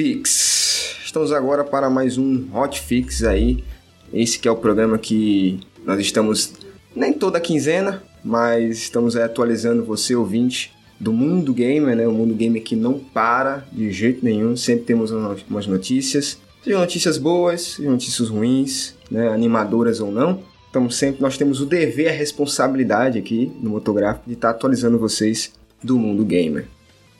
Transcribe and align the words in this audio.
Hotfix. 0.00 0.96
Estamos 1.04 1.30
agora 1.30 1.62
para 1.62 1.90
mais 1.90 2.16
um 2.16 2.46
Hotfix 2.54 3.22
aí. 3.22 3.62
Esse 4.10 4.38
que 4.38 4.48
é 4.48 4.50
o 4.50 4.56
programa 4.56 4.96
que 4.96 5.60
nós 5.84 6.00
estamos 6.00 6.54
nem 6.96 7.12
toda 7.12 7.38
quinzena, 7.38 8.02
mas 8.24 8.78
estamos 8.78 9.14
atualizando 9.14 9.84
você 9.84 10.16
ouvinte 10.16 10.72
do 10.98 11.12
mundo 11.12 11.52
gamer, 11.52 11.94
né? 11.94 12.08
O 12.08 12.12
mundo 12.12 12.34
gamer 12.34 12.62
que 12.62 12.74
não 12.74 12.98
para 12.98 13.66
de 13.70 13.92
jeito 13.92 14.24
nenhum. 14.24 14.56
Sempre 14.56 14.86
temos 14.86 15.10
umas 15.10 15.66
notícias, 15.66 16.38
sejam 16.64 16.80
notícias 16.80 17.18
boas, 17.18 17.60
sejam 17.60 17.92
notícias 17.92 18.30
ruins, 18.30 18.94
né? 19.10 19.28
Animadoras 19.28 20.00
ou 20.00 20.10
não. 20.10 20.42
Então 20.70 20.88
sempre 20.88 21.20
nós 21.20 21.36
temos 21.36 21.60
o 21.60 21.66
dever, 21.66 22.08
a 22.08 22.12
responsabilidade 22.12 23.18
aqui 23.18 23.52
no 23.60 23.68
Motográfico 23.68 24.26
de 24.26 24.32
estar 24.32 24.48
atualizando 24.48 24.98
vocês 24.98 25.52
do 25.84 25.98
mundo 25.98 26.24
gamer. 26.24 26.66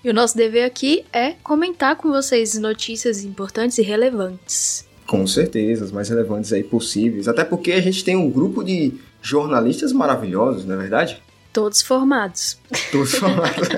E 0.03 0.09
o 0.09 0.15
nosso 0.15 0.35
dever 0.35 0.65
aqui 0.65 1.05
é 1.13 1.33
comentar 1.43 1.95
com 1.95 2.11
vocês 2.11 2.59
notícias 2.59 3.23
importantes 3.23 3.77
e 3.77 3.83
relevantes. 3.83 4.89
Com 5.07 5.27
certeza, 5.27 5.85
as 5.85 5.93
mais 5.93 6.09
relevantes 6.09 6.53
aí 6.55 6.65
possíveis. 6.65 7.29
Até 7.29 7.45
porque 7.45 7.73
a 7.73 7.81
gente 7.83 8.03
tem 8.03 8.17
um 8.17 8.31
grupo 8.31 8.65
de 8.65 8.95
jornalistas 9.21 9.93
maravilhosos, 9.93 10.65
não 10.65 10.77
é 10.77 10.79
verdade? 10.79 11.23
Todos 11.53 11.83
formados. 11.83 12.59
Todos 12.91 13.15
formados. 13.15 13.69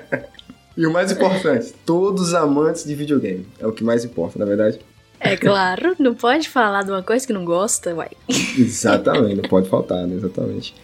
e 0.74 0.86
o 0.86 0.92
mais 0.92 1.12
importante, 1.12 1.74
todos 1.84 2.32
amantes 2.32 2.84
de 2.84 2.94
videogame. 2.94 3.46
É 3.58 3.66
o 3.66 3.72
que 3.72 3.84
mais 3.84 4.04
importa, 4.06 4.38
na 4.38 4.46
é 4.46 4.48
verdade? 4.48 4.78
É 5.20 5.36
claro, 5.36 5.94
não 5.98 6.14
pode 6.14 6.48
falar 6.48 6.82
de 6.82 6.90
uma 6.90 7.02
coisa 7.02 7.26
que 7.26 7.32
não 7.32 7.44
gosta, 7.44 7.94
uai. 7.94 8.10
Exatamente, 8.56 9.42
não 9.42 9.48
pode 9.50 9.68
faltar, 9.68 10.06
né? 10.06 10.14
Exatamente. 10.14 10.74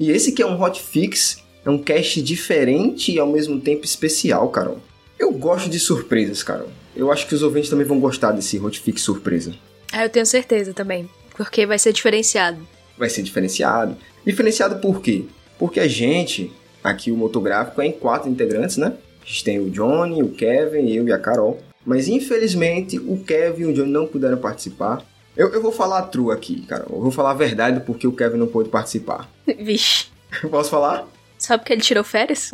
E 0.00 0.10
esse 0.10 0.32
que 0.32 0.42
é 0.42 0.46
um 0.46 0.60
hotfix 0.60 1.44
é 1.64 1.70
um 1.70 1.78
cast 1.78 2.22
diferente 2.22 3.12
e 3.12 3.18
ao 3.18 3.26
mesmo 3.26 3.60
tempo 3.60 3.84
especial, 3.84 4.48
Carol. 4.48 4.78
Eu 5.18 5.32
gosto 5.32 5.68
de 5.68 5.78
surpresas, 5.78 6.42
Carol. 6.42 6.68
Eu 6.94 7.12
acho 7.12 7.26
que 7.26 7.34
os 7.34 7.42
ouvintes 7.42 7.70
também 7.70 7.86
vão 7.86 8.00
gostar 8.00 8.32
desse 8.32 8.58
Hotfix 8.58 9.02
surpresa. 9.02 9.54
Ah, 9.92 10.04
eu 10.04 10.10
tenho 10.10 10.26
certeza 10.26 10.72
também. 10.72 11.08
Porque 11.36 11.66
vai 11.66 11.78
ser 11.78 11.92
diferenciado. 11.92 12.58
Vai 12.96 13.08
ser 13.08 13.22
diferenciado. 13.22 13.96
Diferenciado 14.24 14.80
por 14.80 15.00
quê? 15.00 15.24
Porque 15.58 15.80
a 15.80 15.88
gente, 15.88 16.52
aqui 16.82 17.10
o 17.10 17.16
Motográfico, 17.16 17.80
é 17.80 17.86
em 17.86 17.92
quatro 17.92 18.28
integrantes, 18.28 18.76
né? 18.76 18.94
A 19.22 19.26
gente 19.26 19.44
tem 19.44 19.60
o 19.60 19.70
Johnny, 19.70 20.22
o 20.22 20.30
Kevin, 20.30 20.90
eu 20.90 21.06
e 21.06 21.12
a 21.12 21.18
Carol. 21.18 21.60
Mas 21.84 22.08
infelizmente 22.08 22.98
o 22.98 23.22
Kevin 23.24 23.62
e 23.62 23.66
o 23.66 23.72
Johnny 23.72 23.90
não 23.90 24.06
puderam 24.06 24.38
participar. 24.38 25.04
Eu, 25.36 25.52
eu 25.52 25.62
vou 25.62 25.70
falar 25.70 25.98
a 25.98 26.02
true 26.02 26.32
aqui, 26.32 26.62
Carol. 26.62 26.96
Eu 26.96 27.02
vou 27.02 27.10
falar 27.10 27.30
a 27.30 27.34
verdade 27.34 27.80
porque 27.80 28.06
o 28.06 28.12
Kevin 28.12 28.38
não 28.38 28.46
pôde 28.46 28.68
participar. 28.68 29.30
Vixe. 29.58 30.06
Posso 30.50 30.70
falar? 30.70 31.06
Sabe 31.38 31.64
que 31.64 31.72
ele 31.72 31.80
tirou 31.80 32.02
férias? 32.02 32.50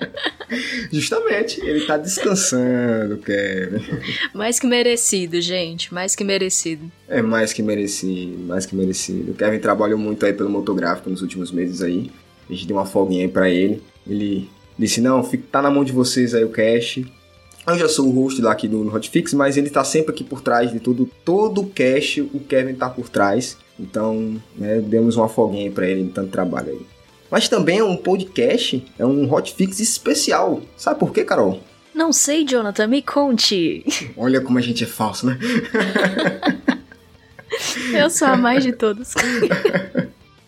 Justamente, 0.90 1.60
ele 1.60 1.84
tá 1.84 1.98
descansando, 1.98 3.18
Kevin. 3.18 3.84
Mais 4.32 4.58
que 4.58 4.66
merecido, 4.66 5.38
gente, 5.40 5.92
mais 5.92 6.16
que 6.16 6.24
merecido. 6.24 6.90
É 7.06 7.20
mais 7.20 7.52
que 7.52 7.62
merecido, 7.62 8.38
mais 8.46 8.64
que 8.64 8.74
merecido. 8.74 9.32
O 9.32 9.34
Kevin 9.34 9.58
trabalhou 9.58 9.98
muito 9.98 10.24
aí 10.24 10.32
pelo 10.32 10.48
motográfico 10.48 11.10
nos 11.10 11.20
últimos 11.20 11.52
meses 11.52 11.82
aí. 11.82 12.10
A 12.48 12.52
gente 12.54 12.66
deu 12.66 12.76
uma 12.76 12.86
folguinha 12.86 13.26
aí 13.26 13.30
pra 13.30 13.50
ele. 13.50 13.82
Ele 14.08 14.48
disse, 14.78 15.02
não, 15.02 15.22
tá 15.52 15.60
na 15.60 15.70
mão 15.70 15.84
de 15.84 15.92
vocês 15.92 16.34
aí 16.34 16.42
o 16.42 16.48
cash. 16.48 17.00
Eu 17.66 17.78
já 17.78 17.88
sou 17.88 18.08
o 18.08 18.10
host 18.10 18.40
lá 18.40 18.52
aqui 18.52 18.66
do 18.66 18.92
Hotfix, 18.92 19.34
mas 19.34 19.58
ele 19.58 19.68
tá 19.68 19.84
sempre 19.84 20.10
aqui 20.10 20.24
por 20.24 20.40
trás 20.40 20.72
de 20.72 20.80
tudo. 20.80 21.08
Todo 21.22 21.60
o 21.60 21.66
cash, 21.66 22.16
o 22.18 22.40
Kevin 22.40 22.74
tá 22.74 22.88
por 22.88 23.10
trás. 23.10 23.58
Então, 23.78 24.40
né, 24.56 24.80
demos 24.80 25.16
uma 25.16 25.28
folguinha 25.28 25.64
aí 25.64 25.70
pra 25.70 25.86
ele 25.86 26.10
tanto 26.12 26.30
trabalho 26.30 26.70
aí 26.70 26.99
mas 27.30 27.48
também 27.48 27.78
é 27.78 27.84
um 27.84 27.96
podcast, 27.96 28.84
é 28.98 29.06
um 29.06 29.32
hotfix 29.32 29.80
especial. 29.80 30.60
Sabe 30.76 30.98
por 30.98 31.12
quê, 31.12 31.24
Carol? 31.24 31.60
Não 31.94 32.12
sei, 32.12 32.44
Jonathan, 32.44 32.86
me 32.86 33.02
conte. 33.02 33.84
Olha 34.16 34.40
como 34.40 34.58
a 34.58 34.62
gente 34.62 34.84
é 34.84 34.86
falso, 34.86 35.26
né? 35.26 35.38
Eu 37.92 38.08
sou 38.08 38.28
a 38.28 38.36
mais 38.36 38.62
de 38.64 38.72
todos. 38.72 39.14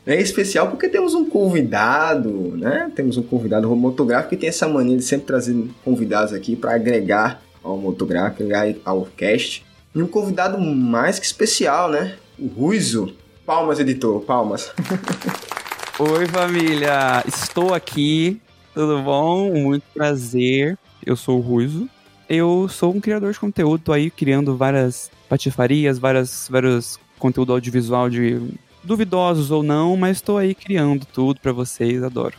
É 0.04 0.20
especial 0.20 0.68
porque 0.68 0.88
temos 0.88 1.14
um 1.14 1.24
convidado, 1.24 2.56
né? 2.56 2.90
Temos 2.92 3.16
um 3.16 3.22
convidado 3.22 3.68
motográfico 3.76 4.30
que 4.30 4.36
tem 4.36 4.48
essa 4.48 4.66
mania 4.66 4.96
de 4.96 5.04
sempre 5.04 5.28
trazer 5.28 5.54
convidados 5.84 6.32
aqui 6.32 6.56
para 6.56 6.74
agregar 6.74 7.40
ao 7.62 7.76
motográfico, 7.76 8.42
agregar 8.42 8.74
ao 8.84 9.06
cast. 9.16 9.64
E 9.94 10.02
um 10.02 10.08
convidado 10.08 10.58
mais 10.58 11.20
que 11.20 11.26
especial, 11.26 11.88
né? 11.88 12.16
O 12.36 12.48
Ruizo. 12.48 13.14
Palmas, 13.46 13.78
editor, 13.78 14.20
palmas. 14.22 14.72
Oi, 15.98 16.26
família! 16.26 17.22
Estou 17.28 17.74
aqui, 17.74 18.40
tudo 18.72 19.02
bom? 19.02 19.52
Muito 19.52 19.84
prazer. 19.92 20.78
Eu 21.04 21.14
sou 21.14 21.36
o 21.36 21.40
Ruizo. 21.40 21.86
Eu 22.26 22.66
sou 22.66 22.94
um 22.94 23.00
criador 23.00 23.30
de 23.30 23.38
conteúdo, 23.38 23.84
tô 23.84 23.92
aí 23.92 24.10
criando 24.10 24.56
várias 24.56 25.10
patifarias, 25.28 25.98
várias, 25.98 26.48
vários 26.50 26.98
conteúdo 27.18 27.52
audiovisual 27.52 28.08
de 28.08 28.40
duvidosos 28.82 29.50
ou 29.50 29.62
não, 29.62 29.94
mas 29.94 30.16
estou 30.16 30.38
aí 30.38 30.54
criando 30.54 31.04
tudo 31.04 31.38
para 31.40 31.52
vocês, 31.52 32.02
adoro. 32.02 32.36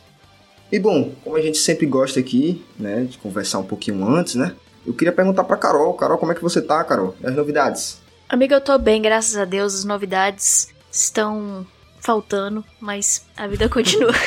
E 0.72 0.80
bom, 0.80 1.12
como 1.24 1.36
a 1.36 1.42
gente 1.42 1.60
sempre 1.60 1.86
gosta 1.86 2.20
aqui, 2.20 2.66
né, 2.78 3.04
de 3.04 3.20
conversar 3.20 3.60
um 3.60 3.66
pouquinho 3.66 4.04
antes, 4.04 4.34
né? 4.34 4.56
Eu 4.86 4.96
queria 4.96 5.14
perguntar 5.14 5.44
para 5.44 5.58
Carol, 5.58 5.94
Carol, 5.94 6.18
como 6.18 6.32
é 6.32 6.36
que 6.36 6.42
você 6.42 6.60
tá, 6.60 6.84
Carol? 6.84 7.16
E 7.22 7.28
as 7.28 7.36
novidades? 7.36 8.02
Amiga, 8.28 8.56
eu 8.56 8.62
tô 8.62 8.80
bem, 8.80 9.00
graças 9.00 9.38
a 9.38 9.46
Deus. 9.46 9.76
As 9.76 9.86
novidades 9.86 10.74
estão 10.92 11.66
faltando, 12.04 12.64
mas 12.82 13.26
a 13.36 13.48
vida 13.48 13.68
continua. 13.70 14.12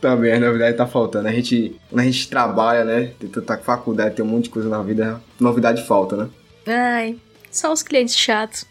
Também, 0.00 0.32
a 0.32 0.40
novidade 0.40 0.76
tá 0.76 0.86
faltando. 0.86 1.26
A 1.26 1.32
gente, 1.32 1.74
quando 1.90 2.00
a 2.00 2.04
gente 2.04 2.28
trabalha, 2.28 2.84
né? 2.84 3.10
Tá 3.44 3.56
com 3.56 3.64
faculdade, 3.64 4.14
tem 4.14 4.24
um 4.24 4.28
monte 4.28 4.44
de 4.44 4.50
coisa 4.50 4.68
na 4.68 4.80
vida, 4.82 5.20
novidade 5.40 5.84
falta, 5.86 6.16
né? 6.16 6.28
Ai, 6.66 7.16
só 7.50 7.72
os 7.72 7.82
clientes 7.82 8.16
chatos. 8.16 8.66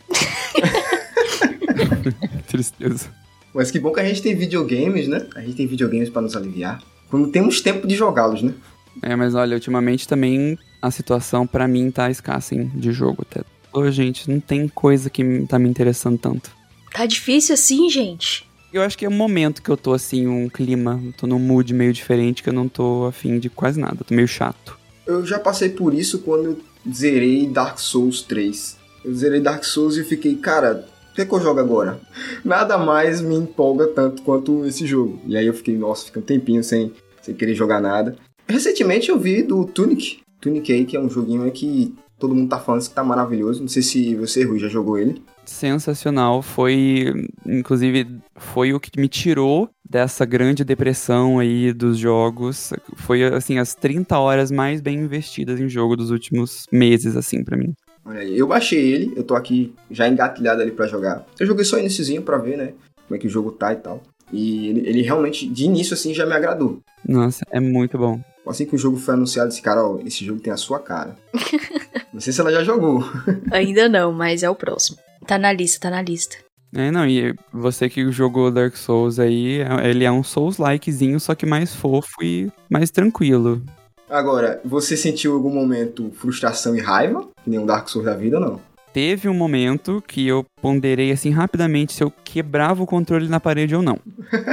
Tristeza. 2.47 3.11
Mas 3.53 3.69
que 3.69 3.79
bom 3.79 3.91
que 3.91 3.99
a 3.99 4.05
gente 4.05 4.21
tem 4.21 4.35
videogames, 4.35 5.07
né? 5.07 5.27
A 5.35 5.41
gente 5.41 5.55
tem 5.55 5.67
videogames 5.67 6.09
para 6.09 6.21
nos 6.21 6.35
aliviar. 6.35 6.81
Quando 7.09 7.27
temos 7.29 7.59
tempo 7.61 7.85
de 7.85 7.95
jogá-los, 7.95 8.41
né? 8.41 8.53
É, 9.01 9.15
mas 9.15 9.35
olha, 9.35 9.55
ultimamente 9.55 10.07
também 10.07 10.57
a 10.81 10.89
situação 10.89 11.45
para 11.45 11.67
mim 11.67 11.91
tá 11.91 12.09
escassa, 12.09 12.55
hein, 12.55 12.71
de 12.75 12.91
jogo 12.91 13.25
até. 13.29 13.41
Ô, 13.73 13.89
gente, 13.89 14.29
não 14.29 14.39
tem 14.39 14.67
coisa 14.67 15.09
que 15.09 15.45
tá 15.47 15.57
me 15.57 15.67
interessando 15.67 16.17
tanto. 16.17 16.51
Tá 16.93 17.07
difícil 17.07 17.55
assim, 17.55 17.89
gente? 17.89 18.47
Eu 18.71 18.83
acho 18.83 18.97
que 18.97 19.05
é 19.05 19.09
um 19.09 19.13
momento 19.13 19.61
que 19.61 19.69
eu 19.69 19.77
tô 19.77 19.93
assim, 19.93 20.27
um 20.27 20.47
clima, 20.47 21.01
tô 21.17 21.25
num 21.25 21.39
mood 21.39 21.73
meio 21.73 21.91
diferente, 21.91 22.43
que 22.43 22.49
eu 22.49 22.53
não 22.53 22.67
tô 22.67 23.05
afim 23.05 23.39
de 23.39 23.49
quase 23.49 23.79
nada, 23.79 24.03
tô 24.03 24.13
meio 24.13 24.27
chato. 24.27 24.77
Eu 25.05 25.25
já 25.25 25.39
passei 25.39 25.69
por 25.69 25.93
isso 25.93 26.19
quando 26.19 26.45
eu 26.45 26.57
zerei 26.91 27.47
Dark 27.47 27.79
Souls 27.79 28.21
3. 28.21 28.77
Eu 29.03 29.13
zerei 29.13 29.39
Dark 29.39 29.63
Souls 29.63 29.97
e 29.97 30.03
fiquei, 30.03 30.35
cara, 30.35 30.87
o 31.11 31.15
que, 31.15 31.21
é 31.21 31.25
que 31.25 31.33
eu 31.33 31.41
jogo 31.41 31.59
agora? 31.59 31.99
Nada 32.45 32.77
mais 32.77 33.21
me 33.21 33.35
empolga 33.35 33.87
tanto 33.87 34.21
quanto 34.21 34.65
esse 34.65 34.85
jogo. 34.85 35.19
E 35.27 35.35
aí 35.35 35.45
eu 35.45 35.53
fiquei, 35.53 35.75
nossa, 35.77 36.05
fiquei 36.05 36.21
um 36.21 36.25
tempinho 36.25 36.63
sem, 36.63 36.91
sem 37.21 37.35
querer 37.35 37.55
jogar 37.55 37.81
nada. 37.81 38.15
Recentemente 38.47 39.09
eu 39.09 39.19
vi 39.19 39.43
do 39.43 39.65
Tunic. 39.65 40.19
Tunic 40.39 40.71
aí, 40.71 40.85
que 40.85 40.97
é 40.97 40.99
um 40.99 41.09
joguinho 41.09 41.49
que 41.51 41.93
todo 42.23 42.33
mundo 42.33 42.47
tá 42.47 42.57
falando 42.57 42.81
que 42.81 42.89
tá 42.89 43.03
maravilhoso. 43.03 43.59
Não 43.59 43.67
sei 43.67 43.81
se 43.81 44.15
você, 44.15 44.45
Rui, 44.45 44.57
já 44.57 44.69
jogou 44.69 44.97
ele. 44.97 45.21
Sensacional. 45.43 46.41
Foi, 46.41 47.27
inclusive, 47.45 48.07
foi 48.37 48.73
o 48.73 48.79
que 48.79 48.97
me 48.97 49.09
tirou 49.09 49.69
dessa 49.83 50.23
grande 50.23 50.63
depressão 50.63 51.37
aí 51.37 51.73
dos 51.73 51.97
jogos. 51.97 52.71
Foi, 52.95 53.25
assim, 53.25 53.57
as 53.57 53.75
30 53.75 54.17
horas 54.17 54.51
mais 54.51 54.79
bem 54.79 54.99
investidas 54.99 55.59
em 55.59 55.67
jogo 55.67 55.97
dos 55.97 56.11
últimos 56.11 56.65
meses, 56.71 57.17
assim, 57.17 57.43
para 57.43 57.57
mim. 57.57 57.73
Olha 58.05 58.21
aí, 58.21 58.39
eu 58.39 58.47
baixei 58.47 58.79
ele, 58.79 59.13
eu 59.17 59.23
tô 59.25 59.35
aqui 59.35 59.73
já 59.91 60.07
engatilhado 60.07 60.61
ali 60.61 60.71
para 60.71 60.87
jogar. 60.87 61.25
Eu 61.37 61.45
joguei 61.45 61.65
só 61.65 61.77
iníciozinho 61.77 62.21
pra 62.21 62.37
ver, 62.37 62.57
né, 62.57 62.73
como 63.05 63.17
é 63.17 63.17
que 63.17 63.27
o 63.27 63.29
jogo 63.29 63.51
tá 63.51 63.73
e 63.73 63.77
tal. 63.77 64.01
E 64.31 64.69
ele, 64.69 64.87
ele 64.87 65.01
realmente, 65.01 65.45
de 65.45 65.65
início, 65.65 65.93
assim, 65.93 66.13
já 66.13 66.25
me 66.25 66.33
agradou. 66.33 66.79
Nossa, 67.05 67.45
é 67.51 67.59
muito 67.59 67.97
bom. 67.97 68.21
Assim 68.45 68.65
que 68.65 68.75
o 68.75 68.77
jogo 68.77 68.97
foi 68.97 69.13
anunciado, 69.13 69.49
esse 69.49 69.61
cara, 69.61 69.85
ó, 69.85 69.99
esse 70.05 70.25
jogo 70.25 70.39
tem 70.39 70.51
a 70.51 70.57
sua 70.57 70.79
cara. 70.79 71.17
não 72.13 72.19
sei 72.19 72.33
se 72.33 72.41
ela 72.41 72.51
já 72.51 72.63
jogou. 72.63 73.03
Ainda 73.51 73.87
não, 73.87 74.11
mas 74.11 74.43
é 74.43 74.49
o 74.49 74.55
próximo. 74.55 74.97
Tá 75.25 75.37
na 75.37 75.53
lista, 75.53 75.79
tá 75.79 75.89
na 75.89 76.01
lista. 76.01 76.37
É, 76.75 76.89
não, 76.89 77.07
e 77.07 77.35
você 77.53 77.87
que 77.87 78.11
jogou 78.11 78.51
Dark 78.51 78.75
Souls 78.75 79.19
aí, 79.19 79.59
ele 79.83 80.03
é 80.03 80.11
um 80.11 80.23
Souls-likezinho, 80.23 81.19
só 81.19 81.35
que 81.35 81.45
mais 81.45 81.73
fofo 81.73 82.23
e 82.23 82.51
mais 82.69 82.89
tranquilo. 82.89 83.61
Agora, 84.09 84.59
você 84.65 84.97
sentiu 84.97 85.33
algum 85.33 85.51
momento 85.51 86.11
frustração 86.15 86.75
e 86.75 86.79
raiva? 86.79 87.27
Que 87.43 87.49
nem 87.49 87.59
um 87.59 87.65
Dark 87.65 87.87
Souls 87.87 88.05
da 88.05 88.15
vida, 88.15 88.39
não? 88.39 88.59
Teve 88.93 89.27
um 89.27 89.33
momento 89.33 90.01
que 90.07 90.27
eu 90.27 90.45
ponderei 90.61 91.11
assim 91.11 91.31
rapidamente 91.31 91.93
se 91.93 92.03
eu 92.03 92.11
quebrava 92.23 92.83
o 92.83 92.85
controle 92.85 93.27
na 93.27 93.39
parede 93.39 93.75
ou 93.75 93.81
não. 93.81 93.99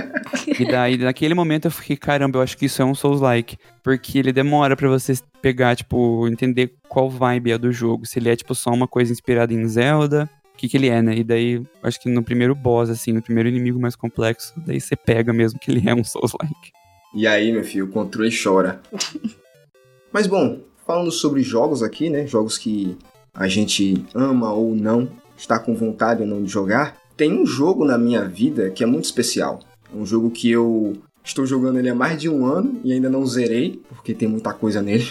e 0.58 0.64
daí, 0.64 0.96
naquele 0.96 1.34
momento, 1.34 1.66
eu 1.66 1.70
fiquei, 1.70 1.96
caramba, 1.96 2.38
eu 2.38 2.42
acho 2.42 2.56
que 2.56 2.64
isso 2.64 2.80
é 2.80 2.84
um 2.84 2.94
Souls-like. 2.94 3.58
Porque 3.82 4.18
ele 4.18 4.32
demora 4.32 4.74
para 4.76 4.88
você 4.88 5.14
pegar, 5.42 5.76
tipo, 5.76 6.26
entender 6.26 6.72
qual 6.88 7.10
vibe 7.10 7.52
é 7.52 7.58
do 7.58 7.70
jogo. 7.70 8.06
Se 8.06 8.18
ele 8.18 8.30
é, 8.30 8.36
tipo, 8.36 8.54
só 8.54 8.70
uma 8.70 8.88
coisa 8.88 9.12
inspirada 9.12 9.52
em 9.52 9.66
Zelda. 9.68 10.28
O 10.54 10.56
que, 10.56 10.68
que 10.68 10.76
ele 10.76 10.88
é, 10.88 11.00
né? 11.00 11.16
E 11.16 11.24
daí, 11.24 11.62
acho 11.82 12.00
que 12.00 12.08
no 12.08 12.22
primeiro 12.22 12.54
boss, 12.54 12.90
assim, 12.90 13.12
no 13.12 13.22
primeiro 13.22 13.48
inimigo 13.48 13.78
mais 13.78 13.94
complexo, 13.94 14.54
daí 14.66 14.80
você 14.80 14.96
pega 14.96 15.32
mesmo 15.32 15.58
que 15.58 15.70
ele 15.70 15.88
é 15.88 15.94
um 15.94 16.04
Souls-like. 16.04 16.72
E 17.14 17.26
aí, 17.26 17.52
meu 17.52 17.64
filho, 17.64 17.86
o 17.86 17.88
controle 17.88 18.30
chora. 18.30 18.80
Mas 20.12 20.26
bom, 20.26 20.60
falando 20.86 21.10
sobre 21.12 21.42
jogos 21.42 21.82
aqui, 21.82 22.10
né? 22.10 22.26
Jogos 22.26 22.58
que 22.58 22.96
a 23.34 23.48
gente 23.48 24.04
ama 24.14 24.52
ou 24.52 24.74
não, 24.74 25.08
está 25.36 25.58
com 25.58 25.74
vontade 25.74 26.22
ou 26.22 26.28
não 26.28 26.42
de 26.42 26.50
jogar. 26.50 26.96
Tem 27.16 27.32
um 27.32 27.46
jogo 27.46 27.84
na 27.84 27.98
minha 27.98 28.24
vida 28.24 28.70
que 28.70 28.82
é 28.82 28.86
muito 28.86 29.04
especial. 29.04 29.60
É 29.92 29.96
um 29.96 30.06
jogo 30.06 30.30
que 30.30 30.50
eu 30.50 30.96
estou 31.24 31.46
jogando 31.46 31.78
ele 31.78 31.88
há 31.88 31.94
mais 31.94 32.20
de 32.20 32.28
um 32.28 32.46
ano 32.46 32.80
e 32.82 32.92
ainda 32.92 33.08
não 33.08 33.26
zerei, 33.26 33.80
porque 33.88 34.14
tem 34.14 34.28
muita 34.28 34.52
coisa 34.52 34.82
nele. 34.82 35.06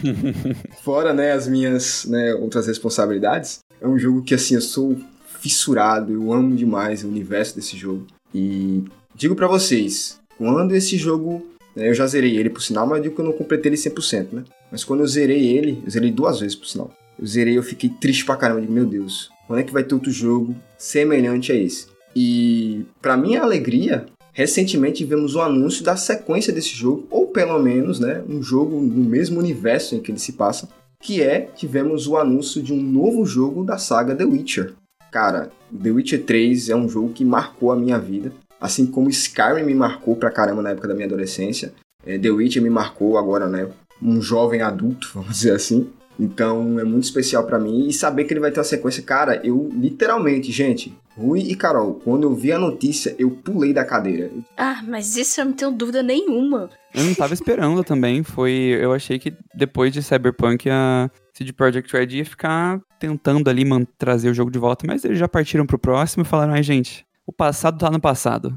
Fora, 0.82 1.12
né, 1.12 1.32
as 1.32 1.46
minhas 1.46 2.04
né, 2.06 2.34
outras 2.34 2.66
responsabilidades. 2.66 3.60
É 3.80 3.86
um 3.86 3.98
jogo 3.98 4.22
que, 4.22 4.34
assim, 4.34 4.54
eu 4.54 4.60
sou 4.60 4.96
fissurado, 5.38 6.12
eu 6.12 6.32
amo 6.32 6.56
demais 6.56 7.04
o 7.04 7.08
universo 7.08 7.54
desse 7.54 7.76
jogo. 7.76 8.06
E 8.34 8.84
digo 9.14 9.34
para 9.34 9.46
vocês, 9.46 10.18
quando 10.38 10.74
esse 10.74 10.96
jogo 10.96 11.46
né, 11.76 11.90
eu 11.90 11.94
já 11.94 12.06
zerei 12.06 12.36
ele, 12.36 12.48
por 12.48 12.62
sinal, 12.62 12.86
mas 12.86 12.98
eu 12.98 13.02
digo 13.04 13.14
que 13.14 13.20
eu 13.20 13.24
não 13.26 13.32
completei 13.32 13.70
ele 13.70 13.76
100%, 13.76 14.28
né? 14.32 14.44
Mas 14.72 14.82
quando 14.82 15.00
eu 15.00 15.06
zerei 15.06 15.46
ele, 15.46 15.82
eu 15.84 15.90
zerei 15.90 16.10
duas 16.10 16.40
vezes, 16.40 16.56
por 16.56 16.66
sinal. 16.66 16.90
Eu 17.18 17.26
zerei 17.26 17.56
eu 17.56 17.62
fiquei 17.62 17.90
triste 17.90 18.24
pra 18.24 18.36
caramba. 18.36 18.60
Digo, 18.60 18.72
meu 18.72 18.86
Deus, 18.86 19.30
quando 19.46 19.60
é 19.60 19.62
que 19.62 19.72
vai 19.72 19.84
ter 19.84 19.94
outro 19.94 20.10
jogo 20.10 20.54
semelhante 20.76 21.52
a 21.52 21.54
esse? 21.54 21.86
E, 22.14 22.84
para 23.02 23.16
minha 23.16 23.42
alegria, 23.42 24.06
recentemente 24.32 25.04
vimos 25.04 25.34
o 25.34 25.40
anúncio 25.40 25.84
da 25.84 25.96
sequência 25.96 26.52
desse 26.52 26.74
jogo, 26.74 27.06
ou 27.10 27.26
pelo 27.28 27.58
menos, 27.58 28.00
né, 28.00 28.22
um 28.28 28.42
jogo 28.42 28.80
no 28.80 29.04
mesmo 29.04 29.38
universo 29.38 29.94
em 29.94 30.00
que 30.00 30.10
ele 30.10 30.18
se 30.18 30.32
passa, 30.32 30.68
que 31.00 31.22
é, 31.22 31.42
tivemos 31.54 32.06
o 32.06 32.16
anúncio 32.16 32.62
de 32.62 32.72
um 32.72 32.82
novo 32.82 33.24
jogo 33.24 33.64
da 33.64 33.78
saga 33.78 34.14
The 34.14 34.24
Witcher. 34.24 34.74
Cara, 35.10 35.50
The 35.70 35.90
Witcher 35.90 36.24
3 36.24 36.70
é 36.70 36.76
um 36.76 36.88
jogo 36.88 37.12
que 37.12 37.24
marcou 37.24 37.70
a 37.70 37.76
minha 37.76 37.98
vida, 37.98 38.32
assim 38.60 38.86
como 38.86 39.10
Skyrim 39.10 39.64
me 39.64 39.74
marcou 39.74 40.16
pra 40.16 40.30
caramba 40.30 40.62
na 40.62 40.70
época 40.70 40.88
da 40.88 40.94
minha 40.94 41.06
adolescência. 41.06 41.72
É, 42.04 42.18
The 42.18 42.30
Witcher 42.30 42.62
me 42.62 42.70
marcou 42.70 43.18
agora, 43.18 43.46
né, 43.46 43.68
um 44.02 44.20
jovem 44.20 44.62
adulto, 44.62 45.10
vamos 45.14 45.30
dizer 45.30 45.52
assim. 45.52 45.88
Então 46.18 46.78
é 46.78 46.84
muito 46.84 47.04
especial 47.04 47.44
para 47.44 47.58
mim 47.58 47.88
e 47.88 47.92
saber 47.92 48.24
que 48.24 48.32
ele 48.32 48.40
vai 48.40 48.50
ter 48.50 48.60
uma 48.60 48.64
sequência, 48.64 49.02
cara, 49.02 49.40
eu 49.44 49.68
literalmente, 49.72 50.50
gente, 50.50 50.96
Rui 51.16 51.40
e 51.40 51.54
Carol, 51.54 51.94
quando 52.04 52.24
eu 52.24 52.34
vi 52.34 52.52
a 52.52 52.58
notícia, 52.58 53.14
eu 53.18 53.30
pulei 53.30 53.72
da 53.72 53.84
cadeira. 53.84 54.30
Ah, 54.56 54.82
mas 54.86 55.16
isso 55.16 55.40
eu 55.40 55.46
não 55.46 55.52
tenho 55.52 55.70
dúvida 55.70 56.02
nenhuma. 56.02 56.68
Eu 56.94 57.04
não 57.04 57.14
tava 57.14 57.32
esperando 57.32 57.82
também, 57.82 58.22
foi, 58.22 58.52
eu 58.52 58.92
achei 58.92 59.18
que 59.18 59.32
depois 59.54 59.92
de 59.92 60.02
Cyberpunk 60.02 60.68
a 60.68 61.10
CD 61.32 61.52
Projekt 61.52 61.92
Red 61.92 62.16
ia 62.16 62.24
ficar 62.24 62.80
tentando 62.98 63.48
ali 63.48 63.64
trazer 63.98 64.30
o 64.30 64.34
jogo 64.34 64.50
de 64.50 64.58
volta, 64.58 64.86
mas 64.86 65.04
eles 65.04 65.18
já 65.18 65.28
partiram 65.28 65.66
pro 65.66 65.78
próximo 65.78 66.22
e 66.22 66.26
falaram, 66.26 66.52
ai 66.52 66.62
gente, 66.62 67.06
o 67.26 67.32
passado 67.32 67.78
tá 67.78 67.90
no 67.90 68.00
passado. 68.00 68.54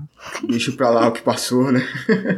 Deixa 0.47 0.71
pra 0.71 0.91
lá 0.91 1.07
o 1.07 1.11
que 1.11 1.21
passou, 1.21 1.71
né? 1.71 1.81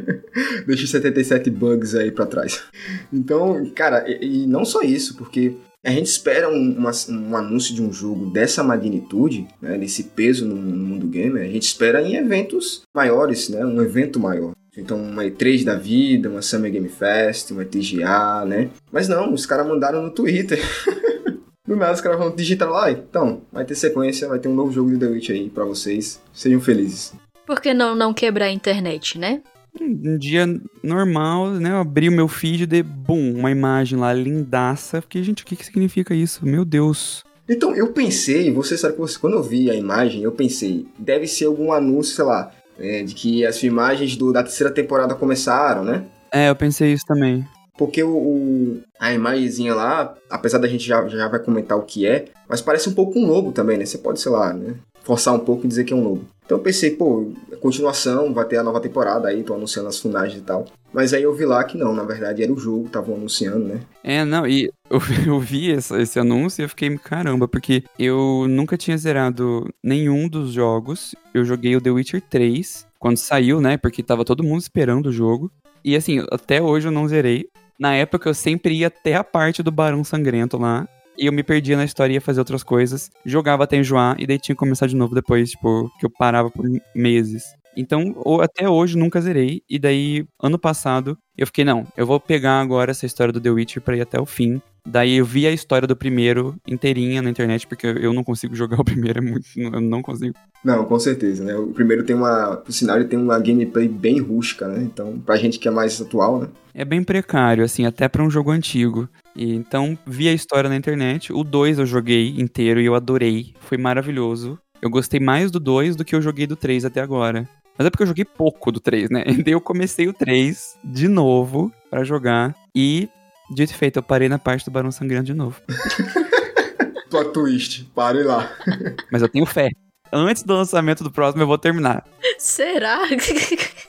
Deixa 0.66 0.86
os 0.86 0.92
77 0.92 1.50
bugs 1.50 1.94
aí 1.94 2.10
pra 2.10 2.26
trás. 2.26 2.64
Então, 3.12 3.70
cara, 3.76 4.06
e, 4.08 4.44
e 4.44 4.48
não 4.48 4.64
só 4.64 4.82
isso, 4.82 5.18
porque 5.18 5.58
a 5.84 5.92
gente 5.92 6.08
espera 6.08 6.48
um, 6.48 6.78
uma, 6.78 6.92
um, 7.10 7.36
anúncio 7.36 7.76
de 7.76 7.82
um 7.82 7.92
jogo 7.92 8.30
dessa 8.30 8.64
magnitude, 8.64 9.48
né, 9.62 9.78
desse 9.78 10.04
peso 10.04 10.46
no, 10.46 10.56
no, 10.56 10.86
mundo 10.86 11.08
gamer, 11.08 11.44
a 11.44 11.52
gente 11.52 11.64
espera 11.64 12.02
em 12.02 12.16
eventos 12.16 12.84
maiores, 12.96 13.50
né, 13.50 13.66
um 13.66 13.82
evento 13.82 14.20
maior. 14.20 14.54
Então, 14.78 15.02
uma 15.04 15.26
E3 15.26 15.66
da 15.66 15.76
vida, 15.76 16.30
uma 16.30 16.42
Summer 16.42 16.72
Game 16.72 16.88
Fest, 16.88 17.52
uma 17.52 17.66
TGA, 17.66 18.46
né? 18.46 18.70
Mas 18.90 19.10
não, 19.10 19.34
os 19.34 19.46
caras 19.46 19.68
mandaram 19.68 20.02
no 20.02 20.12
Twitter. 20.12 20.62
Do 21.72 21.78
nada 21.78 21.94
os 21.94 22.02
caras 22.02 22.20
vão 22.20 22.36
digitar 22.36 22.70
lá, 22.70 22.92
então, 22.92 23.44
vai 23.50 23.64
ter 23.64 23.76
sequência, 23.76 24.28
vai 24.28 24.40
ter 24.40 24.50
um 24.50 24.54
novo 24.54 24.74
jogo 24.74 24.90
de 24.90 24.98
The 24.98 25.06
Witch 25.06 25.30
aí 25.30 25.50
pra 25.50 25.64
vocês. 25.64 26.22
Sejam 26.34 26.60
felizes. 26.60 27.14
Por 27.48 27.62
que 27.62 27.74
não, 27.74 27.96
não 27.96 28.14
quebrar 28.14 28.48
a 28.48 28.52
internet, 28.52 29.18
né? 29.18 29.42
Um 29.80 30.18
dia 30.18 30.46
normal, 30.84 31.52
né? 31.52 31.72
Eu 31.72 31.78
abri 31.78 32.10
o 32.10 32.12
meu 32.12 32.28
feed 32.28 32.66
de, 32.66 32.84
bum, 32.84 33.36
uma 33.38 33.50
imagem 33.50 33.98
lá 33.98 34.12
lindaça. 34.12 35.02
Fiquei, 35.02 35.24
gente, 35.24 35.44
o 35.44 35.46
que, 35.46 35.56
que 35.56 35.66
significa 35.66 36.14
isso? 36.14 36.46
Meu 36.46 36.66
Deus. 36.66 37.24
Então, 37.48 37.74
eu 37.74 37.94
pensei, 37.94 38.52
você 38.52 38.78
sabe 38.78 38.98
que 38.98 39.20
quando 39.20 39.38
eu 39.38 39.44
vi 39.44 39.72
a 39.72 39.74
imagem, 39.74 40.24
eu 40.24 40.34
pensei, 40.34 40.86
deve 41.00 41.26
ser 41.26 41.46
algum 41.46 41.72
anúncio, 41.72 42.14
sei 42.14 42.26
lá, 42.26 42.52
é, 42.78 43.02
de 43.04 43.16
que 43.16 43.46
as 43.46 43.58
filmagens 43.58 44.18
do, 44.18 44.34
da 44.34 44.44
terceira 44.44 44.74
temporada 44.74 45.16
começaram, 45.16 45.86
né? 45.86 46.04
É, 46.34 46.50
eu 46.50 46.56
pensei 46.56 46.92
isso 46.92 47.06
também. 47.08 47.48
Porque 47.82 48.04
o, 48.04 48.16
o, 48.16 48.82
a 49.00 49.12
imagenzinha 49.12 49.74
lá, 49.74 50.16
apesar 50.30 50.60
da 50.60 50.68
gente 50.68 50.88
já, 50.88 51.08
já 51.08 51.28
vai 51.28 51.40
comentar 51.40 51.76
o 51.76 51.82
que 51.82 52.06
é, 52.06 52.26
mas 52.48 52.62
parece 52.62 52.88
um 52.88 52.94
pouco 52.94 53.18
um 53.18 53.26
lobo 53.26 53.52
também, 53.52 53.76
né? 53.76 53.88
Você 53.88 53.98
pode, 53.98 54.22
sei 54.22 54.32
lá, 54.32 54.54
né? 54.54 54.76
Forçar 55.02 55.34
um 55.34 55.40
pouco 55.40 55.66
e 55.66 55.68
dizer 55.68 55.84
que 55.84 55.92
é 55.92 55.96
um 55.96 56.04
lobo. 56.04 56.24
Então 56.46 56.60
eu 56.60 56.64
pensei, 56.64 56.92
pô, 56.92 57.32
continuação, 57.60 58.36
vai 58.36 58.46
ter 58.46 58.58
a 58.58 58.64
nova 58.64 58.80
temporada 58.80 59.28
aí, 59.30 59.42
tô 59.42 59.56
anunciando 59.56 59.90
as 59.90 59.98
finais 59.98 60.32
e 60.36 60.42
tal. 60.42 60.68
Mas 60.94 61.12
aí 61.12 61.24
eu 61.24 61.34
vi 61.34 61.44
lá 61.44 61.64
que 61.64 61.76
não, 61.76 61.92
na 61.92 62.04
verdade 62.04 62.44
era 62.44 62.54
o 62.54 62.60
jogo, 62.60 62.86
estavam 62.86 63.16
anunciando, 63.16 63.66
né? 63.66 63.80
É, 64.04 64.24
não, 64.24 64.46
e 64.46 64.72
eu, 64.88 65.00
eu 65.26 65.40
vi 65.40 65.72
esse, 65.72 66.00
esse 66.00 66.20
anúncio 66.20 66.62
e 66.62 66.66
eu 66.66 66.70
fiquei, 66.70 66.96
caramba, 67.00 67.48
porque 67.48 67.84
eu 67.98 68.46
nunca 68.48 68.78
tinha 68.78 68.96
zerado 68.96 69.68
nenhum 69.84 70.30
dos 70.30 70.52
jogos. 70.52 71.16
Eu 71.34 71.44
joguei 71.44 71.76
o 71.76 71.82
The 71.82 71.90
Witcher 71.90 72.22
3 72.30 72.86
quando 73.00 73.18
saiu, 73.18 73.60
né? 73.60 73.76
Porque 73.76 74.04
tava 74.04 74.24
todo 74.24 74.44
mundo 74.44 74.62
esperando 74.62 75.08
o 75.08 75.12
jogo. 75.12 75.52
E 75.84 75.96
assim, 75.96 76.24
até 76.32 76.62
hoje 76.62 76.88
eu 76.88 76.92
não 76.92 77.08
zerei. 77.08 77.50
Na 77.82 77.96
época 77.96 78.30
eu 78.30 78.34
sempre 78.36 78.76
ia 78.76 78.88
até 78.88 79.16
a 79.16 79.24
parte 79.24 79.64
do 79.64 79.72
Barão 79.72 80.04
Sangrento 80.04 80.56
lá. 80.56 80.88
E 81.18 81.26
eu 81.26 81.34
me 81.34 81.42
perdia 81.42 81.76
na 81.76 81.84
história, 81.84 82.14
ia 82.14 82.22
fazer 82.22 82.40
outras 82.40 82.62
coisas. 82.62 83.10
Jogava 83.26 83.64
até 83.64 83.76
enjoar 83.76 84.16
e 84.20 84.28
daí 84.28 84.38
tinha 84.38 84.54
que 84.54 84.60
começar 84.60 84.86
de 84.86 84.96
novo 84.96 85.16
depois, 85.16 85.50
tipo, 85.50 85.90
que 86.00 86.06
eu 86.06 86.10
parava 86.12 86.52
por 86.52 86.64
meses. 86.94 87.44
Então, 87.76 88.16
até 88.42 88.70
hoje 88.70 88.98
nunca 88.98 89.22
zerei. 89.22 89.62
E 89.70 89.80
daí, 89.80 90.26
ano 90.42 90.60
passado, 90.60 91.18
eu 91.38 91.46
fiquei, 91.48 91.64
não, 91.64 91.88
eu 91.96 92.06
vou 92.06 92.20
pegar 92.20 92.60
agora 92.60 92.92
essa 92.92 93.06
história 93.06 93.34
do 93.34 93.42
The 93.42 93.50
Witcher 93.50 93.82
pra 93.82 93.96
ir 93.96 94.02
até 94.02 94.20
o 94.20 94.26
fim. 94.26 94.62
Daí 94.88 95.18
eu 95.18 95.26
vi 95.26 95.46
a 95.46 95.52
história 95.52 95.88
do 95.88 95.96
primeiro 95.96 96.56
inteirinha 96.68 97.22
na 97.22 97.30
internet, 97.30 97.68
porque 97.68 97.86
eu 97.86 98.14
não 98.14 98.24
consigo 98.24 98.56
jogar 98.56 98.80
o 98.82 98.84
primeiro, 98.84 99.20
é 99.20 99.22
muito, 99.22 99.46
eu 99.56 99.82
não 99.82 100.02
consigo. 100.02 100.36
Não, 100.64 100.86
com 100.86 101.00
certeza, 101.00 101.44
né? 101.44 101.56
O 101.56 101.68
primeiro 101.68 102.04
tem 102.04 102.16
uma, 102.16 102.58
por 102.58 102.72
sinal, 102.72 102.98
ele 102.98 103.06
tem 103.06 103.18
uma 103.18 103.40
gameplay 103.40 103.88
bem 103.88 104.20
rústica, 104.20 104.68
né? 104.68 104.82
Então, 104.84 105.20
pra 105.20 105.36
gente 105.38 105.60
que 105.60 105.68
é 105.68 105.72
mais 105.72 106.02
atual, 106.02 106.42
né? 106.42 106.48
É 106.74 106.86
bem 106.86 107.04
precário, 107.04 107.64
assim, 107.64 107.86
até 107.86 108.08
para 108.08 108.24
um 108.24 108.30
jogo 108.30 108.52
antigo. 108.52 109.08
E, 109.36 109.54
então, 109.54 109.98
vi 110.06 110.28
a 110.28 110.34
história 110.34 110.70
na 110.70 110.76
internet. 110.76 111.32
O 111.32 111.44
2 111.44 111.80
eu 111.80 111.86
joguei 111.86 112.36
inteiro 112.40 112.80
e 112.80 112.86
eu 112.86 112.96
adorei. 112.96 113.54
Foi 113.60 113.78
maravilhoso. 113.78 114.58
Eu 114.82 114.90
gostei 114.90 115.20
mais 115.20 115.52
do 115.52 115.60
2 115.60 115.96
do 115.96 116.06
que 116.06 116.16
eu 116.16 116.22
joguei 116.22 116.48
do 116.48 116.56
3 116.56 116.86
até 116.86 117.02
agora. 117.02 117.48
Mas 117.82 117.88
é 117.88 117.90
porque 117.90 118.04
eu 118.04 118.08
joguei 118.08 118.24
pouco 118.24 118.72
do 118.72 118.80
3, 118.80 119.10
né? 119.10 119.24
E 119.28 119.42
daí 119.42 119.54
eu 119.54 119.62
comecei 119.62 120.08
o 120.08 120.14
3 120.14 120.78
de 120.84 121.08
novo 121.08 121.74
para 121.90 122.04
jogar. 122.04 122.56
E 122.76 123.10
Dito 123.52 123.74
e 123.74 123.76
feito, 123.76 123.98
eu 123.98 124.04
parei 124.04 124.30
na 124.30 124.40
parte 124.40 124.64
do 124.64 124.72
Barão 124.72 124.92
Sangrento 124.92 125.26
de 125.26 125.34
novo. 125.34 125.60
Plot 127.10 127.34
twist, 127.34 127.84
pare 127.94 128.24
lá. 128.24 128.50
Mas 129.12 129.22
eu 129.22 129.28
tenho 129.28 129.46
fé. 129.46 129.70
Antes 130.14 130.44
do 130.44 130.54
lançamento 130.54 131.04
do 131.04 131.12
próximo, 131.12 131.44
eu 131.44 131.48
vou 131.48 131.58
terminar. 131.58 132.06
Será? 132.38 133.02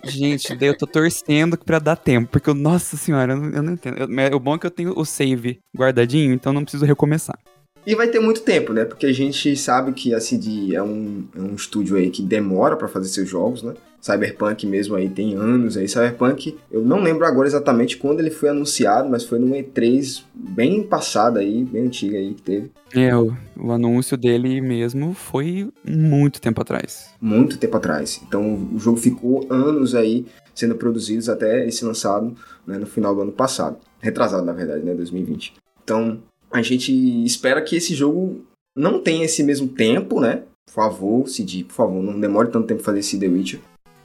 Gente, 0.02 0.56
daí 0.56 0.68
eu 0.68 0.76
tô 0.76 0.86
torcendo 0.86 1.56
pra 1.56 1.78
dar 1.78 1.96
tempo. 1.96 2.30
Porque, 2.30 2.52
nossa 2.52 2.96
senhora, 2.96 3.34
eu 3.34 3.36
não, 3.36 3.50
eu 3.50 3.62
não 3.62 3.72
entendo. 3.74 3.98
Eu, 3.98 4.36
o 4.36 4.40
bom 4.40 4.54
é 4.54 4.58
que 4.58 4.66
eu 4.66 4.70
tenho 4.70 4.98
o 4.98 5.04
save 5.04 5.60
guardadinho, 5.76 6.32
então 6.32 6.52
não 6.52 6.62
preciso 6.62 6.84
recomeçar. 6.84 7.38
E 7.86 7.94
vai 7.94 8.08
ter 8.08 8.20
muito 8.20 8.42
tempo, 8.42 8.72
né? 8.72 8.84
Porque 8.84 9.06
a 9.06 9.12
gente 9.12 9.56
sabe 9.56 9.92
que 9.92 10.14
a 10.14 10.20
CD 10.20 10.74
é 10.74 10.82
um, 10.82 11.24
é 11.36 11.40
um 11.40 11.54
estúdio 11.54 11.96
aí 11.96 12.10
que 12.10 12.22
demora 12.22 12.76
para 12.76 12.88
fazer 12.88 13.08
seus 13.08 13.28
jogos, 13.28 13.62
né? 13.62 13.74
Cyberpunk 14.00 14.66
mesmo 14.66 14.96
aí 14.96 15.08
tem 15.08 15.34
anos 15.34 15.76
aí. 15.76 15.88
Cyberpunk, 15.88 16.58
eu 16.70 16.82
não 16.82 17.00
lembro 17.00 17.24
agora 17.24 17.46
exatamente 17.46 17.96
quando 17.96 18.18
ele 18.18 18.30
foi 18.30 18.48
anunciado, 18.48 19.08
mas 19.08 19.24
foi 19.24 19.38
no 19.38 19.54
E3 19.54 20.24
bem 20.34 20.82
passado 20.82 21.38
aí, 21.38 21.62
bem 21.64 21.86
antiga 21.86 22.18
aí 22.18 22.34
que 22.34 22.42
teve. 22.42 22.70
É, 22.92 23.16
o, 23.16 23.32
o 23.56 23.70
anúncio 23.70 24.16
dele 24.16 24.60
mesmo 24.60 25.14
foi 25.14 25.68
muito 25.84 26.40
tempo 26.40 26.60
atrás. 26.60 27.10
Muito 27.20 27.56
tempo 27.56 27.76
atrás. 27.76 28.20
Então 28.26 28.68
o 28.74 28.78
jogo 28.78 28.96
ficou 28.96 29.46
anos 29.48 29.94
aí 29.94 30.26
sendo 30.52 30.74
produzido 30.74 31.30
até 31.30 31.66
esse 31.66 31.84
lançado 31.84 32.36
né, 32.66 32.78
no 32.78 32.86
final 32.86 33.14
do 33.14 33.22
ano 33.22 33.32
passado. 33.32 33.78
Retrasado, 34.00 34.44
na 34.44 34.52
verdade, 34.52 34.84
né? 34.84 34.94
2020. 34.94 35.54
Então 35.84 36.20
a 36.52 36.62
gente 36.62 36.92
espera 37.24 37.62
que 37.62 37.76
esse 37.76 37.94
jogo 37.94 38.44
não 38.76 39.00
tenha 39.00 39.24
esse 39.24 39.42
mesmo 39.42 39.68
tempo, 39.68 40.20
né? 40.20 40.42
Por 40.66 40.74
favor, 40.74 41.28
CD, 41.28 41.64
por 41.64 41.74
favor, 41.74 42.02
não 42.02 42.18
demore 42.18 42.50
tanto 42.50 42.66
tempo 42.66 42.82
fazer 42.82 43.00
esse 43.00 43.18
The 43.18 43.26
Witcher 43.26 43.60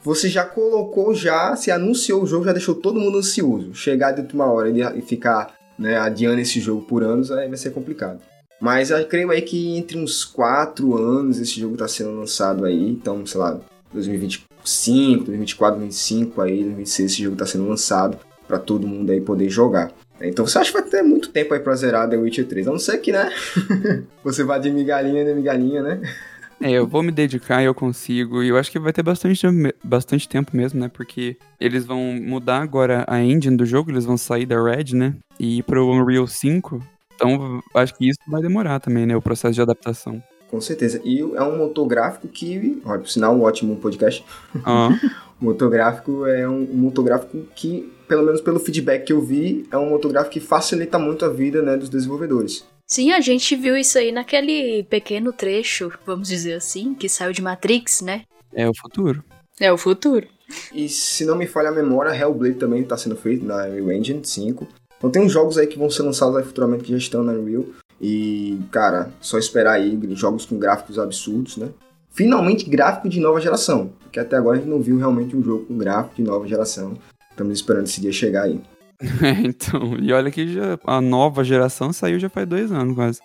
você 0.08 0.30
já 0.30 0.46
colocou, 0.46 1.14
já 1.14 1.54
se 1.58 1.70
anunciou 1.70 2.24
o 2.24 2.26
jogo, 2.26 2.46
já 2.46 2.54
deixou 2.54 2.74
todo 2.74 3.00
mundo 3.00 3.18
ansioso. 3.18 3.74
Chegar 3.74 4.14
de 4.14 4.22
última 4.22 4.46
hora 4.46 4.70
e 4.70 5.02
ficar 5.02 5.54
né, 5.78 5.98
adiando 5.98 6.40
esse 6.40 6.62
jogo 6.62 6.82
por 6.84 7.04
anos, 7.04 7.30
aí 7.30 7.50
vai 7.50 7.58
ser 7.58 7.72
complicado. 7.72 8.22
Mas 8.60 8.90
eu 8.90 9.06
creio 9.06 9.30
aí 9.32 9.42
que 9.42 9.76
entre 9.76 9.98
uns 9.98 10.24
4 10.24 10.96
anos 10.96 11.40
esse 11.40 11.60
jogo 11.60 11.74
está 11.74 11.90
sendo 11.90 12.12
lançado 12.18 12.64
aí, 12.64 12.90
então, 12.90 13.26
sei 13.26 13.40
lá, 13.40 13.60
2025, 13.94 15.26
2024, 15.26 15.80
2025 15.80 16.42
aí, 16.42 16.56
2026 16.64 17.12
esse 17.12 17.24
jogo 17.24 17.36
está 17.36 17.46
sendo 17.46 17.68
lançado 17.68 18.18
para 18.48 18.58
todo 18.58 18.88
mundo 18.88 19.12
aí 19.12 19.20
poder 19.20 19.50
jogar. 19.50 19.92
Então 20.22 20.46
você 20.46 20.58
acha 20.58 20.72
que 20.72 20.80
vai 20.80 20.90
ter 20.90 21.04
muito 21.04 21.30
tempo 21.30 21.54
aí 21.54 21.60
pra 21.60 21.76
zerar 21.76 22.10
The 22.10 22.18
Witcher 22.18 22.48
3, 22.48 22.68
a 22.68 22.72
não 22.72 22.80
ser 22.80 22.98
que, 22.98 23.12
né, 23.12 23.32
você 24.24 24.44
vá 24.44 24.58
de 24.58 24.72
migalhinha 24.72 25.24
de 25.24 25.34
migalhinha, 25.34 25.82
né? 25.84 26.02
É, 26.60 26.72
eu 26.72 26.88
vou 26.88 27.04
me 27.04 27.12
dedicar 27.12 27.62
e 27.62 27.66
eu 27.66 27.74
consigo. 27.74 28.42
E 28.42 28.50
eu 28.50 28.58
acho 28.58 28.72
que 28.72 28.80
vai 28.80 28.92
ter 28.92 29.04
bastante, 29.04 29.46
bastante 29.84 30.28
tempo 30.28 30.58
mesmo, 30.58 30.80
né? 30.80 30.90
Porque 30.92 31.38
eles 31.60 31.86
vão 31.86 32.00
mudar 32.14 32.62
agora 32.62 33.06
a 33.08 33.22
engine 33.22 33.56
do 33.56 33.66
jogo, 33.66 33.92
eles 33.92 34.06
vão 34.06 34.18
sair 34.18 34.46
da 34.46 34.62
Red, 34.62 34.96
né? 34.96 35.14
E 35.40 35.60
ir 35.60 35.64
pro 35.64 35.88
Unreal 35.88 36.26
5. 36.26 36.82
Então, 37.16 37.62
acho 37.76 37.96
que 37.96 38.10
isso 38.10 38.20
vai 38.28 38.42
demorar 38.42 38.80
também, 38.80 39.06
né? 39.06 39.16
O 39.16 39.22
processo 39.22 39.54
de 39.54 39.62
adaptação. 39.62 40.22
Com 40.50 40.62
certeza. 40.62 41.02
E 41.04 41.20
é 41.20 41.44
um 41.44 41.58
motor 41.58 41.86
gráfico 41.88 42.28
que, 42.28 42.82
olha, 42.86 43.00
por 43.00 43.10
sinal, 43.10 43.36
um 43.36 43.44
ótimo 43.44 43.76
podcast. 43.76 44.26
Ah. 44.66 44.90
o 45.40 45.46
motor 45.46 45.70
gráfico 45.70 46.26
é 46.26 46.48
um, 46.48 46.62
um 46.72 46.78
motor 46.78 47.04
gráfico 47.04 47.46
que, 47.56 47.92
pelo 48.08 48.24
menos 48.24 48.42
pelo 48.42 48.60
feedback 48.60 49.06
que 49.06 49.14
eu 49.14 49.22
vi, 49.22 49.68
é 49.72 49.78
um 49.78 49.90
motor 49.90 50.12
gráfico 50.12 50.34
que 50.34 50.40
facilita 50.40 50.98
muito 50.98 51.26
a 51.26 51.30
vida 51.30 51.62
né, 51.62 51.76
dos 51.76 51.90
desenvolvedores. 51.90 52.66
Sim, 52.86 53.12
a 53.12 53.20
gente 53.20 53.56
viu 53.56 53.76
isso 53.76 53.98
aí 53.98 54.12
naquele 54.12 54.84
pequeno 54.84 55.34
trecho, 55.34 55.92
vamos 56.06 56.30
dizer 56.30 56.54
assim, 56.54 56.94
que 56.94 57.10
saiu 57.10 57.34
de 57.34 57.42
Matrix, 57.42 58.02
né? 58.02 58.22
É 58.54 58.68
o 58.68 58.74
futuro. 58.74 59.24
É 59.60 59.72
o 59.72 59.78
futuro. 59.78 60.26
E 60.74 60.88
se 60.88 61.26
não 61.26 61.36
me 61.36 61.46
falha 61.46 61.70
a 61.70 61.74
memória, 61.74 62.16
Hellblade 62.16 62.56
também 62.56 62.82
está 62.82 62.96
sendo 62.96 63.18
feito 63.18 63.46
na 63.46 63.66
Unreal 63.66 63.92
Engine 63.92 64.24
5. 64.24 64.66
Então 64.98 65.10
tem 65.10 65.22
uns 65.22 65.32
jogos 65.32 65.58
aí 65.58 65.68
que 65.68 65.78
vão 65.78 65.90
ser 65.90 66.04
lançados 66.04 66.38
aí 66.38 66.44
futuramente 66.44 66.86
que 66.86 66.92
já 66.92 66.98
estão 66.98 67.24
na 67.24 67.34
Unreal. 67.34 67.66
E, 68.00 68.58
cara, 68.72 69.12
só 69.20 69.38
esperar 69.38 69.74
aí 69.74 70.00
jogos 70.12 70.46
com 70.46 70.58
gráficos 70.58 70.98
absurdos, 70.98 71.58
né? 71.58 71.70
Finalmente 72.12 72.70
gráfico 72.70 73.10
de 73.10 73.20
nova 73.20 73.42
geração. 73.42 73.92
Porque 74.00 74.20
até 74.20 74.38
agora 74.38 74.58
a 74.58 74.60
gente 74.60 74.70
não 74.70 74.82
viu 74.82 74.98
realmente 74.98 75.36
um 75.36 75.44
jogo 75.44 75.66
com 75.66 75.78
gráfico 75.78 76.16
de 76.16 76.24
nova 76.24 76.48
geração. 76.48 76.98
Estamos 77.38 77.54
esperando 77.54 77.86
esse 77.86 78.02
dia 78.02 78.12
chegar 78.12 78.44
aí. 78.44 78.60
É, 79.22 79.30
então, 79.46 79.96
e 80.00 80.12
olha 80.12 80.32
que 80.32 80.52
já, 80.52 80.80
a 80.84 81.00
nova 81.00 81.44
geração 81.44 81.94
saiu 81.94 82.18
já 82.18 82.30
faz 82.30 82.48
dois 82.48 82.72
anos 82.72 82.96
quase. 82.96 83.22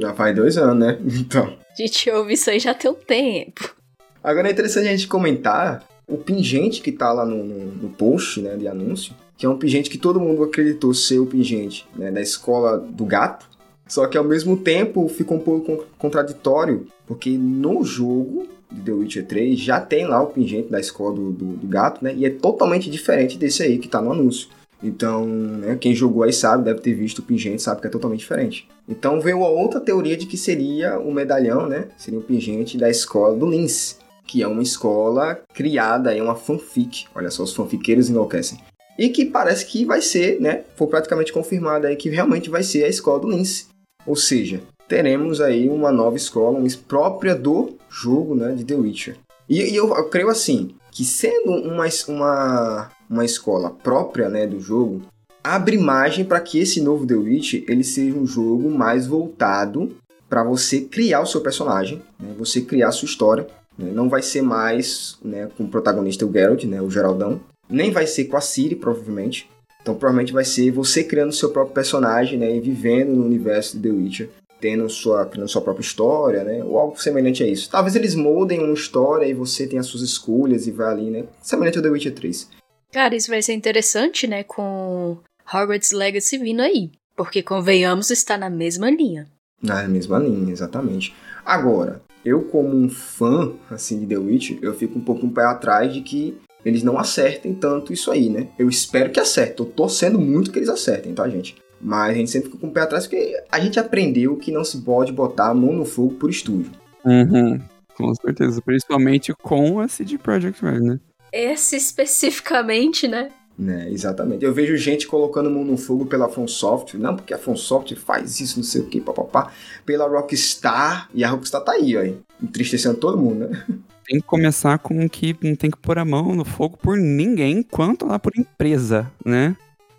Já 0.00 0.14
faz 0.14 0.36
dois 0.36 0.56
anos, 0.56 0.86
né? 0.86 0.98
Então. 1.18 1.46
A 1.46 1.82
gente 1.82 2.08
ouve 2.12 2.34
isso 2.34 2.48
aí 2.48 2.60
já 2.60 2.72
tem 2.72 2.88
um 2.88 2.94
tempo. 2.94 3.74
Agora 4.22 4.48
é 4.48 4.52
interessante 4.52 4.86
a 4.86 4.92
gente 4.92 5.08
comentar 5.08 5.84
o 6.06 6.16
pingente 6.16 6.80
que 6.80 6.92
tá 6.92 7.12
lá 7.12 7.26
no, 7.26 7.42
no, 7.42 7.72
no 7.72 7.88
post, 7.88 8.40
né, 8.40 8.56
de 8.56 8.68
anúncio, 8.68 9.12
que 9.36 9.44
é 9.44 9.48
um 9.48 9.58
pingente 9.58 9.90
que 9.90 9.98
todo 9.98 10.20
mundo 10.20 10.44
acreditou 10.44 10.94
ser 10.94 11.18
o 11.18 11.26
pingente, 11.26 11.84
né, 11.96 12.12
da 12.12 12.20
escola 12.20 12.78
do 12.78 13.04
gato, 13.04 13.48
só 13.88 14.06
que 14.06 14.16
ao 14.16 14.22
mesmo 14.22 14.56
tempo 14.56 15.08
fica 15.08 15.34
um 15.34 15.40
pouco 15.40 15.86
contraditório, 15.98 16.86
porque 17.04 17.30
no 17.30 17.84
jogo 17.84 18.46
de 18.70 18.80
The 18.82 18.92
Witcher 18.92 19.26
3 19.26 19.58
já 19.58 19.80
tem 19.80 20.06
lá 20.06 20.22
o 20.22 20.26
pingente 20.26 20.70
da 20.70 20.80
escola 20.80 21.14
do, 21.14 21.30
do, 21.30 21.44
do 21.56 21.66
gato, 21.66 22.04
né, 22.04 22.14
e 22.16 22.24
é 22.24 22.30
totalmente 22.30 22.90
diferente 22.90 23.38
desse 23.38 23.62
aí 23.62 23.78
que 23.78 23.88
tá 23.88 24.00
no 24.00 24.12
anúncio. 24.12 24.48
Então, 24.82 25.26
né, 25.26 25.76
quem 25.80 25.94
jogou 25.94 26.22
aí 26.22 26.32
sabe, 26.32 26.64
deve 26.64 26.80
ter 26.80 26.94
visto 26.94 27.20
o 27.20 27.22
pingente, 27.22 27.62
sabe 27.62 27.80
que 27.80 27.86
é 27.86 27.90
totalmente 27.90 28.20
diferente. 28.20 28.68
Então 28.88 29.20
veio 29.20 29.42
a 29.44 29.48
outra 29.48 29.80
teoria 29.80 30.16
de 30.16 30.26
que 30.26 30.36
seria 30.36 30.98
o 30.98 31.12
medalhão, 31.12 31.66
né? 31.66 31.88
Seria 31.96 32.20
o 32.20 32.22
pingente 32.22 32.76
da 32.78 32.88
escola 32.88 33.36
do 33.36 33.48
Lince, 33.48 33.96
que 34.26 34.42
é 34.42 34.46
uma 34.46 34.62
escola 34.62 35.40
criada, 35.54 36.14
é 36.14 36.22
uma 36.22 36.36
fanfic. 36.36 37.06
Olha 37.14 37.30
só, 37.30 37.42
os 37.42 37.54
fanfiqueiros 37.54 38.10
enlouquecem. 38.10 38.58
E 38.98 39.08
que 39.08 39.24
parece 39.24 39.66
que 39.66 39.84
vai 39.84 40.00
ser, 40.00 40.40
né? 40.40 40.64
Foi 40.76 40.86
praticamente 40.86 41.32
confirmado 41.32 41.86
aí 41.86 41.96
que 41.96 42.08
realmente 42.08 42.48
vai 42.48 42.62
ser 42.62 42.84
a 42.84 42.88
escola 42.88 43.20
do 43.20 43.30
Lince. 43.30 43.66
Ou 44.06 44.14
seja, 44.14 44.60
teremos 44.88 45.40
aí 45.40 45.68
uma 45.68 45.90
nova 45.90 46.16
escola, 46.16 46.58
uma 46.58 46.68
própria 46.86 47.34
do 47.34 47.76
jogo, 47.88 48.34
né? 48.34 48.52
De 48.52 48.64
The 48.64 48.74
Witcher. 48.74 49.16
E, 49.48 49.60
e 49.62 49.76
eu, 49.76 49.88
eu 49.94 50.08
creio 50.08 50.28
assim, 50.28 50.74
que 50.90 51.04
sendo 51.04 51.50
uma, 51.50 51.86
uma 52.08 52.90
uma 53.08 53.24
escola 53.24 53.70
própria 53.70 54.28
né, 54.28 54.46
do 54.46 54.60
jogo, 54.60 55.02
abre 55.42 55.78
margem 55.78 56.24
para 56.24 56.40
que 56.40 56.58
esse 56.58 56.80
novo 56.80 57.06
The 57.06 57.14
Witch 57.14 57.64
ele 57.68 57.84
seja 57.84 58.16
um 58.16 58.26
jogo 58.26 58.68
mais 58.70 59.06
voltado 59.06 59.96
para 60.28 60.42
você 60.42 60.80
criar 60.80 61.20
o 61.20 61.26
seu 61.26 61.40
personagem, 61.40 62.02
né, 62.18 62.34
você 62.36 62.60
criar 62.60 62.88
a 62.88 62.92
sua 62.92 63.06
história. 63.06 63.46
Né, 63.78 63.90
não 63.92 64.08
vai 64.08 64.22
ser 64.22 64.42
mais 64.42 65.18
né, 65.22 65.48
com 65.56 65.64
o 65.64 65.68
protagonista 65.68 66.26
o 66.26 66.32
Geralt, 66.32 66.64
né, 66.64 66.80
o 66.80 66.90
Geraldão, 66.90 67.40
nem 67.68 67.90
vai 67.90 68.06
ser 68.06 68.24
com 68.24 68.36
a 68.36 68.40
Ciri, 68.40 68.74
provavelmente. 68.74 69.48
Então, 69.80 69.94
provavelmente 69.94 70.32
vai 70.32 70.44
ser 70.44 70.72
você 70.72 71.04
criando 71.04 71.32
seu 71.32 71.50
próprio 71.50 71.74
personagem 71.74 72.38
né, 72.38 72.56
e 72.56 72.60
vivendo 72.60 73.14
no 73.14 73.24
universo 73.24 73.76
de 73.76 73.88
The 73.88 73.94
Witcher, 73.94 74.30
tendo 74.66 74.90
sua, 74.90 75.24
criando 75.26 75.48
sua 75.48 75.62
própria 75.62 75.84
história, 75.84 76.42
né, 76.42 76.64
ou 76.64 76.76
algo 76.76 77.00
semelhante 77.00 77.44
a 77.44 77.46
isso. 77.46 77.70
Talvez 77.70 77.94
eles 77.94 78.16
moldem 78.16 78.58
uma 78.58 78.74
história 78.74 79.24
e 79.24 79.32
você 79.32 79.64
tenha 79.64 79.80
as 79.80 79.86
suas 79.86 80.02
escolhas 80.02 80.66
e 80.66 80.72
vai 80.72 80.92
ali, 80.92 81.08
né, 81.08 81.24
semelhante 81.40 81.78
ao 81.78 81.84
The 81.84 81.90
Witcher 81.90 82.12
3. 82.12 82.48
Cara, 82.92 83.14
isso 83.14 83.30
vai 83.30 83.40
ser 83.42 83.52
interessante, 83.52 84.26
né? 84.26 84.42
Com 84.42 85.18
Hogwarts 85.52 85.92
Legacy 85.92 86.38
vindo 86.38 86.62
aí. 86.62 86.90
Porque, 87.14 87.42
convenhamos, 87.42 88.10
está 88.10 88.36
na 88.36 88.48
mesma 88.48 88.90
linha. 88.90 89.26
Na 89.62 89.86
mesma 89.86 90.18
linha, 90.18 90.52
exatamente. 90.52 91.14
Agora, 91.44 92.02
eu 92.24 92.42
como 92.42 92.74
um 92.74 92.88
fã, 92.88 93.52
assim, 93.70 94.00
de 94.00 94.06
The 94.06 94.18
Witch, 94.18 94.58
eu 94.62 94.74
fico 94.74 94.98
um 94.98 95.02
pouco 95.02 95.26
um 95.26 95.30
pé 95.30 95.44
atrás 95.44 95.92
de 95.92 96.00
que 96.00 96.38
eles 96.64 96.82
não 96.82 96.98
acertem 96.98 97.54
tanto 97.54 97.92
isso 97.92 98.10
aí, 98.10 98.28
né? 98.28 98.48
Eu 98.58 98.68
espero 98.68 99.10
que 99.10 99.20
acertem. 99.20 99.52
Eu 99.52 99.56
tô 99.56 99.64
torcendo 99.66 100.18
muito 100.18 100.50
que 100.50 100.58
eles 100.58 100.68
acertem, 100.68 101.14
tá, 101.14 101.28
gente? 101.28 101.56
Mas 101.80 102.10
a 102.10 102.14
gente 102.14 102.30
sempre 102.30 102.48
fica 102.48 102.60
com 102.60 102.68
o 102.68 102.72
pé 102.72 102.80
atrás 102.80 103.06
porque 103.06 103.34
a 103.50 103.60
gente 103.60 103.78
aprendeu 103.78 104.36
que 104.36 104.50
não 104.50 104.64
se 104.64 104.78
pode 104.78 105.12
botar 105.12 105.50
a 105.50 105.54
mão 105.54 105.72
no 105.72 105.84
fogo 105.84 106.14
por 106.14 106.30
estúdio. 106.30 106.70
Uhum, 107.04 107.60
com 107.94 108.14
certeza. 108.14 108.60
Principalmente 108.62 109.32
com 109.34 109.80
a 109.80 109.88
CD 109.88 110.18
Projekt 110.18 110.62
Red, 110.64 110.80
né? 110.80 111.00
Esse 111.32 111.76
especificamente, 111.76 113.06
né? 113.06 113.30
É, 113.58 113.88
exatamente. 113.90 114.44
Eu 114.44 114.52
vejo 114.52 114.76
gente 114.76 115.06
colocando 115.06 115.50
mão 115.50 115.64
no 115.64 115.78
fogo 115.78 116.04
pela 116.06 116.28
FromSoft, 116.28 116.96
não, 116.98 117.16
porque 117.16 117.32
a 117.32 117.38
FromSoft 117.38 117.94
faz 117.96 118.38
isso, 118.38 118.58
não 118.58 118.64
sei 118.64 118.82
o 118.82 118.86
que, 118.86 119.00
papapá, 119.00 119.50
pela 119.84 120.06
Rockstar, 120.06 121.08
e 121.14 121.24
a 121.24 121.30
Rockstar 121.30 121.62
tá 121.62 121.72
aí, 121.72 121.96
ó, 121.96 122.04
entristecendo 122.42 122.98
todo 122.98 123.16
mundo, 123.16 123.48
né? 123.48 123.64
Tem 124.06 124.20
que 124.20 124.26
começar 124.26 124.78
com 124.78 125.08
que 125.08 125.36
não 125.42 125.56
tem 125.56 125.68
que 125.68 125.78
pôr 125.78 125.98
a 125.98 126.04
mão 126.04 126.32
no 126.32 126.44
fogo 126.44 126.78
por 126.80 126.96
ninguém, 126.96 127.60
quanto 127.60 128.06
lá 128.06 128.20
por 128.20 128.30
empresa, 128.36 129.10
né? 129.24 129.56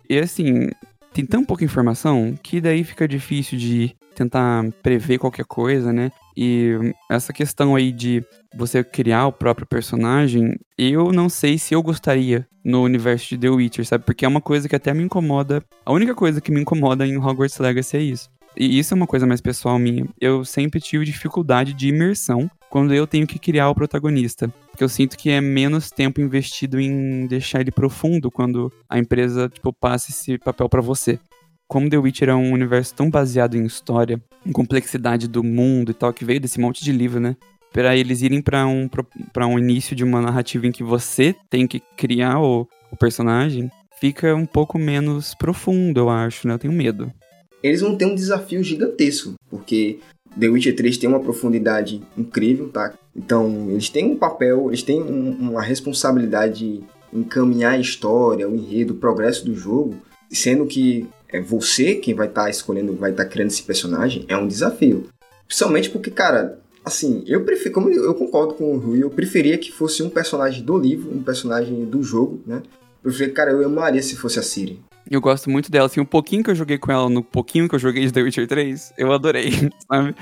E 0.08 0.18
assim, 0.18 0.70
tem 1.18 1.26
tão 1.26 1.44
pouca 1.44 1.64
informação 1.64 2.38
que 2.40 2.60
daí 2.60 2.84
fica 2.84 3.08
difícil 3.08 3.58
de 3.58 3.92
tentar 4.14 4.64
prever 4.80 5.18
qualquer 5.18 5.44
coisa, 5.44 5.92
né? 5.92 6.12
E 6.36 6.94
essa 7.10 7.32
questão 7.32 7.74
aí 7.74 7.90
de 7.90 8.22
você 8.54 8.84
criar 8.84 9.26
o 9.26 9.32
próprio 9.32 9.66
personagem, 9.66 10.56
eu 10.78 11.10
não 11.10 11.28
sei 11.28 11.58
se 11.58 11.74
eu 11.74 11.82
gostaria 11.82 12.46
no 12.64 12.84
universo 12.84 13.30
de 13.30 13.38
The 13.38 13.50
Witcher, 13.50 13.84
sabe? 13.84 14.04
Porque 14.04 14.24
é 14.24 14.28
uma 14.28 14.40
coisa 14.40 14.68
que 14.68 14.76
até 14.76 14.94
me 14.94 15.02
incomoda. 15.02 15.60
A 15.84 15.92
única 15.92 16.14
coisa 16.14 16.40
que 16.40 16.52
me 16.52 16.60
incomoda 16.60 17.04
em 17.04 17.16
Hogwarts 17.16 17.58
Legacy 17.58 17.96
é 17.96 18.00
isso. 18.00 18.30
E 18.56 18.78
isso 18.78 18.94
é 18.94 18.96
uma 18.96 19.06
coisa 19.06 19.26
mais 19.26 19.40
pessoal 19.40 19.76
minha. 19.76 20.06
Eu 20.20 20.44
sempre 20.44 20.80
tive 20.80 21.04
dificuldade 21.04 21.72
de 21.72 21.88
imersão 21.88 22.48
quando 22.70 22.94
eu 22.94 23.06
tenho 23.06 23.26
que 23.26 23.38
criar 23.38 23.70
o 23.70 23.74
protagonista. 23.74 24.52
Porque 24.70 24.84
eu 24.84 24.88
sinto 24.88 25.16
que 25.16 25.30
é 25.30 25.40
menos 25.40 25.90
tempo 25.90 26.20
investido 26.20 26.80
em 26.80 27.26
deixar 27.26 27.60
ele 27.60 27.70
profundo 27.70 28.30
quando 28.30 28.72
a 28.88 28.98
empresa, 28.98 29.48
tipo, 29.48 29.72
passa 29.72 30.10
esse 30.10 30.38
papel 30.38 30.68
para 30.68 30.80
você 30.80 31.18
como 31.68 31.90
The 31.90 31.98
Witcher 31.98 32.30
é 32.30 32.34
um 32.34 32.52
universo 32.52 32.94
tão 32.94 33.10
baseado 33.10 33.54
em 33.54 33.66
história, 33.66 34.20
em 34.44 34.50
complexidade 34.50 35.28
do 35.28 35.44
mundo 35.44 35.90
e 35.90 35.94
tal, 35.94 36.12
que 36.14 36.24
veio 36.24 36.40
desse 36.40 36.58
monte 36.58 36.82
de 36.82 36.90
livro, 36.90 37.20
né? 37.20 37.36
Para 37.70 37.94
eles 37.94 38.22
irem 38.22 38.40
para 38.40 38.66
um, 38.66 38.88
pra 39.32 39.46
um 39.46 39.58
início 39.58 39.94
de 39.94 40.02
uma 40.02 40.22
narrativa 40.22 40.66
em 40.66 40.72
que 40.72 40.82
você 40.82 41.36
tem 41.50 41.66
que 41.66 41.80
criar 41.94 42.40
o, 42.40 42.66
o 42.90 42.96
personagem, 42.96 43.70
fica 44.00 44.34
um 44.34 44.46
pouco 44.46 44.78
menos 44.78 45.34
profundo, 45.34 46.00
eu 46.00 46.08
acho, 46.08 46.48
né? 46.48 46.54
Eu 46.54 46.58
tenho 46.58 46.72
medo. 46.72 47.12
Eles 47.62 47.82
vão 47.82 47.96
ter 47.96 48.06
um 48.06 48.14
desafio 48.14 48.62
gigantesco, 48.62 49.34
porque 49.50 49.98
The 50.38 50.48
Witcher 50.48 50.74
3 50.74 50.98
tem 50.98 51.08
uma 51.08 51.20
profundidade 51.20 52.02
incrível, 52.16 52.68
tá? 52.68 52.94
Então, 53.14 53.68
eles 53.70 53.88
têm 53.88 54.12
um 54.12 54.16
papel, 54.16 54.68
eles 54.68 54.82
têm 54.82 55.02
um, 55.02 55.30
uma 55.30 55.62
responsabilidade 55.62 56.58
de 56.58 56.84
encaminhar 57.12 57.74
a 57.74 57.78
história, 57.78 58.48
o 58.48 58.54
enredo, 58.54 58.94
o 58.94 58.96
progresso 58.96 59.44
do 59.44 59.54
jogo, 59.54 59.96
sendo 60.30 60.66
que 60.66 61.08
é 61.28 61.40
você 61.40 61.94
quem 61.94 62.14
vai 62.14 62.26
estar 62.26 62.44
tá 62.44 62.50
escolhendo, 62.50 62.94
vai 62.94 63.10
estar 63.10 63.24
tá 63.24 63.30
criando 63.30 63.48
esse 63.48 63.62
personagem, 63.62 64.24
é 64.28 64.36
um 64.36 64.46
desafio. 64.46 65.08
Principalmente 65.46 65.90
porque, 65.90 66.10
cara, 66.10 66.58
assim, 66.84 67.22
eu 67.26 67.44
prefiro, 67.44 67.74
como 67.74 67.90
eu 67.90 68.14
concordo 68.14 68.54
com 68.54 68.74
o 68.74 68.78
Rui, 68.78 69.02
eu 69.02 69.10
preferia 69.10 69.58
que 69.58 69.72
fosse 69.72 70.02
um 70.02 70.10
personagem 70.10 70.62
do 70.62 70.78
livro, 70.78 71.10
um 71.10 71.22
personagem 71.22 71.84
do 71.84 72.02
jogo, 72.02 72.40
né? 72.46 72.62
Eu 73.04 73.32
cara, 73.32 73.52
eu 73.52 73.64
amaria 73.64 74.02
se 74.02 74.16
fosse 74.16 74.38
a 74.38 74.42
Siri. 74.42 74.80
Eu 75.10 75.20
gosto 75.20 75.48
muito 75.48 75.70
dela, 75.70 75.86
assim, 75.86 76.00
um 76.00 76.04
pouquinho 76.04 76.44
que 76.44 76.50
eu 76.50 76.54
joguei 76.54 76.76
com 76.76 76.92
ela, 76.92 77.08
no 77.08 77.22
pouquinho 77.22 77.68
que 77.68 77.74
eu 77.74 77.78
joguei 77.78 78.04
de 78.04 78.12
The 78.12 78.22
Witcher 78.22 78.46
3, 78.46 78.92
eu 78.98 79.10
adorei, 79.10 79.50
sabe? 79.90 80.14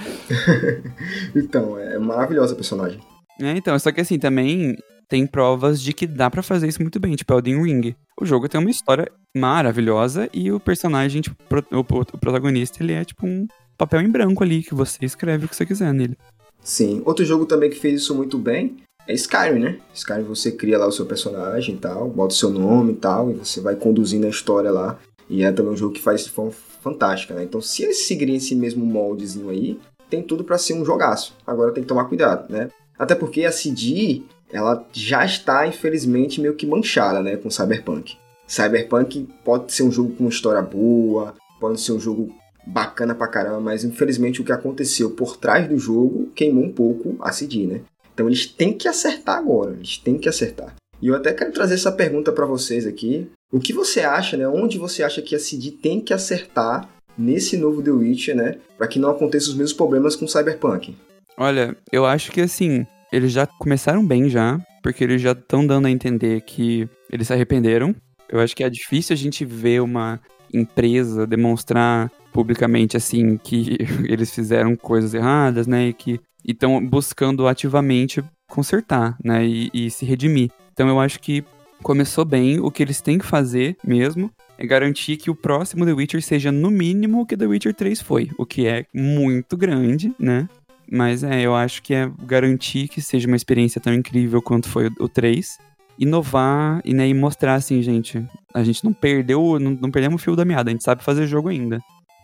então, 1.34 1.76
é 1.78 1.98
maravilhosa 1.98 2.52
a 2.52 2.56
personagem. 2.56 3.00
É, 3.40 3.50
então, 3.56 3.76
só 3.78 3.90
que 3.90 4.00
assim, 4.00 4.18
também 4.18 4.76
tem 5.08 5.26
provas 5.26 5.82
de 5.82 5.92
que 5.92 6.06
dá 6.06 6.30
para 6.30 6.42
fazer 6.42 6.68
isso 6.68 6.80
muito 6.80 7.00
bem, 7.00 7.16
tipo 7.16 7.32
Elden 7.32 7.62
Ring. 7.62 7.96
O 8.20 8.24
jogo 8.24 8.48
tem 8.48 8.60
uma 8.60 8.70
história 8.70 9.10
maravilhosa 9.36 10.28
e 10.32 10.52
o 10.52 10.60
personagem, 10.60 11.20
tipo, 11.20 11.36
o, 11.72 11.80
o 11.80 12.18
protagonista, 12.18 12.82
ele 12.82 12.92
é 12.92 13.04
tipo 13.04 13.26
um 13.26 13.46
papel 13.76 14.00
em 14.00 14.08
branco 14.08 14.42
ali, 14.42 14.62
que 14.62 14.74
você 14.74 15.04
escreve 15.04 15.46
o 15.46 15.48
que 15.48 15.56
você 15.56 15.66
quiser 15.66 15.92
nele. 15.92 16.16
Sim. 16.60 17.02
Outro 17.04 17.24
jogo 17.24 17.44
também 17.44 17.70
que 17.70 17.78
fez 17.78 18.00
isso 18.00 18.14
muito 18.14 18.38
bem 18.38 18.76
é 19.06 19.14
Skyrim, 19.14 19.60
né? 19.60 19.78
Skyrim 19.94 20.24
você 20.24 20.50
cria 20.52 20.78
lá 20.78 20.86
o 20.86 20.92
seu 20.92 21.06
personagem 21.06 21.74
e 21.74 21.78
tal, 21.78 22.08
bota 22.08 22.34
o 22.34 22.36
seu 22.36 22.50
nome 22.50 22.92
e 22.92 22.96
tal, 22.96 23.30
e 23.30 23.34
você 23.34 23.60
vai 23.60 23.76
conduzindo 23.76 24.26
a 24.26 24.30
história 24.30 24.70
lá. 24.70 24.98
E 25.28 25.42
é 25.42 25.52
também 25.52 25.72
um 25.72 25.76
jogo 25.76 25.94
que 25.94 26.00
faz 26.00 26.24
de 26.24 26.30
forma 26.30 26.52
fantástica, 26.82 27.34
né? 27.34 27.44
Então, 27.44 27.60
se 27.60 27.82
eles 27.82 28.06
seguirem 28.06 28.36
esse 28.36 28.54
mesmo 28.54 28.84
moldezinho 28.84 29.50
aí, 29.50 29.78
tem 30.08 30.22
tudo 30.22 30.44
para 30.44 30.58
ser 30.58 30.74
um 30.74 30.84
jogaço. 30.84 31.34
Agora 31.46 31.72
tem 31.72 31.82
que 31.82 31.88
tomar 31.88 32.04
cuidado, 32.04 32.52
né? 32.52 32.68
Até 32.98 33.14
porque 33.14 33.44
a 33.44 33.52
CD, 33.52 34.22
ela 34.52 34.86
já 34.92 35.24
está, 35.24 35.66
infelizmente, 35.66 36.40
meio 36.40 36.54
que 36.54 36.66
manchada, 36.66 37.22
né, 37.22 37.36
com 37.36 37.50
Cyberpunk. 37.50 38.16
Cyberpunk 38.46 39.28
pode 39.44 39.72
ser 39.72 39.82
um 39.82 39.90
jogo 39.90 40.14
com 40.14 40.28
história 40.28 40.62
boa, 40.62 41.34
pode 41.60 41.80
ser 41.80 41.92
um 41.92 42.00
jogo 42.00 42.32
bacana 42.66 43.14
pra 43.14 43.28
caramba, 43.28 43.60
mas 43.60 43.84
infelizmente 43.84 44.40
o 44.40 44.44
que 44.44 44.52
aconteceu 44.52 45.10
por 45.10 45.36
trás 45.36 45.68
do 45.68 45.78
jogo 45.78 46.30
queimou 46.34 46.64
um 46.64 46.72
pouco 46.72 47.16
a 47.20 47.30
CD, 47.32 47.66
né? 47.66 47.80
Então 48.16 48.26
eles 48.26 48.46
têm 48.46 48.72
que 48.72 48.88
acertar 48.88 49.36
agora, 49.36 49.72
eles 49.72 49.98
têm 49.98 50.16
que 50.16 50.26
acertar. 50.26 50.74
E 51.02 51.08
eu 51.08 51.14
até 51.14 51.34
quero 51.34 51.52
trazer 51.52 51.74
essa 51.74 51.92
pergunta 51.92 52.32
para 52.32 52.46
vocês 52.46 52.86
aqui. 52.86 53.30
O 53.52 53.60
que 53.60 53.74
você 53.74 54.00
acha, 54.00 54.38
né? 54.38 54.48
Onde 54.48 54.78
você 54.78 55.02
acha 55.02 55.20
que 55.20 55.36
a 55.36 55.38
CD 55.38 55.70
tem 55.70 56.00
que 56.00 56.14
acertar 56.14 56.88
nesse 57.18 57.58
novo 57.58 57.82
The 57.82 57.90
Witcher, 57.90 58.34
né? 58.34 58.56
Para 58.78 58.88
que 58.88 58.98
não 58.98 59.10
aconteçam 59.10 59.50
os 59.50 59.54
mesmos 59.54 59.74
problemas 59.74 60.16
com 60.16 60.26
Cyberpunk? 60.26 60.96
Olha, 61.36 61.76
eu 61.92 62.06
acho 62.06 62.32
que 62.32 62.40
assim, 62.40 62.86
eles 63.12 63.32
já 63.32 63.46
começaram 63.46 64.04
bem 64.04 64.30
já, 64.30 64.58
porque 64.82 65.04
eles 65.04 65.20
já 65.20 65.32
estão 65.32 65.66
dando 65.66 65.84
a 65.84 65.90
entender 65.90 66.40
que 66.40 66.88
eles 67.12 67.26
se 67.26 67.34
arrependeram. 67.34 67.94
Eu 68.30 68.40
acho 68.40 68.56
que 68.56 68.64
é 68.64 68.70
difícil 68.70 69.12
a 69.12 69.16
gente 69.16 69.44
ver 69.44 69.82
uma 69.82 70.18
empresa 70.52 71.26
demonstrar 71.26 72.10
publicamente 72.32 72.96
assim 72.96 73.36
que 73.36 73.78
eles 74.04 74.34
fizeram 74.34 74.76
coisas 74.76 75.14
erradas, 75.14 75.66
né, 75.66 75.88
e 75.88 75.92
que 75.92 76.20
estão 76.44 76.84
buscando 76.84 77.46
ativamente 77.48 78.22
consertar, 78.48 79.16
né, 79.22 79.44
e, 79.46 79.70
e 79.72 79.90
se 79.90 80.04
redimir. 80.04 80.50
Então 80.72 80.88
eu 80.88 81.00
acho 81.00 81.20
que 81.20 81.44
começou 81.82 82.24
bem, 82.24 82.60
o 82.60 82.70
que 82.70 82.82
eles 82.82 83.00
têm 83.00 83.18
que 83.18 83.26
fazer 83.26 83.76
mesmo 83.84 84.30
é 84.58 84.66
garantir 84.66 85.16
que 85.16 85.30
o 85.30 85.34
próximo 85.34 85.84
The 85.84 85.92
Witcher 85.92 86.22
seja 86.22 86.50
no 86.50 86.70
mínimo 86.70 87.20
o 87.20 87.26
que 87.26 87.36
The 87.36 87.46
Witcher 87.46 87.74
3 87.74 88.00
foi, 88.00 88.30
o 88.38 88.46
que 88.46 88.66
é 88.66 88.86
muito 88.94 89.56
grande, 89.56 90.14
né? 90.18 90.48
Mas 90.90 91.22
é, 91.22 91.42
eu 91.42 91.54
acho 91.54 91.82
que 91.82 91.94
é 91.94 92.10
garantir 92.22 92.88
que 92.88 93.02
seja 93.02 93.26
uma 93.26 93.36
experiência 93.36 93.80
tão 93.80 93.92
incrível 93.92 94.40
quanto 94.40 94.68
foi 94.68 94.90
o, 95.00 95.08
3. 95.08 95.58
Inovar 95.98 96.80
e, 96.84 96.92
né, 96.92 97.08
e 97.08 97.14
mostrar 97.14 97.54
assim, 97.54 97.82
gente, 97.82 98.24
a 98.52 98.62
gente 98.62 98.84
não 98.84 98.92
perdeu, 98.92 99.58
não, 99.58 99.72
não 99.72 99.90
perdemos 99.90 100.20
o 100.20 100.24
fio 100.24 100.36
da 100.36 100.44
meada, 100.44 100.70
a 100.70 100.72
gente 100.72 100.84
sabe 100.84 101.02
fazer 101.02 101.26
jogo 101.26 101.48
ainda. 101.48 101.80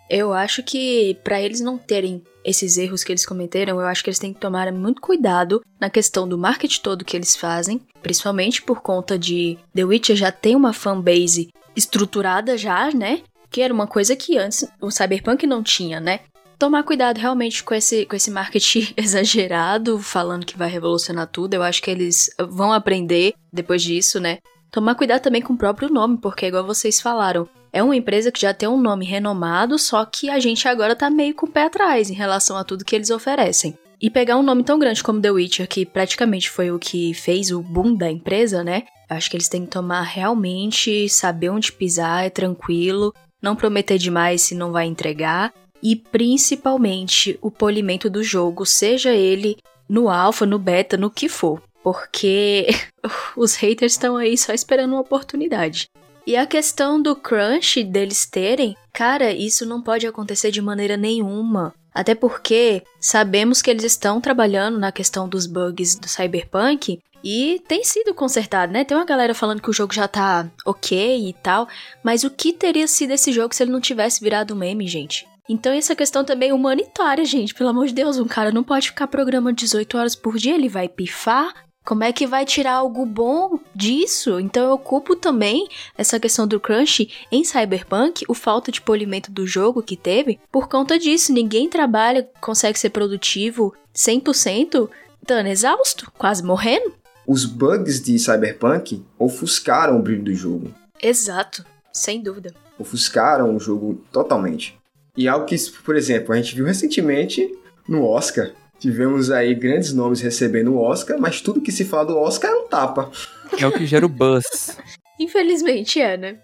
Eu 0.08 0.32
acho 0.32 0.62
que 0.62 1.16
para 1.24 1.40
eles 1.40 1.60
não 1.60 1.78
terem 1.78 2.22
esses 2.44 2.76
erros 2.76 3.02
que 3.02 3.12
eles 3.12 3.24
cometeram, 3.24 3.80
eu 3.80 3.86
acho 3.86 4.02
que 4.02 4.10
eles 4.10 4.18
têm 4.18 4.32
que 4.32 4.40
tomar 4.40 4.70
muito 4.72 5.00
cuidado 5.00 5.62
na 5.80 5.88
questão 5.88 6.28
do 6.28 6.36
marketing 6.36 6.80
todo 6.82 7.04
que 7.04 7.16
eles 7.16 7.36
fazem, 7.36 7.80
principalmente 8.02 8.60
por 8.60 8.82
conta 8.82 9.18
de 9.18 9.58
The 9.74 9.84
Witcher 9.84 10.16
já 10.16 10.32
tem 10.32 10.54
uma 10.56 10.72
fanbase 10.72 11.48
estruturada 11.74 12.58
já, 12.58 12.90
né? 12.90 13.22
Que 13.50 13.62
era 13.62 13.72
uma 13.72 13.86
coisa 13.86 14.16
que 14.16 14.36
antes 14.36 14.68
o 14.80 14.90
Cyberpunk 14.90 15.46
não 15.46 15.62
tinha, 15.62 16.00
né? 16.00 16.20
Tomar 16.58 16.82
cuidado 16.82 17.18
realmente 17.18 17.62
com 17.62 17.74
esse, 17.74 18.06
com 18.06 18.16
esse 18.16 18.30
marketing 18.30 18.92
exagerado, 18.96 19.98
falando 19.98 20.46
que 20.46 20.56
vai 20.56 20.68
revolucionar 20.68 21.26
tudo. 21.26 21.54
Eu 21.54 21.62
acho 21.62 21.82
que 21.82 21.90
eles 21.90 22.30
vão 22.48 22.72
aprender 22.72 23.34
depois 23.52 23.82
disso, 23.82 24.20
né? 24.20 24.38
Tomar 24.70 24.94
cuidado 24.94 25.22
também 25.22 25.42
com 25.42 25.52
o 25.52 25.58
próprio 25.58 25.90
nome, 25.90 26.16
porque, 26.16 26.46
igual 26.46 26.64
vocês 26.64 27.00
falaram, 27.00 27.46
é 27.72 27.82
uma 27.82 27.96
empresa 27.96 28.32
que 28.32 28.40
já 28.40 28.54
tem 28.54 28.68
um 28.68 28.80
nome 28.80 29.04
renomado, 29.04 29.78
só 29.78 30.04
que 30.04 30.30
a 30.30 30.38
gente 30.38 30.66
agora 30.66 30.96
tá 30.96 31.10
meio 31.10 31.34
com 31.34 31.46
o 31.46 31.50
pé 31.50 31.64
atrás 31.64 32.10
em 32.10 32.14
relação 32.14 32.56
a 32.56 32.64
tudo 32.64 32.84
que 32.84 32.96
eles 32.96 33.10
oferecem. 33.10 33.76
E 34.00 34.10
pegar 34.10 34.36
um 34.36 34.42
nome 34.42 34.64
tão 34.64 34.78
grande 34.78 35.02
como 35.02 35.20
The 35.20 35.30
Witcher, 35.30 35.68
que 35.68 35.86
praticamente 35.86 36.50
foi 36.50 36.70
o 36.70 36.78
que 36.78 37.14
fez 37.14 37.50
o 37.50 37.60
boom 37.62 37.94
da 37.94 38.10
empresa, 38.10 38.64
né? 38.64 38.84
Acho 39.08 39.30
que 39.30 39.36
eles 39.36 39.48
têm 39.48 39.64
que 39.64 39.70
tomar 39.70 40.02
realmente, 40.02 41.08
saber 41.08 41.50
onde 41.50 41.70
pisar, 41.70 42.24
é 42.24 42.30
tranquilo, 42.30 43.14
não 43.42 43.54
prometer 43.54 43.98
demais 43.98 44.42
se 44.42 44.54
não 44.54 44.72
vai 44.72 44.86
entregar 44.86 45.52
e 45.82 45.96
principalmente 45.96 47.38
o 47.42 47.50
polimento 47.50 48.08
do 48.08 48.22
jogo, 48.22 48.64
seja 48.64 49.10
ele 49.10 49.56
no 49.88 50.08
alfa, 50.08 50.46
no 50.46 50.58
beta, 50.58 50.96
no 50.96 51.10
que 51.10 51.28
for, 51.28 51.60
porque 51.82 52.68
os 53.36 53.56
haters 53.56 53.92
estão 53.92 54.16
aí 54.16 54.38
só 54.38 54.52
esperando 54.52 54.92
uma 54.92 55.00
oportunidade. 55.00 55.88
E 56.24 56.36
a 56.36 56.46
questão 56.46 57.02
do 57.02 57.16
crunch 57.16 57.82
deles 57.82 58.24
terem, 58.26 58.76
cara, 58.92 59.32
isso 59.32 59.66
não 59.66 59.82
pode 59.82 60.06
acontecer 60.06 60.52
de 60.52 60.62
maneira 60.62 60.96
nenhuma. 60.96 61.74
Até 61.92 62.14
porque 62.14 62.82
sabemos 63.00 63.60
que 63.60 63.68
eles 63.68 63.84
estão 63.84 64.20
trabalhando 64.20 64.78
na 64.78 64.92
questão 64.92 65.28
dos 65.28 65.46
bugs 65.46 65.96
do 65.96 66.08
Cyberpunk 66.08 67.00
e 67.24 67.60
tem 67.68 67.84
sido 67.84 68.14
consertado, 68.14 68.72
né? 68.72 68.84
Tem 68.84 68.96
uma 68.96 69.04
galera 69.04 69.34
falando 69.34 69.60
que 69.60 69.70
o 69.70 69.72
jogo 69.72 69.92
já 69.92 70.08
tá 70.08 70.48
ok 70.64 71.28
e 71.28 71.32
tal, 71.34 71.68
mas 72.02 72.24
o 72.24 72.30
que 72.30 72.52
teria 72.52 72.86
sido 72.86 73.12
esse 73.12 73.32
jogo 73.32 73.54
se 73.54 73.62
ele 73.62 73.72
não 73.72 73.80
tivesse 73.80 74.20
virado 74.20 74.54
um 74.54 74.58
meme, 74.58 74.86
gente? 74.88 75.26
Então, 75.48 75.72
essa 75.72 75.96
questão 75.96 76.24
também 76.24 76.50
é 76.50 76.54
humanitária, 76.54 77.24
gente. 77.24 77.54
Pelo 77.54 77.70
amor 77.70 77.86
de 77.86 77.94
Deus, 77.94 78.18
um 78.18 78.28
cara 78.28 78.52
não 78.52 78.62
pode 78.62 78.88
ficar 78.88 79.08
programando 79.08 79.56
18 79.56 79.98
horas 79.98 80.14
por 80.14 80.36
dia, 80.36 80.54
ele 80.54 80.68
vai 80.68 80.88
pifar. 80.88 81.52
Como 81.84 82.04
é 82.04 82.12
que 82.12 82.28
vai 82.28 82.44
tirar 82.44 82.74
algo 82.74 83.04
bom 83.04 83.58
disso? 83.74 84.38
Então 84.38 84.70
eu 84.70 84.78
culpo 84.78 85.16
também 85.16 85.66
essa 85.98 86.20
questão 86.20 86.46
do 86.46 86.60
crunch 86.60 87.10
em 87.30 87.42
Cyberpunk, 87.42 88.24
o 88.28 88.34
falta 88.34 88.70
de 88.70 88.80
polimento 88.80 89.32
do 89.32 89.44
jogo 89.46 89.82
que 89.82 89.96
teve, 89.96 90.38
por 90.50 90.68
conta 90.68 90.96
disso. 90.96 91.32
Ninguém 91.32 91.68
trabalha, 91.68 92.28
consegue 92.40 92.78
ser 92.78 92.90
produtivo 92.90 93.74
100%, 93.92 94.88
dando 95.26 95.48
exausto, 95.48 96.10
quase 96.16 96.44
morrendo. 96.44 96.94
Os 97.26 97.44
bugs 97.44 98.00
de 98.00 98.16
Cyberpunk 98.16 99.04
ofuscaram 99.18 99.98
o 99.98 100.02
brilho 100.02 100.22
do 100.22 100.34
jogo. 100.34 100.72
Exato, 101.02 101.64
sem 101.92 102.22
dúvida. 102.22 102.54
Ofuscaram 102.78 103.56
o 103.56 103.58
jogo 103.58 104.00
totalmente. 104.12 104.80
E 105.16 105.28
algo 105.28 105.44
que, 105.44 105.56
por 105.84 105.94
exemplo, 105.94 106.32
a 106.32 106.36
gente 106.36 106.54
viu 106.54 106.64
recentemente 106.64 107.48
no 107.88 108.04
Oscar. 108.04 108.50
Tivemos 108.78 109.30
aí 109.30 109.54
grandes 109.54 109.92
nomes 109.92 110.20
recebendo 110.20 110.72
o 110.72 110.78
Oscar, 110.78 111.18
mas 111.20 111.40
tudo 111.40 111.60
que 111.60 111.70
se 111.70 111.84
fala 111.84 112.06
do 112.06 112.18
Oscar 112.18 112.50
é 112.50 112.54
um 112.54 112.66
tapa. 112.66 113.10
É 113.58 113.66
o 113.66 113.72
que 113.72 113.86
gera 113.86 114.06
o 114.06 114.08
buzz. 114.08 114.78
Infelizmente 115.20 116.00
é, 116.00 116.16
né? 116.16 116.38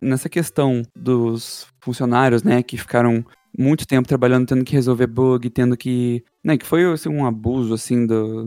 Nessa 0.00 0.28
questão 0.28 0.82
dos 0.94 1.66
funcionários, 1.80 2.42
né, 2.42 2.62
que 2.62 2.76
ficaram 2.76 3.24
muito 3.56 3.86
tempo 3.86 4.08
trabalhando, 4.08 4.46
tendo 4.46 4.64
que 4.64 4.74
resolver 4.74 5.06
bug, 5.06 5.48
tendo 5.50 5.76
que. 5.76 6.24
Né, 6.44 6.58
que 6.58 6.66
foi 6.66 6.84
assim, 6.92 7.08
um 7.08 7.24
abuso, 7.24 7.72
assim, 7.72 8.06
do, 8.06 8.46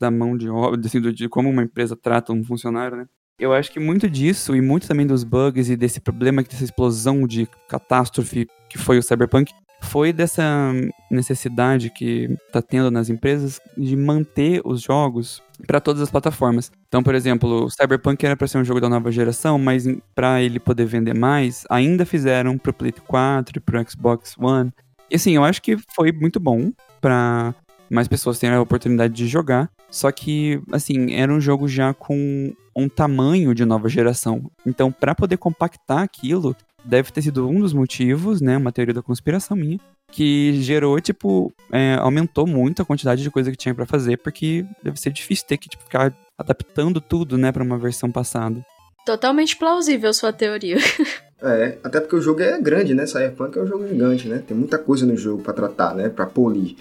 da 0.00 0.10
mão 0.10 0.36
de 0.36 0.48
obra, 0.48 0.80
assim, 0.84 1.00
do, 1.00 1.12
de 1.12 1.28
como 1.28 1.50
uma 1.50 1.62
empresa 1.62 1.94
trata 1.94 2.32
um 2.32 2.42
funcionário, 2.42 2.96
né? 2.96 3.06
Eu 3.38 3.52
acho 3.52 3.70
que 3.70 3.78
muito 3.78 4.08
disso, 4.08 4.56
e 4.56 4.62
muito 4.62 4.88
também 4.88 5.06
dos 5.06 5.22
bugs 5.22 5.68
e 5.68 5.76
desse 5.76 6.00
problema, 6.00 6.42
dessa 6.42 6.64
explosão 6.64 7.26
de 7.26 7.46
catástrofe 7.68 8.48
que 8.68 8.78
foi 8.78 8.98
o 8.98 9.02
Cyberpunk, 9.02 9.52
foi 9.82 10.10
dessa 10.10 10.72
necessidade 11.10 11.90
que 11.90 12.34
está 12.46 12.62
tendo 12.62 12.90
nas 12.90 13.10
empresas 13.10 13.60
de 13.76 13.94
manter 13.94 14.62
os 14.64 14.80
jogos 14.80 15.42
para 15.66 15.80
todas 15.80 16.00
as 16.00 16.10
plataformas. 16.10 16.72
Então, 16.88 17.02
por 17.02 17.14
exemplo, 17.14 17.64
o 17.64 17.70
Cyberpunk 17.70 18.24
era 18.24 18.36
para 18.36 18.46
ser 18.46 18.56
um 18.56 18.64
jogo 18.64 18.80
da 18.80 18.88
nova 18.88 19.12
geração, 19.12 19.58
mas 19.58 19.84
para 20.14 20.42
ele 20.42 20.58
poder 20.58 20.86
vender 20.86 21.14
mais, 21.14 21.64
ainda 21.68 22.06
fizeram 22.06 22.56
para 22.56 22.70
o 22.70 22.74
Play 22.74 22.92
4 22.92 23.58
e 23.58 23.60
para 23.60 23.82
o 23.82 23.90
Xbox 23.90 24.34
One. 24.38 24.72
E 25.10 25.16
assim, 25.16 25.36
eu 25.36 25.44
acho 25.44 25.60
que 25.60 25.76
foi 25.94 26.10
muito 26.10 26.40
bom 26.40 26.72
para 27.00 27.54
mais 27.90 28.08
pessoas 28.08 28.38
terem 28.38 28.56
a 28.56 28.60
oportunidade 28.60 29.14
de 29.14 29.26
jogar. 29.28 29.70
Só 29.90 30.10
que, 30.10 30.60
assim, 30.72 31.14
era 31.14 31.32
um 31.32 31.40
jogo 31.40 31.68
já 31.68 31.94
com 31.94 32.52
um 32.74 32.88
tamanho 32.88 33.54
de 33.54 33.64
nova 33.64 33.88
geração. 33.88 34.50
Então, 34.66 34.92
para 34.92 35.14
poder 35.14 35.38
compactar 35.38 36.02
aquilo, 36.02 36.54
deve 36.84 37.10
ter 37.10 37.22
sido 37.22 37.48
um 37.48 37.60
dos 37.60 37.72
motivos, 37.72 38.40
né? 38.40 38.56
Uma 38.56 38.72
teoria 38.72 38.94
da 38.94 39.02
conspiração 39.02 39.56
minha, 39.56 39.80
que 40.10 40.60
gerou, 40.62 41.00
tipo, 41.00 41.52
é, 41.72 41.94
aumentou 41.94 42.46
muito 42.46 42.82
a 42.82 42.84
quantidade 42.84 43.22
de 43.22 43.30
coisa 43.30 43.50
que 43.50 43.56
tinha 43.56 43.74
para 43.74 43.86
fazer, 43.86 44.18
porque 44.18 44.64
deve 44.82 45.00
ser 45.00 45.10
difícil 45.10 45.46
ter 45.46 45.56
que 45.56 45.68
tipo, 45.68 45.82
ficar 45.82 46.14
adaptando 46.38 47.00
tudo, 47.00 47.38
né, 47.38 47.50
para 47.50 47.62
uma 47.62 47.78
versão 47.78 48.10
passada. 48.10 48.64
Totalmente 49.04 49.56
plausível 49.56 50.12
sua 50.12 50.32
teoria. 50.32 50.76
É, 51.42 51.76
até 51.84 52.00
porque 52.00 52.16
o 52.16 52.20
jogo 52.20 52.40
é 52.40 52.58
grande, 52.58 52.94
né? 52.94 53.04
Cyberpunk 53.04 53.58
é 53.58 53.62
um 53.62 53.66
jogo 53.66 53.86
gigante, 53.86 54.26
né? 54.26 54.42
Tem 54.46 54.56
muita 54.56 54.78
coisa 54.78 55.04
no 55.04 55.14
jogo 55.18 55.42
para 55.42 55.52
tratar, 55.52 55.94
né? 55.94 56.08
Para 56.08 56.24
polir. 56.24 56.76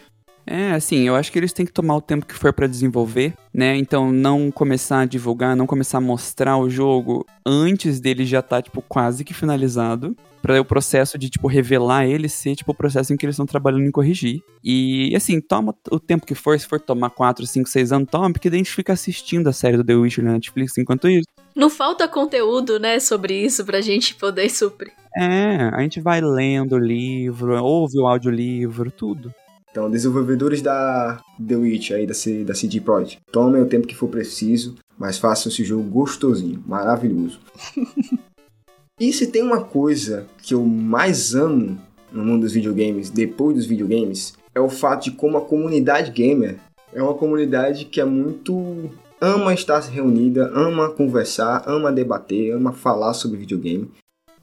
É, 0.47 0.71
assim, 0.71 1.07
eu 1.07 1.15
acho 1.15 1.31
que 1.31 1.39
eles 1.39 1.51
têm 1.51 1.65
que 1.65 1.71
tomar 1.71 1.95
o 1.95 2.01
tempo 2.01 2.25
que 2.25 2.35
for 2.35 2.53
para 2.53 2.67
desenvolver, 2.67 3.33
né? 3.53 3.75
Então 3.75 4.11
não 4.11 4.51
começar 4.51 4.99
a 4.99 5.05
divulgar, 5.05 5.55
não 5.55 5.65
começar 5.65 5.97
a 5.97 6.01
mostrar 6.01 6.57
o 6.57 6.69
jogo 6.69 7.25
antes 7.45 7.99
dele 7.99 8.25
já 8.25 8.41
tá 8.41 8.61
tipo 8.61 8.81
quase 8.81 9.23
que 9.23 9.33
finalizado, 9.33 10.15
para 10.45 10.61
o 10.61 10.65
processo 10.65 11.17
de 11.17 11.27
tipo 11.27 11.47
revelar 11.47 12.05
ele 12.05 12.29
ser 12.29 12.55
tipo 12.55 12.71
o 12.71 12.75
processo 12.75 13.11
em 13.11 13.17
que 13.17 13.25
eles 13.25 13.33
estão 13.33 13.47
trabalhando 13.47 13.87
em 13.87 13.91
corrigir. 13.91 14.43
E 14.63 15.11
assim, 15.15 15.41
toma 15.41 15.73
o 15.89 15.99
tempo 15.99 16.23
que 16.23 16.35
for, 16.35 16.59
se 16.59 16.67
for 16.67 16.79
tomar 16.79 17.09
4, 17.09 17.47
5, 17.47 17.67
6 17.67 17.91
anos, 17.91 18.09
toma, 18.11 18.31
porque 18.31 18.47
daí 18.47 18.57
a 18.57 18.63
gente 18.63 18.71
fica 18.71 18.93
assistindo 18.93 19.47
a 19.47 19.53
série 19.53 19.77
do 19.77 19.83
The 19.83 19.95
Witcher 19.95 20.23
na 20.23 20.33
Netflix 20.33 20.77
enquanto 20.77 21.09
isso. 21.09 21.25
Não 21.55 21.67
falta 21.67 22.07
conteúdo, 22.07 22.79
né, 22.79 22.99
sobre 22.99 23.33
isso 23.43 23.65
pra 23.65 23.81
gente 23.81 24.13
poder 24.13 24.49
suprir. 24.51 24.93
É, 25.17 25.71
a 25.73 25.81
gente 25.81 25.99
vai 25.99 26.21
lendo 26.21 26.73
o 26.73 26.79
livro, 26.79 27.57
ouve 27.63 27.97
o 27.97 28.05
audiolivro, 28.05 28.91
tudo. 28.91 29.33
Então, 29.75 29.91
desenvolvedores 29.91 30.61
da 30.61 31.19
The 31.45 31.57
Witch 31.57 31.91
aí, 31.91 32.07
da, 32.07 32.13
C, 32.13 32.45
da 32.45 32.55
CD 32.55 32.79
Projekt, 32.79 33.19
tomem 33.29 33.61
o 33.61 33.65
tempo 33.65 33.85
que 33.85 33.93
for 33.93 34.07
preciso, 34.07 34.75
mas 34.97 35.17
façam 35.17 35.51
esse 35.51 35.65
jogo 35.65 35.83
gostosinho, 35.83 36.63
maravilhoso. 36.65 37.41
e 38.97 39.11
se 39.11 39.27
tem 39.27 39.43
uma 39.43 39.65
coisa 39.65 40.27
que 40.41 40.53
eu 40.53 40.63
mais 40.63 41.35
amo 41.35 41.77
no 42.09 42.23
mundo 42.23 42.43
dos 42.43 42.53
videogames, 42.53 43.09
depois 43.09 43.57
dos 43.57 43.65
videogames, 43.65 44.33
é 44.55 44.61
o 44.61 44.69
fato 44.69 45.03
de 45.03 45.11
como 45.11 45.37
a 45.37 45.41
comunidade 45.41 46.09
gamer 46.09 46.55
é 46.93 47.03
uma 47.03 47.13
comunidade 47.13 47.83
que 47.83 47.99
é 47.99 48.05
muito 48.05 48.89
ama 49.19 49.53
estar 49.53 49.81
reunida, 49.81 50.49
ama 50.55 50.89
conversar, 50.89 51.63
ama 51.67 51.91
debater, 51.91 52.55
ama 52.55 52.71
falar 52.71 53.13
sobre 53.13 53.39
videogame. 53.39 53.91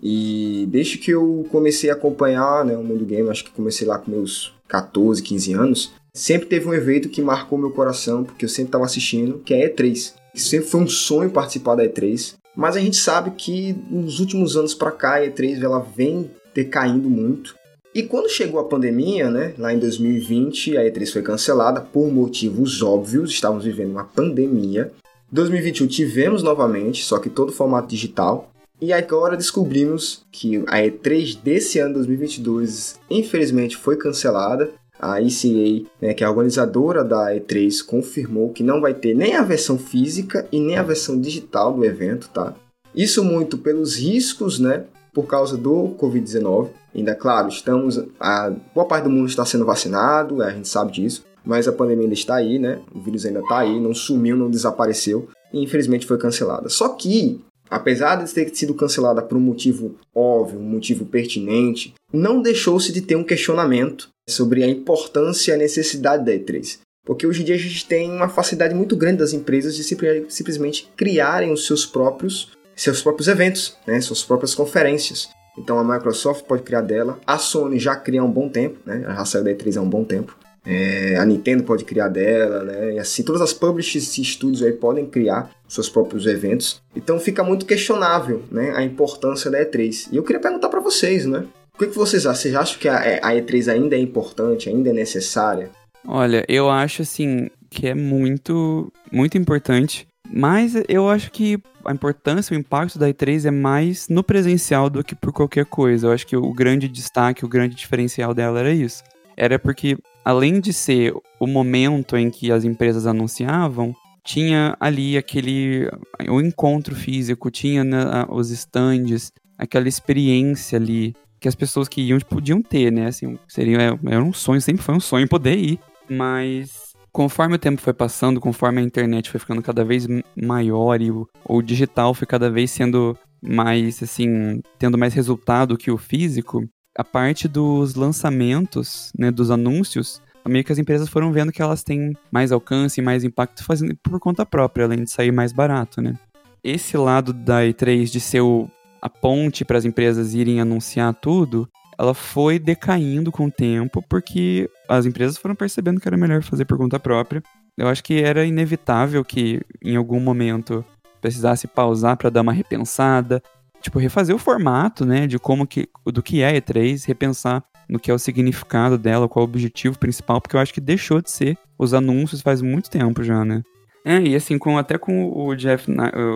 E 0.02 0.66
desde 0.68 0.98
que 0.98 1.12
eu 1.12 1.46
comecei 1.50 1.88
a 1.88 1.92
acompanhar 1.94 2.64
né, 2.64 2.76
o 2.76 2.82
mundo 2.82 3.04
game, 3.04 3.30
acho 3.30 3.44
que 3.44 3.50
comecei 3.52 3.86
lá 3.86 3.98
com 3.98 4.10
meus 4.10 4.52
14, 4.66 5.22
15 5.22 5.52
anos, 5.52 5.92
sempre 6.12 6.48
teve 6.48 6.66
um 6.66 6.74
evento 6.74 7.08
que 7.08 7.22
marcou 7.22 7.58
meu 7.58 7.70
coração, 7.70 8.24
porque 8.24 8.44
eu 8.44 8.48
sempre 8.48 8.68
estava 8.68 8.84
assistindo, 8.84 9.38
que 9.44 9.54
é 9.54 9.66
a 9.66 9.70
E3. 9.70 10.14
Sempre 10.34 10.68
foi 10.68 10.80
um 10.80 10.88
sonho 10.88 11.30
participar 11.30 11.76
da 11.76 11.84
E3, 11.84 12.34
mas 12.56 12.76
a 12.76 12.80
gente 12.80 12.96
sabe 12.96 13.30
que 13.32 13.76
nos 13.90 14.18
últimos 14.18 14.56
anos 14.56 14.74
para 14.74 14.90
cá 14.90 15.16
a 15.16 15.20
E3 15.20 15.62
ela 15.62 15.78
vem 15.78 16.30
decaindo 16.54 17.08
muito. 17.08 17.54
E 17.94 18.02
quando 18.02 18.30
chegou 18.30 18.58
a 18.58 18.64
pandemia, 18.64 19.30
né, 19.30 19.54
lá 19.58 19.72
em 19.72 19.78
2020, 19.78 20.78
a 20.78 20.82
E3 20.82 21.12
foi 21.12 21.22
cancelada 21.22 21.80
por 21.80 22.10
motivos 22.10 22.82
óbvios, 22.82 23.30
estávamos 23.30 23.64
vivendo 23.64 23.90
uma 23.90 24.04
pandemia. 24.04 24.90
2021 25.30 25.86
tivemos 25.86 26.42
novamente, 26.42 27.04
só 27.04 27.18
que 27.18 27.30
todo 27.30 27.52
formato 27.52 27.88
digital. 27.88 28.50
E 28.82 28.92
agora 28.92 29.36
descobrimos 29.36 30.24
que 30.32 30.56
a 30.66 30.78
E3 30.78 31.38
desse 31.40 31.78
ano 31.78 31.94
2022, 31.94 32.98
infelizmente, 33.08 33.76
foi 33.76 33.96
cancelada. 33.96 34.72
A 34.98 35.22
ECA, 35.22 35.86
né, 36.00 36.12
que 36.12 36.24
é 36.24 36.26
a 36.26 36.30
organizadora 36.30 37.04
da 37.04 37.32
E3, 37.32 37.80
confirmou 37.86 38.50
que 38.50 38.64
não 38.64 38.80
vai 38.80 38.92
ter 38.92 39.14
nem 39.14 39.36
a 39.36 39.42
versão 39.42 39.78
física 39.78 40.48
e 40.50 40.58
nem 40.58 40.76
a 40.76 40.82
versão 40.82 41.20
digital 41.20 41.72
do 41.72 41.84
evento, 41.84 42.28
tá? 42.30 42.56
Isso 42.92 43.22
muito 43.22 43.56
pelos 43.56 43.94
riscos, 43.94 44.58
né, 44.58 44.84
por 45.14 45.28
causa 45.28 45.56
do 45.56 45.94
Covid-19. 45.96 46.70
Ainda, 46.92 47.14
claro, 47.14 47.48
estamos. 47.48 48.02
A 48.18 48.52
boa 48.74 48.86
parte 48.86 49.04
do 49.04 49.10
mundo 49.10 49.28
está 49.28 49.44
sendo 49.44 49.64
vacinado, 49.64 50.42
a 50.42 50.50
gente 50.50 50.66
sabe 50.66 50.90
disso, 50.90 51.24
mas 51.44 51.68
a 51.68 51.72
pandemia 51.72 52.04
ainda 52.04 52.14
está 52.14 52.34
aí, 52.34 52.58
né? 52.58 52.80
O 52.92 53.00
vírus 53.00 53.24
ainda 53.24 53.40
está 53.40 53.58
aí, 53.58 53.78
não 53.78 53.94
sumiu, 53.94 54.36
não 54.36 54.50
desapareceu 54.50 55.28
e 55.52 55.62
infelizmente 55.62 56.06
foi 56.06 56.18
cancelada. 56.18 56.68
Só 56.68 56.88
que, 56.88 57.40
apesar 57.72 58.16
de 58.16 58.32
ter 58.32 58.54
sido 58.54 58.74
cancelada 58.74 59.22
por 59.22 59.38
um 59.38 59.40
motivo 59.40 59.96
óbvio, 60.14 60.60
um 60.60 60.62
motivo 60.62 61.06
pertinente, 61.06 61.94
não 62.12 62.42
deixou-se 62.42 62.92
de 62.92 63.00
ter 63.00 63.16
um 63.16 63.24
questionamento 63.24 64.10
sobre 64.28 64.62
a 64.62 64.68
importância 64.68 65.50
e 65.50 65.54
a 65.54 65.58
necessidade 65.58 66.24
da 66.24 66.32
E3. 66.32 66.80
Porque 67.04 67.26
hoje 67.26 67.40
em 67.40 67.44
dia 67.46 67.54
a 67.54 67.58
gente 67.58 67.86
tem 67.86 68.10
uma 68.10 68.28
facilidade 68.28 68.74
muito 68.74 68.94
grande 68.94 69.18
das 69.18 69.32
empresas 69.32 69.74
de 69.74 69.82
simplesmente 70.28 70.88
criarem 70.94 71.50
os 71.50 71.66
seus 71.66 71.86
próprios 71.86 72.52
seus 72.76 73.02
próprios 73.02 73.28
eventos, 73.28 73.76
né, 73.86 74.00
suas 74.00 74.22
próprias 74.22 74.54
conferências. 74.54 75.28
Então 75.58 75.78
a 75.78 75.84
Microsoft 75.84 76.44
pode 76.44 76.62
criar 76.62 76.80
dela, 76.80 77.20
a 77.26 77.38
Sony 77.38 77.78
já 77.78 77.94
cria 77.96 78.20
há 78.20 78.24
um 78.24 78.30
bom 78.30 78.48
tempo, 78.48 78.78
né, 78.84 79.02
já 79.02 79.24
saiu 79.24 79.44
da 79.44 79.50
E3 79.50 79.76
há 79.76 79.80
um 79.80 79.88
bom 79.88 80.04
tempo. 80.04 80.36
É, 80.64 81.16
a 81.16 81.24
Nintendo 81.24 81.64
pode 81.64 81.84
criar 81.84 82.08
dela, 82.08 82.62
né? 82.62 82.94
E 82.94 82.98
assim, 82.98 83.22
todas 83.22 83.42
as 83.42 83.52
publishers 83.52 84.16
e 84.16 84.22
estúdios 84.22 84.62
aí 84.62 84.72
podem 84.72 85.06
criar 85.06 85.50
seus 85.68 85.88
próprios 85.88 86.26
eventos. 86.26 86.80
Então 86.94 87.18
fica 87.18 87.42
muito 87.42 87.66
questionável, 87.66 88.42
né? 88.50 88.72
A 88.76 88.82
importância 88.82 89.50
da 89.50 89.64
E3. 89.64 90.08
E 90.12 90.16
eu 90.16 90.22
queria 90.22 90.40
perguntar 90.40 90.68
para 90.68 90.80
vocês, 90.80 91.26
né? 91.26 91.44
O 91.74 91.78
que, 91.78 91.86
que 91.86 91.96
vocês 91.96 92.26
acham? 92.26 92.42
Vocês 92.42 92.54
acham 92.54 92.78
que 92.78 92.88
a, 92.88 92.98
a 92.98 93.34
E3 93.34 93.72
ainda 93.72 93.96
é 93.96 93.98
importante, 93.98 94.68
ainda 94.68 94.90
é 94.90 94.92
necessária? 94.92 95.70
Olha, 96.06 96.44
eu 96.48 96.70
acho 96.70 97.02
assim 97.02 97.48
que 97.70 97.88
é 97.88 97.94
muito, 97.94 98.92
muito 99.10 99.38
importante. 99.38 100.06
Mas 100.30 100.74
eu 100.88 101.08
acho 101.08 101.30
que 101.30 101.58
a 101.84 101.92
importância, 101.92 102.56
o 102.56 102.58
impacto 102.58 102.98
da 102.98 103.08
E3 103.08 103.46
é 103.46 103.50
mais 103.50 104.08
no 104.08 104.22
presencial 104.22 104.88
do 104.88 105.02
que 105.02 105.14
por 105.14 105.32
qualquer 105.32 105.66
coisa. 105.66 106.06
Eu 106.06 106.12
acho 106.12 106.26
que 106.26 106.36
o 106.36 106.52
grande 106.52 106.88
destaque, 106.88 107.44
o 107.44 107.48
grande 107.48 107.74
diferencial 107.74 108.32
dela 108.32 108.60
era 108.60 108.72
isso. 108.72 109.02
Era 109.36 109.58
porque, 109.58 109.98
além 110.24 110.60
de 110.60 110.72
ser 110.72 111.14
o 111.38 111.46
momento 111.46 112.16
em 112.16 112.30
que 112.30 112.50
as 112.52 112.64
empresas 112.64 113.06
anunciavam, 113.06 113.94
tinha 114.24 114.76
ali 114.78 115.16
aquele 115.16 115.88
o 116.28 116.40
encontro 116.40 116.94
físico, 116.94 117.50
tinha 117.50 117.82
né, 117.82 118.04
os 118.28 118.50
stands, 118.50 119.32
aquela 119.58 119.88
experiência 119.88 120.78
ali 120.78 121.14
que 121.40 121.48
as 121.48 121.54
pessoas 121.56 121.88
que 121.88 122.00
iam 122.00 122.18
podiam 122.20 122.62
ter, 122.62 122.92
né? 122.92 123.06
Assim, 123.06 123.36
seria 123.48 123.98
era 124.06 124.22
um 124.22 124.32
sonho, 124.32 124.60
sempre 124.60 124.82
foi 124.82 124.94
um 124.94 125.00
sonho 125.00 125.28
poder 125.28 125.56
ir, 125.56 125.80
mas 126.08 126.92
conforme 127.12 127.56
o 127.56 127.58
tempo 127.58 127.82
foi 127.82 127.92
passando, 127.92 128.40
conforme 128.40 128.80
a 128.80 128.84
internet 128.84 129.28
foi 129.28 129.40
ficando 129.40 129.60
cada 129.60 129.84
vez 129.84 130.06
maior 130.40 131.00
e 131.00 131.10
o, 131.10 131.28
o 131.44 131.60
digital 131.60 132.14
foi 132.14 132.26
cada 132.26 132.48
vez 132.48 132.70
sendo 132.70 133.18
mais, 133.42 134.00
assim, 134.02 134.60
tendo 134.78 134.96
mais 134.96 135.12
resultado 135.14 135.76
que 135.76 135.90
o 135.90 135.98
físico, 135.98 136.64
a 136.96 137.04
parte 137.04 137.48
dos 137.48 137.94
lançamentos, 137.94 139.12
né, 139.18 139.30
dos 139.30 139.50
anúncios, 139.50 140.20
meio 140.46 140.64
que 140.64 140.72
as 140.72 140.78
empresas 140.78 141.08
foram 141.08 141.32
vendo 141.32 141.52
que 141.52 141.62
elas 141.62 141.82
têm 141.82 142.16
mais 142.30 142.52
alcance 142.52 143.00
e 143.00 143.04
mais 143.04 143.24
impacto 143.24 143.64
fazendo 143.64 143.96
por 144.02 144.18
conta 144.18 144.44
própria, 144.44 144.84
além 144.84 145.04
de 145.04 145.10
sair 145.10 145.32
mais 145.32 145.52
barato, 145.52 146.00
né? 146.00 146.18
Esse 146.62 146.96
lado 146.96 147.32
da 147.32 147.62
E3 147.62 148.04
de 148.04 148.20
ser 148.20 148.40
o, 148.40 148.68
a 149.00 149.08
ponte 149.08 149.64
para 149.64 149.78
as 149.78 149.84
empresas 149.84 150.34
irem 150.34 150.60
anunciar 150.60 151.14
tudo, 151.14 151.68
ela 151.98 152.14
foi 152.14 152.58
decaindo 152.58 153.30
com 153.30 153.46
o 153.46 153.50
tempo 153.50 154.02
porque 154.08 154.68
as 154.88 155.06
empresas 155.06 155.36
foram 155.38 155.54
percebendo 155.54 156.00
que 156.00 156.08
era 156.08 156.16
melhor 156.16 156.42
fazer 156.42 156.64
por 156.64 156.78
conta 156.78 156.98
própria. 156.98 157.42
Eu 157.76 157.88
acho 157.88 158.02
que 158.02 158.20
era 158.20 158.44
inevitável 158.44 159.24
que 159.24 159.60
em 159.82 159.96
algum 159.96 160.20
momento 160.20 160.84
precisasse 161.20 161.66
pausar 161.66 162.16
para 162.16 162.30
dar 162.30 162.42
uma 162.42 162.52
repensada, 162.52 163.42
tipo 163.82 163.98
refazer 163.98 164.34
o 164.34 164.38
formato, 164.38 165.04
né, 165.04 165.26
de 165.26 165.38
como 165.38 165.66
que 165.66 165.88
do 166.06 166.22
que 166.22 166.42
é 166.42 166.58
E3, 166.60 167.04
repensar 167.06 167.62
no 167.88 167.98
que 167.98 168.10
é 168.10 168.14
o 168.14 168.18
significado 168.18 168.96
dela, 168.96 169.28
qual 169.28 169.44
é 169.44 169.46
o 169.46 169.50
objetivo 169.50 169.98
principal, 169.98 170.40
porque 170.40 170.56
eu 170.56 170.60
acho 170.60 170.72
que 170.72 170.80
deixou 170.80 171.20
de 171.20 171.30
ser 171.30 171.58
os 171.78 171.92
anúncios 171.92 172.40
faz 172.40 172.62
muito 172.62 172.88
tempo 172.88 173.22
já, 173.22 173.44
né? 173.44 173.62
É, 174.04 174.20
e 174.20 174.34
assim, 174.34 174.58
com, 174.58 174.78
até 174.78 174.98
com 174.98 175.30
o 175.30 175.54
Jeff, 175.54 175.88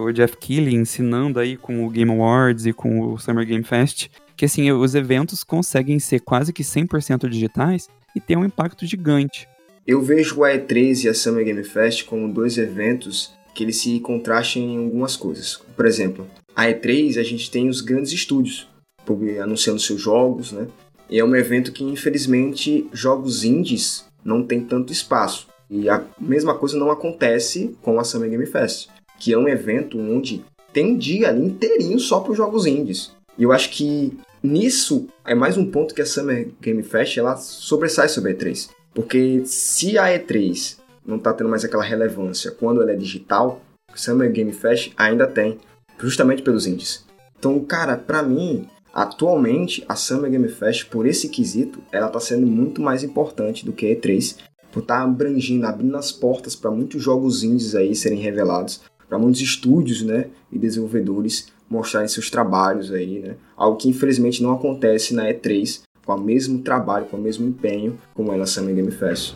o 0.03 0.13
Jeff 0.13 0.37
Keighley 0.37 0.75
ensinando 0.75 1.41
aí 1.41 1.57
com 1.57 1.85
o 1.85 1.91
Game 1.91 2.11
Awards 2.11 2.67
e 2.67 2.73
com 2.73 3.01
o 3.01 3.19
Summer 3.19 3.45
Game 3.45 3.65
Fest, 3.65 4.09
que 4.37 4.45
assim, 4.45 4.71
os 4.71 4.95
eventos 4.95 5.43
conseguem 5.43 5.99
ser 5.99 6.21
quase 6.21 6.53
que 6.53 6.63
100% 6.63 7.29
digitais 7.29 7.89
e 8.15 8.21
ter 8.21 8.37
um 8.37 8.45
impacto 8.45 8.87
gigante. 8.87 9.49
Eu 9.87 10.03
vejo 10.03 10.45
a 10.45 10.51
E3 10.51 11.05
e 11.05 11.09
a 11.09 11.15
Summer 11.15 11.45
Game 11.45 11.65
Fest 11.65 12.05
como 12.05 12.33
dois 12.33 12.59
eventos 12.59 13.35
que 13.55 13.65
eles 13.65 13.79
se 13.79 13.99
contrastem 14.01 14.75
em 14.75 14.85
algumas 14.85 15.17
coisas. 15.17 15.61
Por 15.75 15.87
exemplo, 15.87 16.27
a 16.57 16.64
E3 16.69 17.21
a 17.21 17.23
gente 17.23 17.51
tem 17.51 17.69
os 17.69 17.83
grandes 17.83 18.11
estúdios 18.12 18.66
anunciando 19.40 19.79
seus 19.79 20.01
jogos, 20.01 20.51
né? 20.51 20.66
E 21.09 21.21
é 21.21 21.25
um 21.25 21.37
evento 21.37 21.71
que 21.71 21.85
infelizmente 21.85 22.88
jogos 22.92 23.45
indies 23.45 24.05
não 24.25 24.42
tem 24.42 24.64
tanto 24.64 24.92
espaço. 24.92 25.47
E 25.71 25.88
a 25.88 26.05
mesma 26.19 26.55
coisa 26.55 26.77
não 26.77 26.90
acontece 26.90 27.77
com 27.83 28.01
a 28.01 28.05
Summer 28.05 28.31
Game 28.31 28.47
Fest, 28.47 28.88
que 29.19 29.33
é 29.33 29.38
um 29.38 29.47
evento 29.47 29.99
onde 29.99 30.45
tem 30.73 30.95
um 30.95 30.99
dia 30.99 31.29
ali 31.29 31.45
inteirinho 31.45 31.99
só 31.99 32.21
para 32.21 32.33
os 32.33 32.37
jogos 32.37 32.66
indies. 32.66 33.12
E 33.38 33.42
eu 33.42 33.53
acho 33.53 33.71
que 33.71 34.19
nisso 34.42 35.09
é 35.25 35.35
mais 35.35 35.57
um 35.57 35.71
ponto 35.71 35.95
que 35.95 36.03
a 36.03 36.07
Summer 36.07 36.51
Game 36.61 36.83
Fest 36.83 37.19
ela 37.19 37.37
sobressai 37.37 38.09
sobre 38.09 38.33
a 38.33 38.35
E3. 38.35 38.71
Porque 38.95 39.42
se 39.45 39.99
a 39.99 40.07
E3 40.07 40.79
não 41.05 41.16
está 41.16 41.33
tendo 41.33 41.51
mais 41.51 41.64
aquela 41.64 41.85
relevância 41.85 42.51
quando 42.51 42.83
ela 42.83 42.92
é 42.92 42.97
digital, 42.97 43.61
Summer 43.95 44.31
Game 44.33 44.53
Fest 44.53 44.92
ainda 44.97 45.27
tem, 45.27 45.59
justamente 45.99 46.43
pelos 46.43 46.67
indies. 46.67 47.05
Então, 47.39 47.59
cara, 47.61 47.97
para 47.97 48.23
mim, 48.23 48.67
atualmente 48.93 49.85
a 49.89 49.95
Summer 49.95 50.31
Game 50.31 50.49
Fest, 50.49 50.87
por 50.87 51.07
esse 51.07 51.29
quesito, 51.29 51.81
ela 51.93 52.07
está 52.07 52.19
sendo 52.21 52.47
muito 52.47 52.81
mais 52.81 53.03
importante 53.03 53.65
do 53.65 53.73
que 53.73 53.87
a 53.87 53.95
E3, 53.95 54.37
por 54.73 54.81
estar 54.81 54.99
tá 54.99 55.03
abrangindo, 55.03 55.67
abrindo 55.67 55.97
as 55.97 56.13
portas 56.13 56.57
para 56.57 56.71
muitos 56.71 57.03
jogos 57.03 57.43
indies 57.43 57.75
aí 57.75 57.95
serem 57.95 58.19
revelados, 58.19 58.81
para 59.09 59.19
muitos 59.19 59.41
estúdios, 59.41 60.03
né, 60.03 60.27
e 60.51 60.59
desenvolvedores 60.59 61.49
mostrarem 61.69 62.09
seus 62.09 62.31
trabalhos 62.31 62.93
aí, 62.93 63.21
né? 63.21 63.37
Algo 63.57 63.77
que 63.77 63.89
infelizmente 63.89 64.43
não 64.43 64.53
acontece 64.53 65.15
na 65.15 65.29
E3 65.29 65.83
com 66.05 66.15
o 66.15 66.21
mesmo 66.21 66.61
trabalho, 66.61 67.07
com 67.07 67.17
o 67.17 67.21
mesmo 67.21 67.47
empenho 67.47 67.99
como 68.15 68.33
é 68.33 68.37
na 68.37 68.47
Summer 68.47 68.75
Game 68.75 68.91
Fest. 68.91 69.35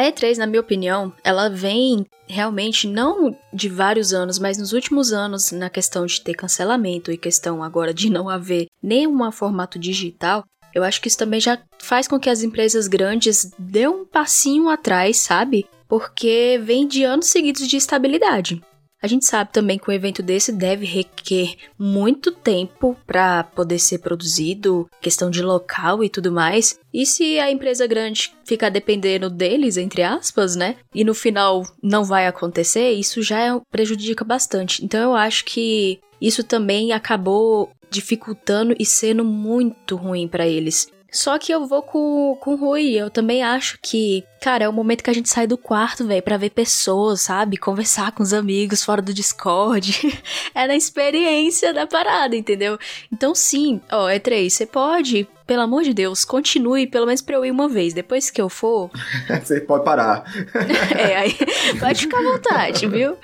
A 0.00 0.04
E3, 0.04 0.38
na 0.38 0.46
minha 0.46 0.62
opinião, 0.62 1.12
ela 1.22 1.50
vem 1.50 2.06
realmente 2.26 2.88
não 2.88 3.36
de 3.52 3.68
vários 3.68 4.14
anos, 4.14 4.38
mas 4.38 4.56
nos 4.56 4.72
últimos 4.72 5.12
anos, 5.12 5.52
na 5.52 5.68
questão 5.68 6.06
de 6.06 6.22
ter 6.22 6.32
cancelamento 6.32 7.12
e 7.12 7.18
questão 7.18 7.62
agora 7.62 7.92
de 7.92 8.08
não 8.10 8.26
haver 8.26 8.68
nenhum 8.82 9.30
formato 9.30 9.78
digital, 9.78 10.42
eu 10.74 10.82
acho 10.82 11.02
que 11.02 11.08
isso 11.08 11.18
também 11.18 11.38
já 11.38 11.58
faz 11.78 12.08
com 12.08 12.18
que 12.18 12.30
as 12.30 12.42
empresas 12.42 12.88
grandes 12.88 13.50
dêem 13.58 13.88
um 13.88 14.06
passinho 14.06 14.70
atrás, 14.70 15.18
sabe? 15.18 15.66
Porque 15.86 16.58
vem 16.64 16.88
de 16.88 17.04
anos 17.04 17.26
seguidos 17.26 17.68
de 17.68 17.76
estabilidade. 17.76 18.62
A 19.02 19.06
gente 19.06 19.24
sabe 19.24 19.50
também 19.52 19.78
que 19.78 19.90
um 19.90 19.94
evento 19.94 20.22
desse 20.22 20.52
deve 20.52 20.84
requer 20.84 21.54
muito 21.78 22.30
tempo 22.30 22.94
para 23.06 23.44
poder 23.44 23.78
ser 23.78 23.98
produzido, 23.98 24.88
questão 25.00 25.30
de 25.30 25.42
local 25.42 26.04
e 26.04 26.08
tudo 26.08 26.30
mais. 26.30 26.78
E 26.92 27.06
se 27.06 27.38
a 27.38 27.50
empresa 27.50 27.86
grande 27.86 28.34
ficar 28.44 28.68
dependendo 28.68 29.30
deles, 29.30 29.78
entre 29.78 30.02
aspas, 30.02 30.54
né? 30.54 30.76
E 30.94 31.02
no 31.02 31.14
final 31.14 31.66
não 31.82 32.04
vai 32.04 32.26
acontecer, 32.26 32.90
isso 32.90 33.22
já 33.22 33.40
é, 33.40 33.60
prejudica 33.70 34.22
bastante. 34.22 34.84
Então 34.84 35.00
eu 35.00 35.14
acho 35.14 35.46
que 35.46 35.98
isso 36.20 36.44
também 36.44 36.92
acabou 36.92 37.70
dificultando 37.88 38.74
e 38.78 38.84
sendo 38.84 39.24
muito 39.24 39.96
ruim 39.96 40.28
para 40.28 40.46
eles. 40.46 40.88
Só 41.10 41.38
que 41.38 41.52
eu 41.52 41.66
vou 41.66 41.82
com, 41.82 42.36
com 42.40 42.52
o 42.52 42.56
Rui. 42.56 42.92
Eu 42.92 43.10
também 43.10 43.42
acho 43.42 43.78
que, 43.82 44.24
cara, 44.40 44.64
é 44.64 44.68
o 44.68 44.72
momento 44.72 45.04
que 45.04 45.10
a 45.10 45.14
gente 45.14 45.28
sai 45.28 45.46
do 45.46 45.58
quarto, 45.58 46.06
velho, 46.06 46.22
pra 46.22 46.36
ver 46.36 46.50
pessoas, 46.50 47.20
sabe? 47.20 47.56
Conversar 47.56 48.12
com 48.12 48.22
os 48.22 48.32
amigos 48.32 48.82
fora 48.82 49.02
do 49.02 49.12
Discord. 49.12 50.18
é 50.54 50.66
na 50.66 50.74
experiência 50.74 51.74
da 51.74 51.86
parada, 51.86 52.34
entendeu? 52.34 52.78
Então, 53.12 53.34
sim, 53.34 53.80
ó, 53.92 54.08
é 54.08 54.18
três. 54.18 54.54
Você 54.54 54.64
pode, 54.64 55.28
pelo 55.46 55.62
amor 55.62 55.82
de 55.82 55.92
Deus, 55.92 56.24
continue 56.24 56.86
pelo 56.86 57.06
menos 57.06 57.20
pra 57.20 57.36
eu 57.36 57.44
ir 57.44 57.50
uma 57.50 57.68
vez. 57.68 57.92
Depois 57.92 58.30
que 58.30 58.40
eu 58.40 58.48
for. 58.48 58.90
Você 59.44 59.60
pode 59.60 59.84
parar. 59.84 60.24
é, 60.96 61.16
aí 61.16 61.36
pode 61.78 62.00
ficar 62.00 62.18
à 62.18 62.22
vontade, 62.22 62.86
viu? 62.86 63.16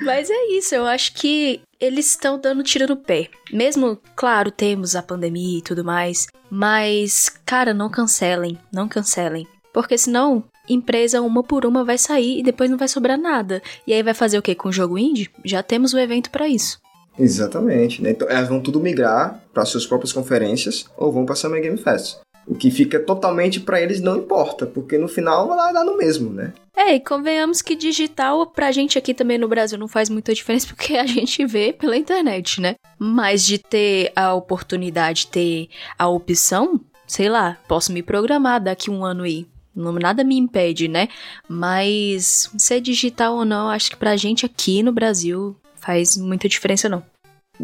Mas 0.00 0.30
é 0.30 0.46
isso, 0.56 0.74
eu 0.74 0.86
acho 0.86 1.12
que 1.14 1.60
eles 1.80 2.10
estão 2.10 2.38
dando 2.38 2.62
tiro 2.62 2.86
no 2.86 2.96
pé. 2.96 3.28
Mesmo, 3.52 3.98
claro, 4.14 4.52
temos 4.52 4.94
a 4.94 5.02
pandemia 5.02 5.58
e 5.58 5.62
tudo 5.62 5.84
mais, 5.84 6.28
mas, 6.48 7.28
cara, 7.44 7.74
não 7.74 7.90
cancelem, 7.90 8.56
não 8.72 8.86
cancelem. 8.86 9.48
Porque 9.72 9.96
senão, 9.96 10.44
empresa 10.68 11.22
uma 11.22 11.42
por 11.42 11.64
uma 11.64 11.84
vai 11.84 11.98
sair 11.98 12.40
e 12.40 12.42
depois 12.42 12.70
não 12.70 12.78
vai 12.78 12.88
sobrar 12.88 13.18
nada. 13.18 13.62
E 13.86 13.92
aí 13.92 14.02
vai 14.02 14.14
fazer 14.14 14.38
o 14.38 14.42
quê 14.42 14.54
com 14.54 14.68
o 14.68 14.72
jogo 14.72 14.98
indie? 14.98 15.30
Já 15.44 15.62
temos 15.62 15.92
o 15.92 15.98
evento 15.98 16.30
para 16.30 16.48
isso. 16.48 16.80
Exatamente, 17.18 18.02
né? 18.02 18.10
Então 18.10 18.28
elas 18.28 18.48
vão 18.48 18.60
tudo 18.60 18.80
migrar 18.80 19.42
para 19.52 19.64
suas 19.64 19.86
próprias 19.86 20.12
conferências 20.12 20.86
ou 20.96 21.12
vão 21.12 21.26
para 21.26 21.34
Summer 21.34 21.60
Game 21.60 21.76
Fest. 21.76 22.18
O 22.46 22.54
que 22.54 22.70
fica 22.70 22.98
totalmente 22.98 23.60
para 23.60 23.80
eles 23.80 24.00
não 24.00 24.16
importa, 24.16 24.66
porque 24.66 24.98
no 24.98 25.06
final 25.06 25.46
vai 25.46 25.72
dar 25.72 25.84
no 25.84 25.96
mesmo, 25.96 26.30
né? 26.30 26.52
É, 26.76 26.94
e 26.94 27.00
convenhamos 27.00 27.62
que 27.62 27.76
digital 27.76 28.46
pra 28.46 28.72
gente 28.72 28.98
aqui 28.98 29.14
também 29.14 29.38
no 29.38 29.46
Brasil 29.46 29.78
não 29.78 29.86
faz 29.86 30.08
muita 30.08 30.34
diferença 30.34 30.66
porque 30.74 30.96
a 30.96 31.06
gente 31.06 31.44
vê 31.46 31.72
pela 31.72 31.96
internet, 31.96 32.60
né? 32.60 32.74
Mas 32.98 33.44
de 33.44 33.58
ter 33.58 34.10
a 34.16 34.34
oportunidade, 34.34 35.28
ter 35.28 35.68
a 35.98 36.08
opção, 36.08 36.80
sei 37.06 37.28
lá, 37.28 37.58
posso 37.68 37.92
me 37.92 38.02
programar 38.02 38.60
daqui 38.60 38.90
um 38.90 39.04
ano 39.04 39.22
aí. 39.22 39.46
Não, 39.74 39.92
nada 39.92 40.22
me 40.22 40.36
impede, 40.36 40.88
né? 40.88 41.08
Mas 41.48 42.50
ser 42.58 42.80
digital 42.80 43.36
ou 43.36 43.44
não, 43.44 43.68
acho 43.68 43.90
que 43.90 43.96
pra 43.96 44.16
gente 44.16 44.44
aqui 44.44 44.82
no 44.82 44.92
Brasil 44.92 45.56
faz 45.74 46.16
muita 46.16 46.48
diferença 46.48 46.88
não. 46.88 47.02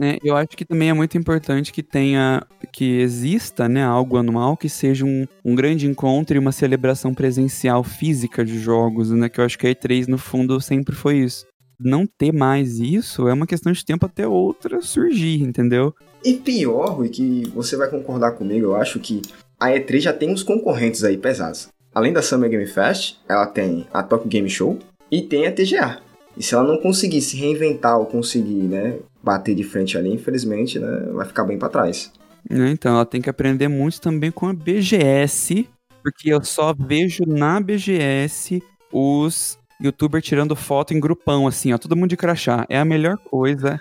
É, 0.00 0.18
eu 0.22 0.36
acho 0.36 0.50
que 0.50 0.64
também 0.64 0.90
é 0.90 0.92
muito 0.92 1.16
importante 1.16 1.72
que 1.72 1.82
tenha, 1.82 2.46
que 2.72 3.00
exista, 3.00 3.68
né, 3.68 3.82
algo 3.82 4.16
anual 4.16 4.56
que 4.56 4.68
seja 4.68 5.04
um, 5.04 5.26
um 5.44 5.54
grande 5.54 5.86
encontro 5.86 6.36
e 6.36 6.38
uma 6.38 6.52
celebração 6.52 7.14
presencial 7.14 7.82
física 7.82 8.44
de 8.44 8.58
jogos, 8.58 9.10
né, 9.10 9.28
que 9.28 9.40
eu 9.40 9.44
acho 9.44 9.58
que 9.58 9.66
a 9.66 9.74
E3 9.74 10.06
no 10.06 10.18
fundo 10.18 10.60
sempre 10.60 10.94
foi 10.94 11.18
isso. 11.18 11.46
Não 11.80 12.06
ter 12.06 12.32
mais 12.32 12.78
isso 12.78 13.28
é 13.28 13.32
uma 13.32 13.46
questão 13.46 13.72
de 13.72 13.84
tempo 13.84 14.04
até 14.04 14.26
outra 14.26 14.82
surgir, 14.82 15.42
entendeu? 15.42 15.94
E 16.24 16.34
pior, 16.34 17.04
e 17.04 17.08
que 17.08 17.48
você 17.54 17.76
vai 17.76 17.88
concordar 17.88 18.32
comigo, 18.32 18.66
eu 18.66 18.76
acho 18.76 18.98
que 18.98 19.22
a 19.58 19.68
E3 19.70 20.00
já 20.00 20.12
tem 20.12 20.30
uns 20.30 20.42
concorrentes 20.42 21.02
aí 21.02 21.16
pesados. 21.16 21.68
Além 21.94 22.12
da 22.12 22.22
Summer 22.22 22.50
Game 22.50 22.66
Fest, 22.66 23.16
ela 23.28 23.46
tem 23.46 23.86
a 23.92 24.02
Tokyo 24.02 24.28
Game 24.28 24.48
Show 24.48 24.78
e 25.10 25.22
tem 25.22 25.46
a 25.46 25.52
TGA. 25.52 26.00
E 26.36 26.42
se 26.42 26.54
ela 26.54 26.64
não 26.64 26.78
conseguir 26.78 27.20
se 27.20 27.36
reinventar 27.36 27.98
ou 27.98 28.06
conseguir, 28.06 28.62
né, 28.62 28.98
bater 29.22 29.54
de 29.54 29.64
frente 29.64 29.98
ali, 29.98 30.12
infelizmente, 30.12 30.78
né, 30.78 31.08
vai 31.12 31.26
ficar 31.26 31.44
bem 31.44 31.58
para 31.58 31.68
trás. 31.68 32.12
É, 32.48 32.68
então, 32.68 32.94
ela 32.94 33.04
tem 33.04 33.20
que 33.20 33.28
aprender 33.28 33.68
muito 33.68 34.00
também 34.00 34.30
com 34.30 34.46
a 34.46 34.52
BGS, 34.52 35.68
porque 36.02 36.32
eu 36.32 36.42
só 36.44 36.72
vejo 36.72 37.24
na 37.26 37.60
BGS 37.60 38.62
os 38.92 39.58
youtubers 39.80 40.24
tirando 40.24 40.56
foto 40.56 40.94
em 40.94 41.00
grupão, 41.00 41.46
assim, 41.46 41.72
ó, 41.72 41.78
todo 41.78 41.96
mundo 41.96 42.10
de 42.10 42.16
crachá. 42.16 42.64
É 42.68 42.78
a 42.78 42.84
melhor 42.84 43.18
coisa, 43.18 43.80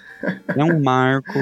é 0.55 0.63
um 0.63 0.81
marco, 0.81 1.39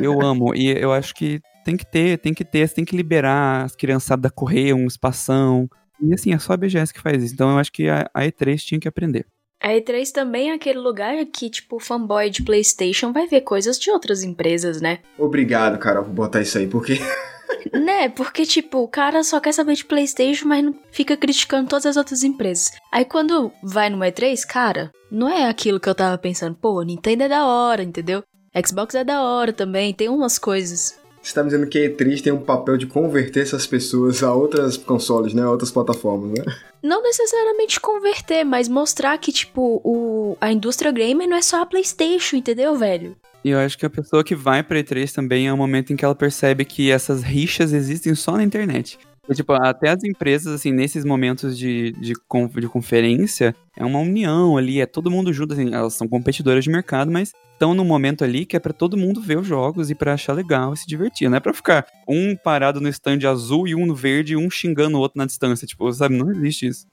eu 0.00 0.20
amo. 0.22 0.54
E 0.54 0.70
eu 0.70 0.92
acho 0.92 1.14
que 1.14 1.40
tem 1.64 1.76
que 1.76 1.86
ter, 1.86 2.18
tem 2.18 2.34
que 2.34 2.44
ter, 2.44 2.68
tem 2.70 2.84
que 2.84 2.96
liberar 2.96 3.64
as 3.64 3.76
criançadas 3.76 4.30
a 4.30 4.34
correr, 4.34 4.72
um 4.72 4.86
espação. 4.86 5.68
E 6.02 6.12
assim, 6.12 6.34
é 6.34 6.38
só 6.38 6.54
a 6.54 6.56
BGS 6.56 6.92
que 6.92 7.00
faz 7.00 7.22
isso. 7.22 7.34
Então 7.34 7.50
eu 7.50 7.58
acho 7.58 7.72
que 7.72 7.88
a, 7.88 8.10
a 8.12 8.22
E3 8.22 8.58
tinha 8.58 8.80
que 8.80 8.88
aprender. 8.88 9.26
A 9.62 9.68
E3 9.68 10.10
também 10.10 10.50
é 10.50 10.54
aquele 10.54 10.80
lugar 10.80 11.14
que, 11.26 11.48
tipo, 11.48 11.78
fanboy 11.78 12.28
de 12.28 12.42
PlayStation 12.42 13.12
vai 13.12 13.28
ver 13.28 13.42
coisas 13.42 13.78
de 13.78 13.90
outras 13.92 14.24
empresas, 14.24 14.80
né? 14.80 14.98
Obrigado, 15.16 15.78
cara, 15.78 16.02
por 16.02 16.10
botar 16.10 16.40
isso 16.40 16.58
aí, 16.58 16.66
porque. 16.66 16.94
né? 17.72 18.08
Porque, 18.08 18.44
tipo, 18.44 18.78
o 18.78 18.88
cara 18.88 19.22
só 19.22 19.38
quer 19.38 19.52
saber 19.52 19.74
de 19.74 19.84
PlayStation, 19.84 20.48
mas 20.48 20.64
não 20.64 20.74
fica 20.90 21.16
criticando 21.16 21.68
todas 21.68 21.86
as 21.86 21.96
outras 21.96 22.24
empresas. 22.24 22.72
Aí 22.90 23.04
quando 23.04 23.52
vai 23.62 23.88
no 23.88 23.98
E3, 23.98 24.44
cara, 24.44 24.90
não 25.08 25.28
é 25.28 25.48
aquilo 25.48 25.78
que 25.78 25.88
eu 25.88 25.94
tava 25.94 26.18
pensando. 26.18 26.56
Pô, 26.56 26.82
Nintendo 26.82 27.22
é 27.22 27.28
da 27.28 27.46
hora, 27.46 27.84
entendeu? 27.84 28.24
Xbox 28.66 28.96
é 28.96 29.04
da 29.04 29.22
hora 29.22 29.52
também, 29.52 29.94
tem 29.94 30.08
umas 30.08 30.38
coisas. 30.38 30.98
Você 31.22 31.28
está 31.28 31.42
me 31.42 31.50
dizendo 31.50 31.68
que 31.68 31.78
a 31.78 31.88
E3 31.88 32.20
tem 32.20 32.32
um 32.32 32.40
papel 32.40 32.76
de 32.76 32.86
converter 32.86 33.42
essas 33.42 33.64
pessoas 33.64 34.24
a 34.24 34.34
outras 34.34 34.76
consoles, 34.76 35.32
né? 35.32 35.42
A 35.42 35.50
outras 35.50 35.70
plataformas, 35.70 36.36
né? 36.36 36.44
Não 36.82 37.00
necessariamente 37.00 37.78
converter, 37.78 38.42
mas 38.44 38.68
mostrar 38.68 39.16
que, 39.18 39.30
tipo, 39.30 39.80
o, 39.84 40.36
a 40.40 40.50
indústria 40.50 40.90
gamer 40.90 41.28
não 41.28 41.36
é 41.36 41.42
só 41.42 41.62
a 41.62 41.66
PlayStation, 41.66 42.36
entendeu, 42.36 42.76
velho? 42.76 43.14
E 43.44 43.50
eu 43.50 43.58
acho 43.60 43.78
que 43.78 43.86
a 43.86 43.90
pessoa 43.90 44.24
que 44.24 44.34
vai 44.34 44.64
pra 44.64 44.80
E3 44.80 45.12
também 45.12 45.46
é 45.46 45.52
o 45.52 45.56
momento 45.56 45.92
em 45.92 45.96
que 45.96 46.04
ela 46.04 46.14
percebe 46.14 46.64
que 46.64 46.90
essas 46.90 47.22
rixas 47.22 47.72
existem 47.72 48.16
só 48.16 48.32
na 48.32 48.42
internet. 48.42 48.98
Tipo, 49.30 49.52
até 49.52 49.90
as 49.90 50.02
empresas, 50.02 50.52
assim, 50.52 50.72
nesses 50.72 51.04
momentos 51.04 51.56
de, 51.56 51.92
de, 51.92 52.12
de 52.12 52.68
conferência, 52.68 53.54
é 53.76 53.84
uma 53.84 54.00
união 54.00 54.56
ali, 54.56 54.80
é 54.80 54.86
todo 54.86 55.10
mundo 55.10 55.32
junto, 55.32 55.52
assim, 55.52 55.72
elas 55.72 55.94
são 55.94 56.08
competidoras 56.08 56.64
de 56.64 56.70
mercado, 56.70 57.10
mas 57.10 57.32
estão 57.52 57.72
num 57.72 57.84
momento 57.84 58.24
ali 58.24 58.44
que 58.44 58.56
é 58.56 58.60
para 58.60 58.72
todo 58.72 58.96
mundo 58.96 59.20
ver 59.20 59.38
os 59.38 59.46
jogos 59.46 59.90
e 59.90 59.94
para 59.94 60.14
achar 60.14 60.32
legal 60.32 60.74
e 60.74 60.76
se 60.76 60.88
divertir. 60.88 61.30
Não 61.30 61.36
é 61.36 61.40
pra 61.40 61.54
ficar 61.54 61.86
um 62.08 62.34
parado 62.34 62.80
no 62.80 62.88
stand 62.88 63.20
azul 63.24 63.68
e 63.68 63.76
um 63.76 63.86
no 63.86 63.94
verde 63.94 64.32
e 64.32 64.36
um 64.36 64.50
xingando 64.50 64.96
o 64.96 65.00
outro 65.00 65.18
na 65.18 65.24
distância. 65.24 65.68
Tipo, 65.68 65.92
sabe, 65.92 66.16
não 66.16 66.32
existe 66.32 66.66
isso. 66.66 66.86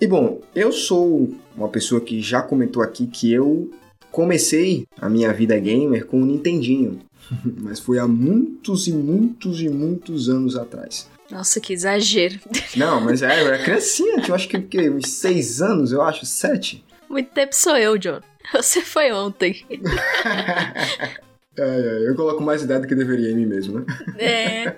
E 0.00 0.06
bom, 0.06 0.40
eu 0.54 0.70
sou 0.70 1.34
uma 1.56 1.68
pessoa 1.68 2.00
que 2.00 2.22
já 2.22 2.40
comentou 2.40 2.80
aqui 2.80 3.08
que 3.08 3.32
eu 3.32 3.68
comecei 4.12 4.84
a 4.96 5.08
minha 5.08 5.32
vida 5.32 5.58
gamer 5.58 6.06
com 6.06 6.22
o 6.22 6.26
Nintendinho. 6.26 7.00
Mas 7.60 7.80
foi 7.80 7.98
há 7.98 8.06
muitos 8.06 8.86
e 8.86 8.92
muitos 8.92 9.60
e 9.60 9.68
muitos 9.68 10.28
anos 10.28 10.56
atrás. 10.56 11.08
Nossa, 11.30 11.60
que 11.60 11.72
exagero. 11.72 12.40
Não, 12.76 13.00
mas 13.00 13.22
é, 13.22 13.40
eu 13.40 13.46
era 13.46 13.62
criancinha, 13.62 14.22
eu 14.26 14.34
acho 14.34 14.48
que, 14.48 14.60
que 14.60 14.90
uns 14.90 15.08
seis 15.10 15.62
anos, 15.62 15.92
eu 15.92 16.02
acho, 16.02 16.26
sete. 16.26 16.84
Muito 17.08 17.30
tempo 17.30 17.54
sou 17.54 17.76
eu, 17.76 17.96
John. 17.96 18.20
Você 18.52 18.80
foi 18.82 19.12
ontem. 19.12 19.64
é, 21.56 21.62
é, 21.62 22.08
eu 22.08 22.14
coloco 22.16 22.42
mais 22.42 22.62
idade 22.62 22.82
do 22.82 22.88
que 22.88 22.94
deveria 22.94 23.30
em 23.30 23.36
mim 23.36 23.46
mesmo, 23.46 23.80
né? 23.80 23.86
É. 24.18 24.76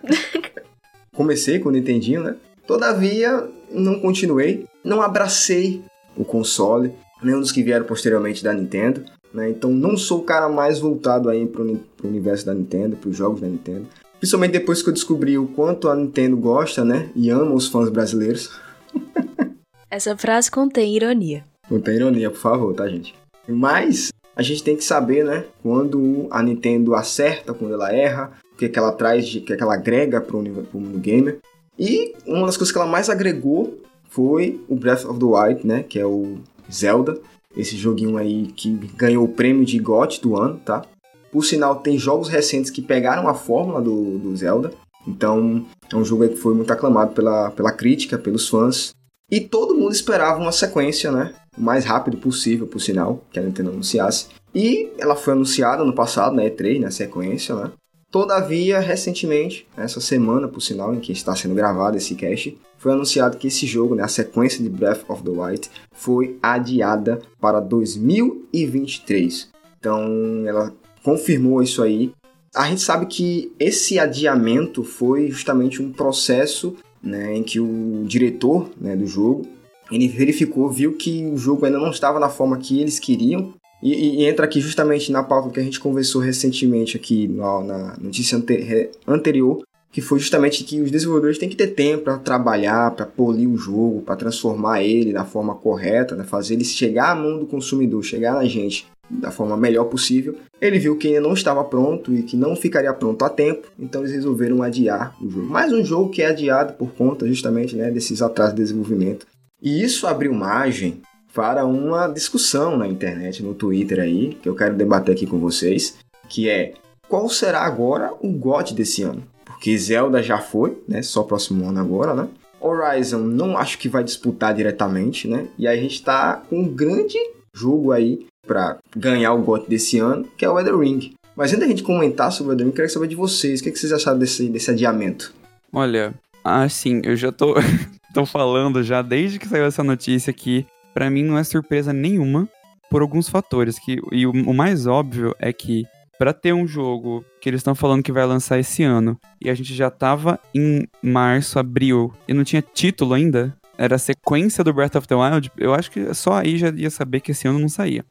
Comecei 1.14 1.58
com 1.58 1.68
o 1.68 1.72
Nintendinho, 1.72 2.22
né? 2.22 2.36
Todavia, 2.66 3.48
não 3.70 4.00
continuei, 4.00 4.66
não 4.84 5.02
abracei 5.02 5.82
o 6.16 6.24
console, 6.24 6.92
nenhum 7.22 7.40
dos 7.40 7.52
que 7.52 7.62
vieram 7.62 7.84
posteriormente 7.84 8.44
da 8.44 8.52
Nintendo, 8.52 9.04
né? 9.32 9.48
Então 9.48 9.70
não 9.70 9.96
sou 9.96 10.20
o 10.20 10.24
cara 10.24 10.48
mais 10.48 10.78
voltado 10.78 11.28
aí 11.28 11.46
pro, 11.46 11.76
pro 11.96 12.08
universo 12.08 12.46
da 12.46 12.54
Nintendo, 12.54 12.96
pros 12.96 13.16
jogos 13.16 13.40
da 13.40 13.46
Nintendo. 13.46 13.86
Principalmente 14.22 14.52
depois 14.52 14.80
que 14.80 14.88
eu 14.88 14.92
descobri 14.92 15.36
o 15.36 15.48
quanto 15.48 15.88
a 15.88 15.96
Nintendo 15.96 16.36
gosta, 16.36 16.84
né? 16.84 17.10
E 17.16 17.28
ama 17.28 17.56
os 17.56 17.66
fãs 17.66 17.88
brasileiros. 17.88 18.52
Essa 19.90 20.16
frase 20.16 20.48
contém 20.48 20.94
ironia. 20.94 21.44
Contém 21.68 21.96
ironia, 21.96 22.30
por 22.30 22.38
favor, 22.38 22.72
tá, 22.72 22.86
gente? 22.88 23.16
Mas 23.48 24.12
a 24.36 24.40
gente 24.40 24.62
tem 24.62 24.76
que 24.76 24.84
saber, 24.84 25.24
né, 25.24 25.46
quando 25.60 26.28
a 26.30 26.40
Nintendo 26.40 26.94
acerta, 26.94 27.52
quando 27.52 27.74
ela 27.74 27.92
erra, 27.92 28.30
o 28.54 28.56
que, 28.56 28.66
é 28.66 28.68
que 28.68 28.78
ela 28.78 28.92
traz, 28.92 29.26
o 29.34 29.40
que, 29.40 29.54
é 29.54 29.56
que 29.56 29.62
ela 29.62 29.74
agrega 29.74 30.20
para 30.20 30.36
o 30.36 30.40
mundo 30.40 31.00
gamer. 31.00 31.40
E 31.76 32.14
uma 32.24 32.46
das 32.46 32.56
coisas 32.56 32.70
que 32.70 32.78
ela 32.78 32.86
mais 32.86 33.10
agregou 33.10 33.76
foi 34.08 34.60
o 34.68 34.76
Breath 34.76 35.04
of 35.04 35.18
the 35.18 35.26
Wild, 35.26 35.66
né, 35.66 35.82
que 35.82 35.98
é 35.98 36.06
o 36.06 36.38
Zelda, 36.72 37.18
esse 37.56 37.76
joguinho 37.76 38.16
aí 38.16 38.46
que 38.54 38.70
ganhou 38.96 39.24
o 39.24 39.28
prêmio 39.28 39.64
de 39.64 39.80
GOT 39.80 40.22
do 40.22 40.36
ano, 40.36 40.60
tá? 40.64 40.86
Por 41.32 41.44
sinal, 41.44 41.76
tem 41.76 41.98
jogos 41.98 42.28
recentes 42.28 42.70
que 42.70 42.82
pegaram 42.82 43.26
a 43.26 43.34
fórmula 43.34 43.80
do, 43.80 44.18
do 44.18 44.36
Zelda, 44.36 44.72
então 45.08 45.66
é 45.90 45.96
um 45.96 46.04
jogo 46.04 46.28
que 46.28 46.36
foi 46.36 46.54
muito 46.54 46.72
aclamado 46.72 47.12
pela, 47.12 47.50
pela 47.50 47.72
crítica, 47.72 48.18
pelos 48.18 48.48
fãs, 48.48 48.94
e 49.30 49.40
todo 49.40 49.74
mundo 49.74 49.92
esperava 49.92 50.38
uma 50.38 50.52
sequência, 50.52 51.10
né? 51.10 51.34
o 51.56 51.60
mais 51.60 51.84
rápido 51.84 52.16
possível, 52.16 52.66
por 52.66 52.80
sinal, 52.80 53.22
que 53.30 53.38
a 53.38 53.42
Nintendo 53.42 53.70
anunciasse. 53.70 54.26
E 54.54 54.90
ela 54.98 55.16
foi 55.16 55.32
anunciada 55.32 55.84
no 55.84 55.94
passado, 55.94 56.34
na 56.34 56.42
E3, 56.42 56.80
na 56.80 56.90
sequência, 56.90 57.54
né? 57.54 57.70
Todavia, 58.10 58.78
recentemente, 58.78 59.66
essa 59.74 59.98
semana, 59.98 60.46
por 60.46 60.60
sinal, 60.60 60.94
em 60.94 61.00
que 61.00 61.12
está 61.12 61.34
sendo 61.34 61.54
gravado 61.54 61.96
esse 61.96 62.14
cast, 62.14 62.58
foi 62.76 62.92
anunciado 62.92 63.38
que 63.38 63.46
esse 63.46 63.66
jogo, 63.66 63.94
né, 63.94 64.02
a 64.02 64.08
sequência 64.08 64.62
de 64.62 64.68
Breath 64.68 65.08
of 65.08 65.22
the 65.22 65.30
Wild, 65.30 65.70
foi 65.92 66.36
adiada 66.42 67.22
para 67.40 67.58
2023. 67.58 69.48
Então, 69.78 70.44
ela 70.46 70.74
confirmou 71.02 71.62
isso 71.62 71.82
aí. 71.82 72.12
A 72.54 72.68
gente 72.68 72.82
sabe 72.82 73.06
que 73.06 73.50
esse 73.58 73.98
adiamento 73.98 74.84
foi 74.84 75.30
justamente 75.30 75.80
um 75.80 75.90
processo 75.90 76.76
né, 77.02 77.34
em 77.34 77.42
que 77.42 77.58
o 77.58 78.04
diretor 78.06 78.70
né, 78.80 78.94
do 78.94 79.06
jogo 79.06 79.46
ele 79.90 80.08
verificou, 80.08 80.70
viu 80.70 80.94
que 80.94 81.24
o 81.26 81.36
jogo 81.36 81.66
ainda 81.66 81.78
não 81.78 81.90
estava 81.90 82.18
na 82.18 82.28
forma 82.28 82.58
que 82.58 82.80
eles 82.80 82.98
queriam. 82.98 83.52
E, 83.82 84.20
e 84.20 84.24
entra 84.24 84.46
aqui 84.46 84.60
justamente 84.60 85.10
na 85.10 85.22
pauta 85.22 85.50
que 85.50 85.58
a 85.58 85.62
gente 85.62 85.80
conversou 85.80 86.20
recentemente 86.20 86.96
aqui 86.96 87.26
na, 87.26 87.60
na 87.62 87.96
notícia 88.00 88.38
ante, 88.38 88.90
anterior, 89.06 89.62
que 89.92 90.00
foi 90.00 90.18
justamente 90.18 90.64
que 90.64 90.80
os 90.80 90.90
desenvolvedores 90.90 91.36
têm 91.36 91.50
que 91.50 91.56
ter 91.56 91.68
tempo 91.68 92.04
para 92.04 92.18
trabalhar, 92.18 92.90
para 92.92 93.04
polir 93.04 93.48
o 93.48 93.58
jogo, 93.58 94.00
para 94.00 94.16
transformar 94.16 94.82
ele 94.82 95.12
da 95.12 95.24
forma 95.24 95.54
correta, 95.54 96.16
né? 96.16 96.24
fazer 96.24 96.54
ele 96.54 96.64
chegar 96.64 97.10
à 97.10 97.14
mão 97.14 97.38
do 97.38 97.46
consumidor, 97.46 98.02
chegar 98.02 98.32
na 98.32 98.46
gente 98.46 98.86
da 99.10 99.30
forma 99.30 99.54
melhor 99.54 99.84
possível. 99.84 100.34
Ele 100.58 100.78
viu 100.78 100.96
que 100.96 101.08
ainda 101.08 101.20
não 101.20 101.34
estava 101.34 101.62
pronto 101.62 102.14
e 102.14 102.22
que 102.22 102.36
não 102.36 102.56
ficaria 102.56 102.92
pronto 102.94 103.22
a 103.22 103.28
tempo, 103.28 103.68
então 103.78 104.00
eles 104.00 104.14
resolveram 104.14 104.62
adiar 104.62 105.14
o 105.20 105.28
jogo. 105.28 105.46
Mais 105.46 105.70
um 105.70 105.84
jogo 105.84 106.08
que 106.08 106.22
é 106.22 106.26
adiado 106.26 106.72
por 106.72 106.92
conta 106.92 107.28
justamente 107.28 107.76
né, 107.76 107.90
desses 107.90 108.22
atrasos 108.22 108.54
de 108.54 108.62
desenvolvimento. 108.62 109.26
E 109.60 109.82
isso 109.82 110.06
abriu 110.06 110.32
margem 110.32 111.02
para 111.34 111.66
uma 111.66 112.08
discussão 112.08 112.78
na 112.78 112.88
internet, 112.88 113.42
no 113.42 113.54
Twitter 113.54 114.00
aí, 114.00 114.38
que 114.40 114.48
eu 114.48 114.54
quero 114.54 114.74
debater 114.74 115.14
aqui 115.14 115.26
com 115.26 115.38
vocês, 115.38 115.96
que 116.28 116.48
é 116.48 116.72
qual 117.08 117.28
será 117.28 117.60
agora 117.60 118.14
o 118.22 118.32
GOT 118.32 118.72
desse 118.74 119.02
ano? 119.02 119.22
Porque 119.62 119.78
Zelda 119.78 120.20
já 120.20 120.38
foi, 120.38 120.76
né? 120.88 121.02
Só 121.02 121.22
próximo 121.22 121.68
ano 121.68 121.78
agora, 121.78 122.14
né? 122.14 122.28
Horizon 122.60 123.20
não 123.20 123.56
acho 123.56 123.78
que 123.78 123.88
vai 123.88 124.02
disputar 124.02 124.52
diretamente, 124.52 125.28
né? 125.28 125.46
E 125.56 125.68
aí 125.68 125.78
a 125.78 125.80
gente 125.80 126.02
tá 126.02 126.42
com 126.50 126.62
um 126.62 126.68
grande 126.68 127.16
jogo 127.54 127.92
aí 127.92 128.26
para 128.44 128.78
ganhar 128.96 129.32
o 129.34 129.40
GOT 129.40 129.70
desse 129.70 130.00
ano, 130.00 130.26
que 130.36 130.44
é 130.44 130.50
o 130.50 130.58
Elden 130.58 130.80
Ring. 130.80 131.14
Mas 131.36 131.52
antes 131.52 131.60
da 131.60 131.68
gente 131.68 131.84
comentar 131.84 132.32
sobre 132.32 132.50
o 132.50 132.52
Elden 132.54 132.66
Ring, 132.66 132.72
queria 132.72 132.88
saber 132.88 133.06
de 133.06 133.14
vocês, 133.14 133.60
o 133.60 133.62
que, 133.62 133.68
é 133.68 133.72
que 133.72 133.78
vocês 133.78 133.92
acharam 133.92 134.18
desse, 134.18 134.48
desse 134.48 134.68
adiamento? 134.68 135.32
Olha, 135.72 136.12
assim, 136.42 137.00
eu 137.04 137.14
já 137.14 137.30
tô, 137.30 137.54
tô 138.12 138.26
falando 138.26 138.82
já 138.82 139.00
desde 139.00 139.38
que 139.38 139.46
saiu 139.46 139.66
essa 139.66 139.84
notícia 139.84 140.32
que 140.32 140.66
para 140.92 141.08
mim 141.08 141.22
não 141.22 141.38
é 141.38 141.44
surpresa 141.44 141.92
nenhuma 141.92 142.48
por 142.90 143.00
alguns 143.00 143.28
fatores 143.28 143.78
que 143.78 144.00
e 144.10 144.26
o, 144.26 144.32
o 144.32 144.52
mais 144.52 144.88
óbvio 144.88 145.36
é 145.38 145.52
que 145.52 145.86
para 146.18 146.32
ter 146.32 146.52
um 146.52 146.66
jogo 146.66 147.24
que 147.40 147.48
eles 147.48 147.60
estão 147.60 147.74
falando 147.74 148.02
que 148.02 148.12
vai 148.12 148.24
lançar 148.24 148.58
esse 148.58 148.82
ano. 148.82 149.18
E 149.40 149.50
a 149.50 149.54
gente 149.54 149.74
já 149.74 149.90
tava 149.90 150.38
em 150.54 150.86
março, 151.02 151.58
abril 151.58 152.12
e 152.28 152.34
não 152.34 152.44
tinha 152.44 152.62
título 152.62 153.14
ainda, 153.14 153.56
era 153.76 153.96
a 153.96 153.98
sequência 153.98 154.62
do 154.62 154.72
Breath 154.72 154.96
of 154.96 155.08
the 155.08 155.14
Wild, 155.14 155.50
eu 155.56 155.74
acho 155.74 155.90
que 155.90 156.14
só 156.14 156.34
aí 156.34 156.56
já 156.56 156.70
ia 156.70 156.90
saber 156.90 157.20
que 157.20 157.32
esse 157.32 157.48
ano 157.48 157.58
não 157.58 157.68
saía. 157.68 158.04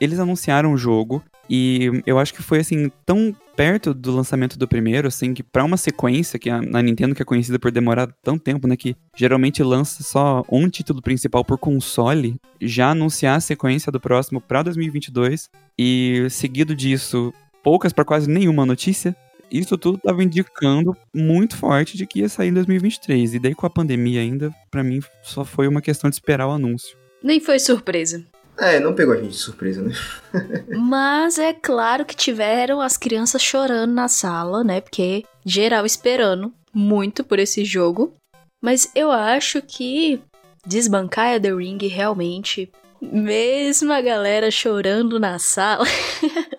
Eles 0.00 0.18
anunciaram 0.18 0.72
o 0.72 0.76
jogo 0.76 1.22
e 1.48 2.02
eu 2.06 2.18
acho 2.18 2.34
que 2.34 2.42
foi 2.42 2.58
assim 2.58 2.90
tão 3.06 3.34
perto 3.56 3.92
do 3.94 4.14
lançamento 4.14 4.58
do 4.58 4.66
primeiro, 4.66 5.08
assim, 5.08 5.34
que 5.34 5.42
para 5.42 5.64
uma 5.64 5.76
sequência 5.76 6.38
que 6.38 6.50
a, 6.50 6.56
a, 6.56 6.82
Nintendo 6.82 7.14
que 7.14 7.22
é 7.22 7.24
conhecida 7.24 7.58
por 7.58 7.70
demorar 7.70 8.08
tanto 8.22 8.42
tempo, 8.42 8.66
né, 8.66 8.76
que 8.76 8.96
geralmente 9.16 9.62
lança 9.62 10.02
só 10.02 10.44
um 10.50 10.68
título 10.68 11.02
principal 11.02 11.44
por 11.44 11.58
console, 11.58 12.36
já 12.60 12.90
anunciar 12.90 13.36
a 13.36 13.40
sequência 13.40 13.92
do 13.92 14.00
próximo 14.00 14.40
para 14.40 14.62
2022 14.62 15.50
e 15.78 16.26
seguido 16.30 16.74
disso, 16.74 17.32
poucas 17.62 17.92
para 17.92 18.04
quase 18.04 18.28
nenhuma 18.28 18.66
notícia, 18.66 19.16
isso 19.50 19.76
tudo 19.76 19.96
estava 19.96 20.24
indicando 20.24 20.96
muito 21.14 21.56
forte 21.56 21.96
de 21.96 22.06
que 22.06 22.20
ia 22.20 22.28
sair 22.28 22.48
em 22.48 22.54
2023. 22.54 23.34
E 23.34 23.38
daí 23.38 23.54
com 23.54 23.66
a 23.66 23.70
pandemia 23.70 24.20
ainda, 24.20 24.50
para 24.70 24.82
mim 24.82 25.00
só 25.22 25.44
foi 25.44 25.68
uma 25.68 25.82
questão 25.82 26.08
de 26.08 26.16
esperar 26.16 26.46
o 26.48 26.52
anúncio. 26.52 26.96
Nem 27.22 27.38
foi 27.38 27.58
surpresa. 27.58 28.24
É, 28.62 28.78
não 28.78 28.94
pegou 28.94 29.12
a 29.12 29.16
gente 29.16 29.32
de 29.32 29.38
surpresa, 29.38 29.82
né? 29.82 29.92
Mas 30.70 31.36
é 31.36 31.52
claro 31.52 32.04
que 32.04 32.14
tiveram 32.14 32.80
as 32.80 32.96
crianças 32.96 33.42
chorando 33.42 33.92
na 33.92 34.06
sala, 34.06 34.62
né? 34.62 34.80
Porque 34.80 35.24
geral 35.44 35.84
esperando 35.84 36.52
muito 36.72 37.24
por 37.24 37.40
esse 37.40 37.64
jogo. 37.64 38.14
Mas 38.62 38.88
eu 38.94 39.10
acho 39.10 39.60
que 39.60 40.20
desbancar 40.64 41.40
The 41.40 41.52
Ring 41.52 41.78
realmente, 41.88 42.70
mesmo 43.00 43.92
a 43.92 44.00
galera 44.00 44.48
chorando 44.48 45.18
na 45.18 45.40
sala, 45.40 45.84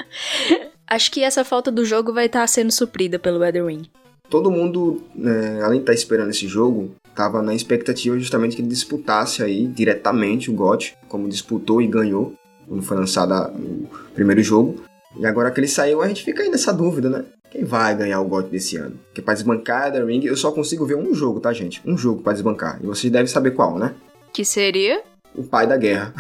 acho 0.86 1.10
que 1.10 1.24
essa 1.24 1.46
falta 1.46 1.72
do 1.72 1.86
jogo 1.86 2.12
vai 2.12 2.26
estar 2.26 2.42
tá 2.42 2.48
sendo 2.48 2.74
suprida 2.74 3.18
pelo 3.18 3.42
Elden 3.42 3.66
Ring. 3.66 3.90
Todo 4.30 4.52
mundo, 4.52 5.04
né, 5.16 5.62
além 5.62 5.80
de 5.80 5.84
estar 5.84 5.94
tá 5.94 5.98
esperando 5.98 6.32
esse 6.32 6.48
jogo, 6.48 6.94
estava 7.08 7.42
na 7.42 7.54
expectativa 7.54 8.18
justamente 8.18 8.56
que 8.56 8.62
ele 8.62 8.68
disputasse 8.68 9.44
aí 9.44 9.68
diretamente 9.68 10.50
o 10.50 10.54
GOT, 10.54 10.98
como 11.14 11.30
disputou 11.30 11.80
e 11.80 11.86
ganhou 11.86 12.34
quando 12.68 12.82
foi 12.82 12.98
lançado 12.98 13.54
o 13.56 13.88
primeiro 14.16 14.42
jogo. 14.42 14.84
E 15.16 15.28
agora 15.28 15.52
que 15.52 15.60
ele 15.60 15.68
saiu, 15.68 16.02
a 16.02 16.08
gente 16.08 16.24
fica 16.24 16.42
aí 16.42 16.50
nessa 16.50 16.74
dúvida, 16.74 17.08
né? 17.08 17.24
Quem 17.52 17.64
vai 17.64 17.96
ganhar 17.96 18.20
o 18.20 18.28
GOT 18.28 18.50
desse 18.50 18.78
ano? 18.78 18.98
Porque 19.06 19.22
para 19.22 19.36
desbancar 19.36 19.92
The 19.92 20.04
Ring, 20.04 20.26
eu 20.26 20.36
só 20.36 20.52
consigo 20.52 20.88
ver 20.88 20.96
um 20.96 21.14
jogo, 21.14 21.40
tá, 21.40 21.54
gente? 21.54 21.80
Um 21.86 21.96
jogo 21.96 22.24
para 22.24 22.34
desbancar. 22.34 22.80
E 22.82 22.88
vocês 22.88 23.14
devem 23.14 23.28
saber 23.28 23.52
qual, 23.52 23.78
né? 23.78 23.94
Que 24.34 24.44
seria? 24.44 25.04
O 25.36 25.44
Pai 25.44 25.68
da 25.68 25.78
Guerra. 25.78 26.16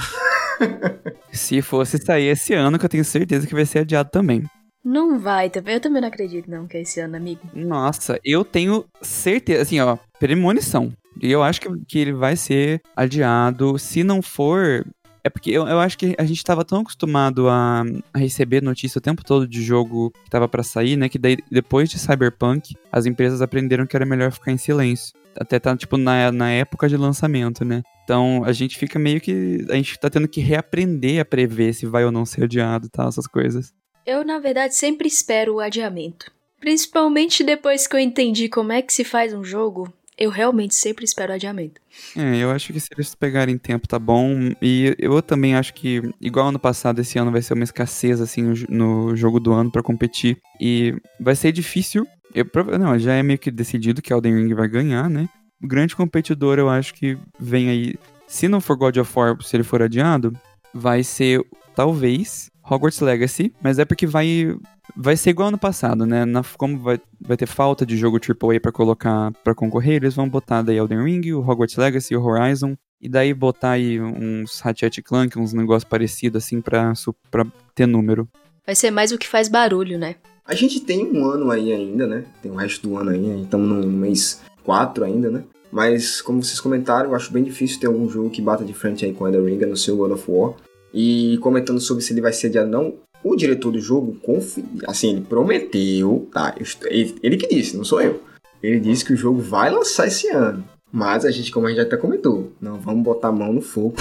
Se 1.33 1.59
fosse 1.63 1.97
sair 1.97 2.27
esse 2.27 2.53
ano, 2.53 2.77
que 2.77 2.85
eu 2.85 2.89
tenho 2.89 3.03
certeza 3.03 3.47
que 3.47 3.55
vai 3.55 3.65
ser 3.65 3.79
adiado 3.79 4.11
também. 4.11 4.43
Não 4.85 5.17
vai 5.17 5.49
também. 5.49 5.73
Eu 5.73 5.81
também 5.81 6.01
não 6.03 6.09
acredito, 6.09 6.51
não, 6.51 6.67
que 6.67 6.77
é 6.77 6.81
esse 6.81 6.99
ano, 6.99 7.17
amigo. 7.17 7.41
Nossa, 7.55 8.19
eu 8.23 8.45
tenho 8.45 8.85
certeza, 9.01 9.63
assim, 9.63 9.79
ó, 9.79 9.97
premonição. 10.19 10.93
E 11.21 11.31
eu 11.31 11.43
acho 11.43 11.61
que, 11.61 11.69
que 11.87 11.99
ele 11.99 12.13
vai 12.13 12.35
ser 12.35 12.81
adiado. 12.95 13.77
Se 13.77 14.03
não 14.03 14.21
for. 14.21 14.85
É 15.23 15.29
porque 15.29 15.51
eu, 15.51 15.65
eu 15.65 15.79
acho 15.79 15.97
que 15.97 16.13
a 16.17 16.25
gente 16.25 16.43
tava 16.43 16.65
tão 16.65 16.81
acostumado 16.81 17.47
a, 17.47 17.83
a 18.13 18.17
receber 18.17 18.61
notícia 18.61 18.99
o 18.99 19.01
tempo 19.01 19.23
todo 19.23 19.47
de 19.47 19.63
jogo 19.63 20.11
que 20.23 20.29
tava 20.29 20.49
para 20.49 20.63
sair, 20.63 20.97
né? 20.97 21.07
Que 21.07 21.17
daí, 21.17 21.37
depois 21.49 21.89
de 21.89 21.97
Cyberpunk, 21.97 22.75
as 22.91 23.05
empresas 23.05 23.41
aprenderam 23.41 23.85
que 23.85 23.95
era 23.95 24.05
melhor 24.05 24.31
ficar 24.33 24.51
em 24.51 24.57
silêncio. 24.57 25.13
Até 25.39 25.59
tá, 25.59 25.75
tipo, 25.77 25.97
na, 25.97 26.31
na 26.31 26.51
época 26.51 26.89
de 26.89 26.97
lançamento, 26.97 27.63
né? 27.63 27.83
Então 28.03 28.43
a 28.45 28.51
gente 28.51 28.77
fica 28.77 28.99
meio 28.99 29.21
que. 29.21 29.65
A 29.69 29.75
gente 29.75 29.97
tá 29.97 30.09
tendo 30.09 30.27
que 30.27 30.41
reaprender 30.41 31.21
a 31.21 31.25
prever 31.25 31.73
se 31.73 31.85
vai 31.85 32.03
ou 32.03 32.11
não 32.11 32.25
ser 32.25 32.43
adiado 32.43 32.87
e 32.87 32.89
tal, 32.89 33.07
essas 33.07 33.27
coisas. 33.27 33.73
Eu, 34.05 34.25
na 34.25 34.39
verdade, 34.39 34.75
sempre 34.75 35.07
espero 35.07 35.55
o 35.55 35.59
adiamento. 35.61 36.31
Principalmente 36.59 37.43
depois 37.43 37.87
que 37.87 37.95
eu 37.95 37.99
entendi 37.99 38.49
como 38.49 38.71
é 38.71 38.81
que 38.81 38.93
se 38.93 39.03
faz 39.03 39.33
um 39.33 39.43
jogo, 39.43 39.91
eu 40.17 40.29
realmente 40.29 40.75
sempre 40.75 41.05
espero 41.05 41.33
adiamento. 41.33 41.81
É, 42.15 42.37
eu 42.37 42.51
acho 42.51 42.71
que 42.71 42.79
se 42.79 42.89
eles 42.91 43.15
pegarem 43.15 43.57
tempo 43.57 43.87
tá 43.87 43.97
bom. 43.97 44.51
E 44.61 44.95
eu 44.99 45.21
também 45.21 45.55
acho 45.55 45.73
que, 45.73 46.01
igual 46.21 46.49
ano 46.49 46.59
passado, 46.59 46.99
esse 46.99 47.17
ano 47.17 47.31
vai 47.31 47.41
ser 47.41 47.53
uma 47.53 47.63
escassez, 47.63 48.21
assim, 48.21 48.53
no 48.69 49.15
jogo 49.15 49.39
do 49.39 49.51
ano 49.51 49.71
para 49.71 49.83
competir. 49.83 50.37
E 50.59 50.95
vai 51.19 51.35
ser 51.35 51.51
difícil. 51.51 52.05
Eu, 52.33 52.45
não, 52.79 52.97
já 52.97 53.13
é 53.13 53.23
meio 53.23 53.39
que 53.39 53.51
decidido 53.51 54.01
que 54.01 54.11
Elden 54.11 54.35
Ring 54.35 54.53
vai 54.53 54.67
ganhar, 54.67 55.09
né? 55.09 55.27
O 55.61 55.67
grande 55.67 55.95
competidor, 55.95 56.59
eu 56.59 56.69
acho 56.69 56.93
que 56.93 57.17
vem 57.39 57.69
aí. 57.69 57.95
Se 58.27 58.47
não 58.47 58.59
for 58.59 58.75
God 58.75 58.97
of 58.97 59.11
War, 59.15 59.41
se 59.41 59.55
ele 59.55 59.63
for 59.63 59.81
adiado, 59.81 60.33
vai 60.73 61.03
ser 61.03 61.41
talvez 61.75 62.51
Hogwarts 62.63 62.99
Legacy, 62.99 63.53
mas 63.61 63.79
é 63.79 63.85
porque 63.85 64.07
vai 64.07 64.55
vai 64.95 65.17
ser 65.17 65.31
igual 65.31 65.49
ano 65.49 65.57
passado, 65.57 66.05
né? 66.05 66.25
Na, 66.25 66.43
como 66.57 66.79
vai, 66.79 66.99
vai 67.19 67.35
ter 67.35 67.45
falta 67.45 67.85
de 67.85 67.97
jogo 67.97 68.17
AAA 68.17 68.59
para 68.59 68.71
colocar 68.71 69.31
para 69.43 69.55
concorrer, 69.55 69.95
eles 69.95 70.15
vão 70.15 70.29
botar 70.29 70.61
daí 70.61 70.77
Elden 70.77 71.03
Ring, 71.03 71.31
o 71.33 71.39
Hogwarts 71.39 71.75
Legacy, 71.75 72.15
o 72.15 72.23
Horizon 72.23 72.75
e 73.01 73.09
daí 73.09 73.33
botar 73.33 73.71
aí 73.71 73.99
uns 73.99 74.59
Ratchet 74.59 75.01
Clank, 75.01 75.37
uns 75.37 75.53
negócios 75.53 75.83
parecidos 75.83 76.43
assim 76.43 76.61
para 76.61 76.93
para 77.29 77.45
ter 77.75 77.85
número. 77.85 78.27
Vai 78.65 78.75
ser 78.75 78.91
mais 78.91 79.11
o 79.11 79.17
que 79.17 79.27
faz 79.27 79.49
barulho, 79.49 79.99
né? 79.99 80.15
A 80.45 80.55
gente 80.55 80.79
tem 80.79 81.05
um 81.05 81.25
ano 81.25 81.51
aí 81.51 81.71
ainda, 81.71 82.05
né? 82.05 82.25
Tem 82.41 82.51
o 82.51 82.55
resto 82.55 82.87
do 82.87 82.97
ano 82.97 83.11
aí, 83.11 83.41
estamos 83.41 83.67
no 83.67 83.91
mês 83.91 84.41
4 84.63 85.03
ainda, 85.03 85.29
né? 85.29 85.43
Mas, 85.71 86.21
como 86.21 86.43
vocês 86.43 86.59
comentaram, 86.59 87.09
eu 87.09 87.15
acho 87.15 87.33
bem 87.33 87.43
difícil 87.43 87.79
ter 87.79 87.87
algum 87.87 88.07
jogo 88.07 88.29
que 88.29 88.41
bata 88.41 88.63
de 88.63 88.73
frente 88.73 89.05
aí 89.05 89.13
com 89.13 89.27
Elden 89.27 89.57
Ring 89.57 89.65
no 89.65 89.75
seu 89.75 89.97
God 89.97 90.11
of 90.11 90.23
War. 90.29 90.53
E 90.93 91.37
comentando 91.39 91.79
sobre 91.79 92.03
se 92.03 92.13
ele 92.13 92.21
vai 92.21 92.33
ser 92.33 92.47
adiado 92.47 92.69
não, 92.69 92.93
o 93.23 93.35
diretor 93.35 93.71
do 93.71 93.79
jogo, 93.79 94.17
confia, 94.21 94.63
assim, 94.85 95.11
ele 95.11 95.21
prometeu, 95.21 96.27
tá? 96.31 96.55
Ele, 96.85 97.15
ele 97.23 97.37
que 97.37 97.47
disse, 97.47 97.77
não 97.77 97.83
sou 97.83 98.01
eu. 98.01 98.21
Ele 98.61 98.79
disse 98.79 99.03
que 99.03 99.13
o 99.13 99.17
jogo 99.17 99.41
vai 99.41 99.69
lançar 99.69 100.07
esse 100.07 100.29
ano. 100.29 100.63
Mas 100.91 101.25
a 101.25 101.31
gente, 101.31 101.51
como 101.51 101.65
a 101.65 101.69
gente 101.69 101.81
até 101.81 101.97
comentou, 101.97 102.53
não 102.61 102.79
vamos 102.79 103.03
botar 103.03 103.29
a 103.29 103.31
mão 103.31 103.51
no 103.51 103.61
fogo 103.61 103.95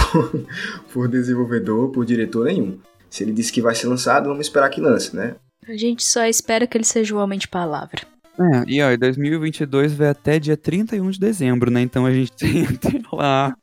por 0.93 1.07
desenvolvedor, 1.07 1.89
por 1.89 2.05
diretor 2.05 2.45
nenhum. 2.45 2.77
Se 3.09 3.23
ele 3.23 3.31
disse 3.31 3.51
que 3.51 3.61
vai 3.61 3.73
ser 3.73 3.87
lançado, 3.87 4.29
vamos 4.29 4.45
esperar 4.45 4.69
que 4.69 4.79
lance, 4.79 5.15
né? 5.15 5.35
A 5.67 5.75
gente 5.75 6.03
só 6.03 6.25
espera 6.25 6.67
que 6.67 6.77
ele 6.77 6.83
seja 6.83 7.15
o 7.15 7.17
homem 7.17 7.39
de 7.39 7.47
palavra. 7.47 8.01
É, 8.39 8.63
e 8.67 8.81
ó, 8.81 8.95
2022 8.95 9.93
vai 9.93 10.09
até 10.09 10.39
dia 10.39 10.57
31 10.57 11.09
de 11.11 11.19
dezembro, 11.19 11.71
né? 11.71 11.81
Então 11.81 12.05
a 12.05 12.11
gente 12.11 12.31
tem 12.37 12.65
até 12.65 13.01
lá. 13.11 13.55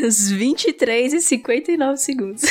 Os 0.00 0.30
23 0.30 1.12
e 1.14 1.20
59 1.20 1.96
segundos. 1.98 2.42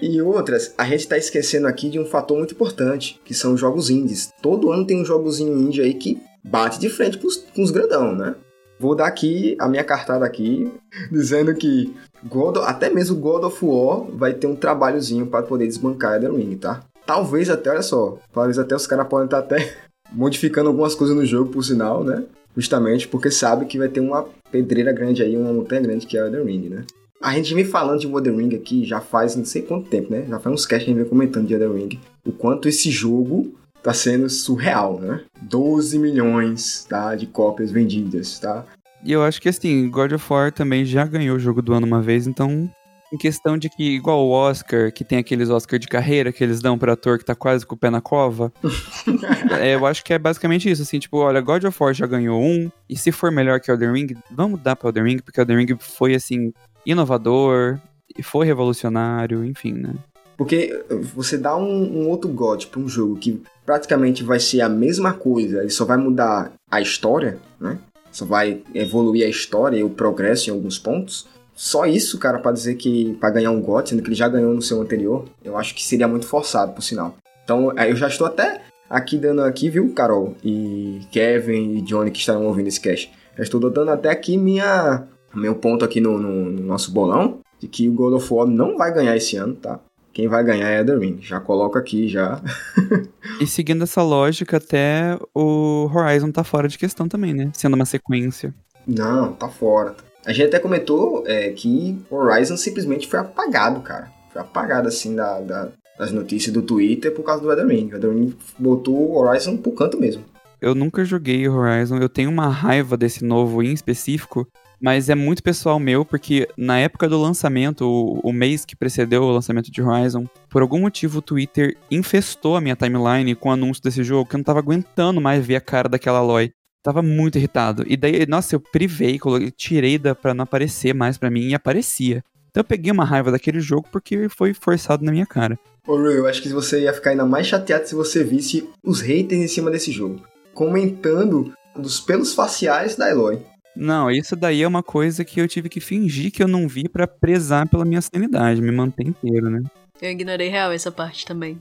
E 0.00 0.20
outras, 0.20 0.74
a 0.76 0.84
gente 0.84 1.08
tá 1.08 1.16
esquecendo 1.16 1.66
aqui 1.66 1.88
de 1.88 1.98
um 1.98 2.06
fator 2.06 2.36
muito 2.36 2.54
importante, 2.54 3.20
que 3.24 3.34
são 3.34 3.54
os 3.54 3.60
jogos 3.60 3.90
indies. 3.90 4.32
Todo 4.42 4.70
ano 4.70 4.86
tem 4.86 5.00
um 5.00 5.04
jogozinho 5.04 5.56
indie 5.58 5.80
aí 5.80 5.94
que 5.94 6.20
bate 6.44 6.78
de 6.78 6.90
frente 6.90 7.18
com 7.18 7.26
os, 7.26 7.44
os 7.56 7.70
grandão, 7.70 8.14
né? 8.14 8.34
Vou 8.78 8.94
dar 8.94 9.06
aqui 9.06 9.56
a 9.58 9.68
minha 9.68 9.84
cartada 9.84 10.26
aqui, 10.26 10.70
dizendo 11.10 11.54
que 11.54 11.94
God, 12.24 12.58
até 12.58 12.90
mesmo 12.90 13.16
God 13.16 13.44
of 13.44 13.64
War 13.64 14.04
vai 14.10 14.34
ter 14.34 14.46
um 14.46 14.56
trabalhozinho 14.56 15.26
para 15.26 15.42
poder 15.42 15.66
desbancar 15.66 16.14
Elden 16.14 16.36
Ring, 16.36 16.56
tá? 16.56 16.82
Talvez 17.06 17.50
até, 17.50 17.70
olha 17.70 17.82
só, 17.82 18.18
talvez 18.32 18.58
até 18.58 18.74
os 18.74 18.86
caras 18.86 19.08
podem 19.08 19.26
estar 19.26 19.42
tá 19.42 19.56
até 19.56 19.74
modificando 20.12 20.68
algumas 20.68 20.94
coisas 20.94 21.16
no 21.16 21.24
jogo, 21.24 21.50
por 21.50 21.62
sinal, 21.62 22.02
né? 22.02 22.24
Justamente 22.56 23.08
porque 23.08 23.30
sabe 23.30 23.66
que 23.66 23.78
vai 23.78 23.88
ter 23.88 24.00
uma 24.00 24.26
pedreira 24.50 24.92
grande 24.92 25.22
aí, 25.22 25.36
uma 25.36 25.52
montanha 25.52 25.82
grande 25.82 26.06
que 26.06 26.16
é 26.16 26.20
Elden 26.20 26.44
Ring, 26.44 26.68
né? 26.68 26.84
A 27.20 27.32
gente 27.34 27.54
vem 27.54 27.64
falando 27.64 28.00
de 28.00 28.06
Elden 28.06 28.36
Ring 28.36 28.54
aqui 28.54 28.84
já 28.84 29.00
faz 29.00 29.34
não 29.34 29.44
sei 29.44 29.62
quanto 29.62 29.88
tempo, 29.88 30.12
né? 30.12 30.24
Já 30.28 30.38
faz 30.38 30.54
uns 30.54 30.66
casts 30.66 30.84
que 30.84 30.90
a 30.90 30.94
gente 30.94 31.02
vem 31.02 31.08
comentando 31.08 31.46
de 31.46 31.54
Elden 31.54 31.74
Ring. 31.74 32.00
O 32.24 32.32
quanto 32.32 32.68
esse 32.68 32.90
jogo 32.90 33.54
tá 33.82 33.92
sendo 33.92 34.28
surreal, 34.30 34.98
né? 35.00 35.22
12 35.42 35.98
milhões, 35.98 36.86
tá, 36.88 37.14
de 37.14 37.26
cópias 37.26 37.70
vendidas, 37.70 38.38
tá? 38.38 38.64
E 39.04 39.12
eu 39.12 39.22
acho 39.22 39.40
que 39.40 39.48
assim, 39.48 39.90
God 39.90 40.12
of 40.12 40.32
War 40.32 40.50
também 40.50 40.84
já 40.84 41.04
ganhou 41.04 41.36
o 41.36 41.40
jogo 41.40 41.60
do 41.60 41.74
ano 41.74 41.86
uma 41.86 42.00
vez, 42.00 42.26
então 42.26 42.70
em 43.14 43.16
questão 43.16 43.56
de 43.56 43.70
que, 43.70 43.94
igual 43.94 44.26
o 44.26 44.30
Oscar, 44.30 44.92
que 44.92 45.04
tem 45.04 45.18
aqueles 45.18 45.48
Oscar 45.48 45.78
de 45.78 45.86
carreira 45.86 46.32
que 46.32 46.42
eles 46.42 46.60
dão 46.60 46.76
pra 46.76 46.94
ator 46.94 47.16
que 47.16 47.24
tá 47.24 47.34
quase 47.34 47.64
com 47.64 47.76
o 47.76 47.78
pé 47.78 47.88
na 47.88 48.00
cova. 48.00 48.52
é, 49.60 49.76
eu 49.76 49.86
acho 49.86 50.04
que 50.04 50.12
é 50.12 50.18
basicamente 50.18 50.68
isso, 50.68 50.82
assim, 50.82 50.98
tipo, 50.98 51.18
olha, 51.18 51.40
God 51.40 51.62
of 51.62 51.80
War 51.80 51.94
já 51.94 52.06
ganhou 52.06 52.42
um, 52.42 52.68
e 52.90 52.96
se 52.96 53.12
for 53.12 53.30
melhor 53.30 53.60
que 53.60 53.70
Elden 53.70 53.92
Ring, 53.92 54.16
vamos 54.28 54.60
dar 54.60 54.74
pra 54.74 54.88
Elden 54.88 55.04
Ring, 55.04 55.18
porque 55.18 55.40
Elden 55.40 55.58
Ring 55.58 55.76
foi, 55.78 56.16
assim, 56.16 56.52
inovador, 56.84 57.78
e 58.18 58.22
foi 58.22 58.46
revolucionário, 58.46 59.44
enfim, 59.44 59.74
né? 59.74 59.94
Porque 60.36 60.84
você 61.14 61.38
dá 61.38 61.56
um, 61.56 62.02
um 62.02 62.08
outro 62.08 62.28
God 62.28 62.64
pra 62.66 62.80
um 62.80 62.88
jogo 62.88 63.14
que 63.16 63.40
praticamente 63.64 64.24
vai 64.24 64.40
ser 64.40 64.60
a 64.60 64.68
mesma 64.68 65.12
coisa, 65.12 65.60
ele 65.60 65.70
só 65.70 65.84
vai 65.84 65.96
mudar 65.96 66.52
a 66.68 66.80
história, 66.80 67.38
né? 67.60 67.78
Só 68.10 68.24
vai 68.24 68.60
evoluir 68.74 69.24
a 69.24 69.28
história 69.28 69.76
e 69.76 69.84
o 69.84 69.90
progresso 69.90 70.50
em 70.50 70.52
alguns 70.52 70.78
pontos. 70.78 71.26
Só 71.54 71.86
isso, 71.86 72.18
cara, 72.18 72.38
para 72.38 72.52
dizer 72.52 72.74
que 72.74 73.16
para 73.20 73.30
ganhar 73.30 73.50
um 73.50 73.60
GOT, 73.60 73.90
sendo 73.90 74.02
que 74.02 74.08
ele 74.08 74.16
já 74.16 74.28
ganhou 74.28 74.52
no 74.52 74.62
seu 74.62 74.80
anterior, 74.80 75.24
eu 75.44 75.56
acho 75.56 75.74
que 75.74 75.84
seria 75.84 76.08
muito 76.08 76.26
forçado, 76.26 76.72
por 76.72 76.82
sinal. 76.82 77.16
Então, 77.44 77.72
eu 77.78 77.94
já 77.94 78.08
estou 78.08 78.26
até 78.26 78.62
aqui 78.90 79.16
dando 79.16 79.42
aqui, 79.42 79.68
viu, 79.68 79.92
Carol 79.92 80.34
e 80.42 81.00
Kevin 81.10 81.76
e 81.76 81.80
Johnny 81.82 82.10
que 82.10 82.18
estão 82.18 82.44
ouvindo 82.46 82.68
esse 82.68 82.80
cast. 82.80 83.12
Já 83.36 83.42
estou 83.42 83.60
dando 83.70 83.90
até 83.90 84.10
aqui 84.10 84.36
minha 84.36 85.06
meu 85.34 85.54
ponto 85.54 85.84
aqui 85.84 86.00
no, 86.00 86.18
no, 86.18 86.44
no 86.44 86.62
nosso 86.62 86.92
bolão 86.92 87.40
de 87.58 87.66
que 87.66 87.88
o 87.88 87.92
God 87.92 88.14
of 88.14 88.32
War 88.32 88.46
não 88.46 88.76
vai 88.76 88.92
ganhar 88.92 89.16
esse 89.16 89.36
ano, 89.36 89.54
tá? 89.54 89.80
Quem 90.12 90.28
vai 90.28 90.44
ganhar 90.44 90.68
é 90.68 90.84
The 90.84 90.96
Ring. 90.96 91.18
Já 91.20 91.40
coloco 91.40 91.76
aqui, 91.76 92.06
já. 92.08 92.40
e 93.40 93.46
seguindo 93.46 93.82
essa 93.82 94.00
lógica, 94.00 94.58
até 94.58 95.18
o 95.34 95.90
Horizon 95.92 96.30
tá 96.30 96.44
fora 96.44 96.68
de 96.68 96.78
questão 96.78 97.08
também, 97.08 97.34
né? 97.34 97.50
Sendo 97.52 97.74
uma 97.74 97.84
sequência. 97.84 98.54
Não, 98.86 99.32
tá 99.32 99.48
fora. 99.48 99.96
A 100.26 100.32
gente 100.32 100.46
até 100.46 100.58
comentou 100.58 101.22
é, 101.26 101.50
que 101.50 101.98
Horizon 102.10 102.56
simplesmente 102.56 103.06
foi 103.06 103.18
apagado, 103.18 103.80
cara. 103.80 104.10
Foi 104.32 104.40
apagado, 104.40 104.88
assim, 104.88 105.14
da, 105.14 105.40
da, 105.40 105.68
das 105.98 106.12
notícias 106.12 106.52
do 106.52 106.62
Twitter 106.62 107.12
por 107.12 107.22
causa 107.22 107.42
do 107.42 107.52
Elden. 107.52 107.92
O 107.92 107.96
Elden 107.96 108.34
botou 108.58 109.16
Horizon 109.16 109.56
pro 109.56 109.72
canto 109.72 110.00
mesmo. 110.00 110.24
Eu 110.60 110.74
nunca 110.74 111.04
joguei 111.04 111.46
Horizon, 111.46 111.98
eu 111.98 112.08
tenho 112.08 112.30
uma 112.30 112.48
raiva 112.48 112.96
desse 112.96 113.22
novo 113.22 113.62
em 113.62 113.72
específico, 113.74 114.48
mas 114.80 115.10
é 115.10 115.14
muito 115.14 115.42
pessoal 115.42 115.78
meu, 115.78 116.06
porque 116.06 116.48
na 116.56 116.78
época 116.78 117.06
do 117.06 117.20
lançamento, 117.20 117.84
o, 117.84 118.18
o, 118.22 118.32
mês 118.32 118.64
que 118.64 118.74
precedeu 118.74 119.22
o 119.24 119.30
lançamento 119.30 119.70
de 119.70 119.82
Horizon, 119.82 120.26
por 120.48 120.62
algum 120.62 120.80
motivo 120.80 121.18
o 121.18 121.22
Twitter 121.22 121.76
infestou 121.90 122.56
a 122.56 122.62
minha 122.62 122.74
timeline 122.74 123.34
com 123.34 123.50
o 123.50 123.52
anúncio 123.52 123.82
desse 123.82 124.02
jogo, 124.02 124.28
que 124.28 124.36
eu 124.36 124.38
não 124.38 124.44
tava 124.44 124.60
aguentando 124.60 125.20
mais 125.20 125.44
ver 125.44 125.56
a 125.56 125.60
cara 125.60 125.86
daquela 125.86 126.20
Aloy. 126.20 126.50
Tava 126.84 127.00
muito 127.00 127.38
irritado. 127.38 127.82
E 127.86 127.96
daí, 127.96 128.26
nossa, 128.26 128.54
eu 128.54 128.60
privei, 128.60 129.18
coloquei, 129.18 129.50
tirei 129.50 129.96
da, 129.96 130.14
pra 130.14 130.34
não 130.34 130.42
aparecer 130.42 130.94
mais 130.94 131.16
pra 131.16 131.30
mim 131.30 131.48
e 131.48 131.54
aparecia. 131.54 132.22
Então 132.50 132.60
eu 132.60 132.64
peguei 132.64 132.92
uma 132.92 133.06
raiva 133.06 133.32
daquele 133.32 133.58
jogo 133.58 133.88
porque 133.90 134.28
foi 134.28 134.52
forçado 134.52 135.02
na 135.02 135.10
minha 135.10 135.24
cara. 135.24 135.58
Ô 135.86 135.96
Rui, 135.96 136.18
eu 136.18 136.26
acho 136.26 136.42
que 136.42 136.50
você 136.50 136.82
ia 136.82 136.92
ficar 136.92 137.10
ainda 137.10 137.24
mais 137.24 137.46
chateado 137.46 137.88
se 137.88 137.94
você 137.94 138.22
visse 138.22 138.68
os 138.84 139.00
haters 139.00 139.40
em 139.40 139.48
cima 139.48 139.70
desse 139.70 139.90
jogo. 139.90 140.20
Comentando 140.52 141.54
dos 141.74 142.00
pelos 142.00 142.34
faciais 142.34 142.96
da 142.96 143.10
Eloy. 143.10 143.40
Não, 143.74 144.10
isso 144.10 144.36
daí 144.36 144.62
é 144.62 144.68
uma 144.68 144.82
coisa 144.82 145.24
que 145.24 145.40
eu 145.40 145.48
tive 145.48 145.70
que 145.70 145.80
fingir 145.80 146.30
que 146.30 146.42
eu 146.42 146.46
não 146.46 146.68
vi 146.68 146.86
para 146.86 147.08
prezar 147.08 147.66
pela 147.66 147.86
minha 147.86 148.02
sanidade, 148.02 148.60
me 148.60 148.70
manter 148.70 149.06
inteiro, 149.06 149.48
né? 149.48 149.62
Eu 150.02 150.10
ignorei 150.10 150.48
real 150.50 150.70
essa 150.70 150.92
parte 150.92 151.24
também. 151.24 151.58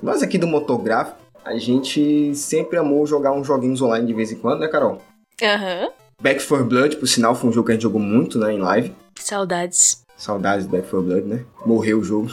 Nós 0.00 0.22
aqui 0.22 0.38
do 0.38 0.46
Motográfico, 0.46 1.18
a 1.48 1.56
gente 1.56 2.34
sempre 2.34 2.76
amou 2.76 3.06
jogar 3.06 3.32
uns 3.32 3.46
joguinhos 3.46 3.80
online 3.80 4.06
de 4.06 4.12
vez 4.12 4.30
em 4.30 4.36
quando, 4.36 4.60
né, 4.60 4.68
Carol? 4.68 5.00
Aham. 5.42 5.84
Uhum. 5.84 5.90
Back 6.20 6.44
4 6.44 6.66
Blood, 6.66 6.96
por 6.96 7.06
sinal, 7.06 7.34
foi 7.34 7.48
um 7.48 7.52
jogo 7.52 7.66
que 7.66 7.72
a 7.72 7.74
gente 7.74 7.82
jogou 7.82 8.00
muito, 8.00 8.38
né, 8.38 8.52
em 8.52 8.58
live. 8.58 8.92
Saudades. 9.14 10.04
Saudades 10.16 10.66
do 10.66 10.72
Back 10.72 10.88
4 10.90 11.02
Blood, 11.02 11.26
né? 11.26 11.44
Morreu 11.64 12.00
o 12.00 12.04
jogo. 12.04 12.28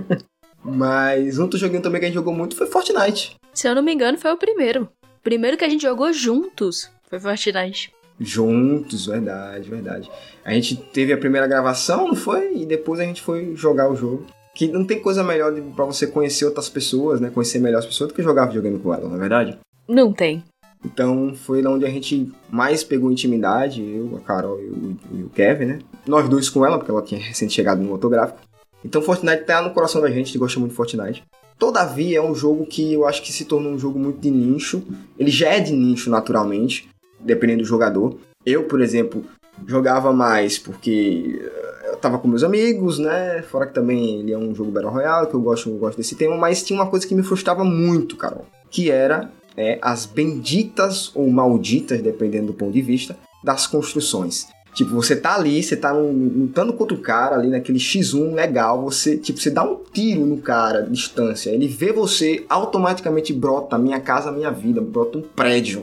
Mas 0.62 1.38
outro 1.38 1.58
joguinho 1.58 1.80
também 1.80 1.98
que 1.98 2.04
a 2.04 2.08
gente 2.08 2.16
jogou 2.16 2.34
muito 2.34 2.54
foi 2.54 2.66
Fortnite. 2.66 3.36
Se 3.54 3.66
eu 3.66 3.74
não 3.74 3.82
me 3.82 3.92
engano, 3.92 4.18
foi 4.18 4.32
o 4.32 4.36
primeiro. 4.36 4.88
O 5.02 5.22
primeiro 5.22 5.56
que 5.56 5.64
a 5.64 5.68
gente 5.68 5.82
jogou 5.82 6.12
juntos 6.12 6.90
foi 7.08 7.18
Fortnite. 7.18 7.90
Juntos, 8.20 9.06
verdade, 9.06 9.70
verdade. 9.70 10.10
A 10.44 10.52
gente 10.52 10.76
teve 10.76 11.12
a 11.12 11.18
primeira 11.18 11.46
gravação, 11.46 12.08
não 12.08 12.14
foi? 12.14 12.54
E 12.56 12.66
depois 12.66 13.00
a 13.00 13.04
gente 13.04 13.22
foi 13.22 13.56
jogar 13.56 13.90
o 13.90 13.96
jogo. 13.96 14.26
Que 14.54 14.68
não 14.68 14.84
tem 14.84 15.00
coisa 15.00 15.24
melhor 15.24 15.52
para 15.74 15.84
você 15.84 16.06
conhecer 16.06 16.44
outras 16.44 16.68
pessoas, 16.68 17.20
né? 17.20 17.30
Conhecer 17.30 17.58
melhor 17.58 17.78
as 17.78 17.86
pessoas 17.86 18.08
do 18.08 18.14
que 18.14 18.22
jogar 18.22 18.46
videogame 18.46 18.78
com 18.78 18.92
elas, 18.92 19.08
não 19.08 19.16
é 19.16 19.20
verdade? 19.20 19.58
Não 19.88 20.12
tem. 20.12 20.44
Então 20.84 21.32
foi 21.34 21.62
lá 21.62 21.70
onde 21.70 21.86
a 21.86 21.90
gente 21.90 22.30
mais 22.50 22.82
pegou 22.82 23.10
intimidade, 23.10 23.82
eu, 23.82 24.16
a 24.16 24.20
Carol 24.20 24.60
e 24.60 24.66
o, 24.66 24.98
e 25.12 25.22
o 25.22 25.30
Kevin, 25.30 25.64
né? 25.66 25.78
Nós 26.06 26.28
dois 26.28 26.48
com 26.48 26.66
ela, 26.66 26.76
porque 26.76 26.90
ela 26.90 27.02
tinha 27.02 27.20
recente 27.20 27.52
chegado 27.52 27.80
no 27.80 27.88
motográfico. 27.88 28.40
Então 28.84 29.00
Fortnite 29.00 29.44
tá 29.44 29.62
no 29.62 29.72
coração 29.72 30.00
da 30.00 30.08
gente, 30.08 30.22
a 30.22 30.24
gente 30.24 30.38
gosta 30.38 30.58
muito 30.58 30.72
de 30.72 30.76
Fortnite. 30.76 31.22
Todavia, 31.58 32.18
é 32.18 32.22
um 32.22 32.34
jogo 32.34 32.66
que 32.66 32.92
eu 32.92 33.06
acho 33.06 33.22
que 33.22 33.32
se 33.32 33.44
tornou 33.44 33.72
um 33.72 33.78
jogo 33.78 33.98
muito 33.98 34.18
de 34.18 34.30
nicho. 34.30 34.82
Ele 35.16 35.30
já 35.30 35.50
é 35.50 35.60
de 35.60 35.72
nicho 35.72 36.10
naturalmente, 36.10 36.88
dependendo 37.20 37.62
do 37.62 37.68
jogador. 37.68 38.18
Eu, 38.44 38.64
por 38.64 38.80
exemplo, 38.80 39.24
jogava 39.66 40.12
mais 40.12 40.58
porque 40.58 41.40
eu 41.84 41.96
tava 41.96 42.18
com 42.18 42.28
meus 42.28 42.42
amigos, 42.42 42.98
né? 42.98 43.42
Fora 43.42 43.66
que 43.66 43.74
também 43.74 44.20
ele 44.20 44.32
é 44.32 44.38
um 44.38 44.54
jogo 44.54 44.70
Battle 44.70 44.92
Royale, 44.92 45.26
que 45.26 45.34
eu 45.34 45.40
gosto, 45.40 45.68
eu 45.68 45.76
gosto 45.76 45.96
desse 45.96 46.14
tema, 46.14 46.36
mas 46.36 46.62
tinha 46.62 46.78
uma 46.78 46.88
coisa 46.88 47.06
que 47.06 47.14
me 47.14 47.22
frustrava 47.22 47.64
muito, 47.64 48.16
Carol, 48.16 48.46
que 48.70 48.90
era 48.90 49.30
é, 49.56 49.78
as 49.82 50.06
benditas 50.06 51.10
ou 51.14 51.30
malditas, 51.30 52.00
dependendo 52.00 52.48
do 52.48 52.54
ponto 52.54 52.72
de 52.72 52.82
vista, 52.82 53.16
das 53.42 53.66
construções. 53.66 54.46
Tipo, 54.74 54.92
você 54.92 55.14
tá 55.14 55.34
ali, 55.34 55.62
você 55.62 55.76
tá 55.76 55.92
lutando 55.92 56.72
contra 56.72 56.96
o 56.96 57.00
cara 57.00 57.36
ali 57.36 57.48
naquele 57.48 57.78
X1 57.78 58.32
legal, 58.32 58.80
você, 58.80 59.18
tipo, 59.18 59.38
você 59.38 59.50
dá 59.50 59.62
um 59.62 59.78
tiro 59.92 60.24
no 60.24 60.38
cara 60.38 60.82
distância, 60.82 61.50
ele 61.50 61.68
vê 61.68 61.92
você, 61.92 62.46
automaticamente 62.48 63.34
brota 63.34 63.76
minha 63.76 64.00
casa, 64.00 64.32
minha 64.32 64.50
vida, 64.50 64.80
brota 64.80 65.18
um 65.18 65.22
prédio 65.22 65.82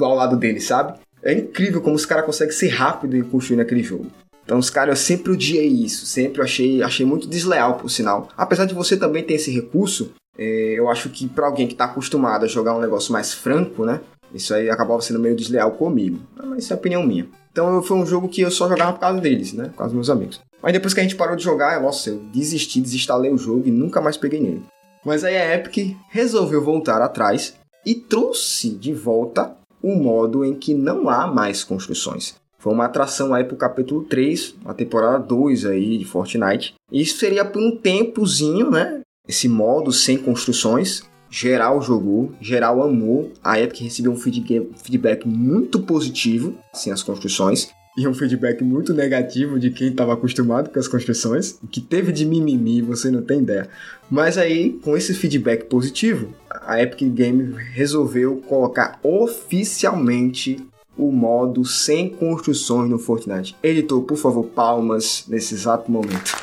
ao 0.00 0.14
lado 0.14 0.36
dele, 0.36 0.60
sabe? 0.60 0.98
É 1.22 1.32
incrível 1.32 1.80
como 1.80 1.94
os 1.94 2.06
caras 2.06 2.26
conseguem 2.26 2.54
ser 2.54 2.68
rápido 2.68 3.16
e 3.16 3.22
construir 3.22 3.56
naquele 3.56 3.82
jogo. 3.82 4.06
Então, 4.44 4.58
os 4.58 4.70
caras, 4.70 4.98
eu 4.98 5.04
sempre 5.04 5.32
odiei 5.32 5.68
isso, 5.68 6.04
sempre 6.04 6.42
achei, 6.42 6.82
achei 6.82 7.06
muito 7.06 7.28
desleal, 7.28 7.74
por 7.74 7.88
sinal. 7.88 8.28
Apesar 8.36 8.64
de 8.64 8.74
você 8.74 8.96
também 8.96 9.22
ter 9.22 9.34
esse 9.34 9.52
recurso, 9.52 10.12
é, 10.36 10.74
eu 10.76 10.90
acho 10.90 11.08
que 11.10 11.28
para 11.28 11.46
alguém 11.46 11.68
que 11.68 11.74
tá 11.74 11.84
acostumado 11.84 12.44
a 12.44 12.48
jogar 12.48 12.76
um 12.76 12.80
negócio 12.80 13.12
mais 13.12 13.32
franco, 13.32 13.84
né? 13.84 14.00
Isso 14.34 14.52
aí 14.54 14.68
acabava 14.70 15.00
sendo 15.00 15.20
meio 15.20 15.36
desleal 15.36 15.72
comigo. 15.72 16.18
Ah, 16.36 16.46
mas 16.46 16.64
isso 16.64 16.72
é 16.72 16.76
opinião 16.76 17.06
minha. 17.06 17.28
Então 17.52 17.82
foi 17.82 17.96
um 17.98 18.06
jogo 18.06 18.28
que 18.28 18.40
eu 18.40 18.50
só 18.50 18.68
jogava 18.68 18.94
por 18.94 19.00
causa 19.00 19.20
deles, 19.20 19.52
né? 19.52 19.64
Por 19.64 19.76
causa 19.76 19.94
dos 19.94 19.94
meus 19.94 20.10
amigos. 20.10 20.40
Mas 20.62 20.72
depois 20.72 20.94
que 20.94 21.00
a 21.00 21.02
gente 21.02 21.16
parou 21.16 21.36
de 21.36 21.44
jogar, 21.44 21.80
nossa, 21.80 22.10
eu 22.10 22.18
desisti, 22.32 22.80
desinstalei 22.80 23.30
o 23.30 23.38
jogo 23.38 23.62
e 23.66 23.70
nunca 23.70 24.00
mais 24.00 24.16
peguei 24.16 24.40
nele. 24.40 24.62
Mas 25.04 25.22
aí 25.22 25.36
a 25.36 25.54
Epic 25.54 25.96
resolveu 26.08 26.62
voltar 26.62 27.02
atrás 27.02 27.54
e 27.84 27.94
trouxe 27.94 28.70
de 28.70 28.94
volta 28.94 29.54
o 29.82 29.94
modo 29.96 30.44
em 30.44 30.54
que 30.54 30.74
não 30.74 31.08
há 31.08 31.26
mais 31.26 31.64
construções. 31.64 32.34
Foi 32.58 32.72
uma 32.72 32.84
atração 32.84 33.34
aí 33.34 33.42
pro 33.42 33.56
capítulo 33.56 34.04
3, 34.04 34.54
a 34.64 34.72
temporada 34.72 35.18
2 35.18 35.66
aí 35.66 35.98
de 35.98 36.04
Fortnite. 36.04 36.74
Isso 36.92 37.18
seria 37.18 37.44
por 37.44 37.60
um 37.60 37.76
tempozinho, 37.76 38.70
né? 38.70 39.00
Esse 39.26 39.48
modo 39.48 39.92
sem 39.92 40.16
construções. 40.16 41.02
Geral 41.28 41.82
jogou, 41.82 42.30
geral 42.40 42.82
amou. 42.82 43.32
A 43.42 43.58
Epic 43.58 43.80
recebeu 43.80 44.12
um 44.12 44.16
feedback 44.16 45.26
muito 45.26 45.80
positivo, 45.80 46.54
sem 46.72 46.92
as 46.92 47.02
construções 47.02 47.72
e 47.96 48.08
um 48.08 48.14
feedback 48.14 48.64
muito 48.64 48.94
negativo 48.94 49.58
de 49.58 49.70
quem 49.70 49.88
estava 49.88 50.14
acostumado 50.14 50.70
com 50.70 50.78
as 50.78 50.88
construções. 50.88 51.58
Que 51.70 51.80
teve 51.80 52.12
de 52.12 52.24
mimimi, 52.24 52.80
você 52.80 53.10
não 53.10 53.22
tem 53.22 53.40
ideia. 53.40 53.68
Mas 54.10 54.38
aí, 54.38 54.78
com 54.82 54.96
esse 54.96 55.14
feedback 55.14 55.64
positivo, 55.64 56.34
a 56.50 56.82
Epic 56.82 57.02
Games 57.12 57.54
resolveu 57.72 58.36
colocar 58.48 58.98
oficialmente 59.02 60.58
o 60.96 61.10
modo 61.10 61.64
sem 61.64 62.08
construções 62.08 62.88
no 62.88 62.98
Fortnite. 62.98 63.56
Editor, 63.62 64.02
por 64.02 64.16
favor, 64.16 64.44
palmas 64.44 65.24
nesse 65.28 65.54
exato 65.54 65.90
momento. 65.90 66.32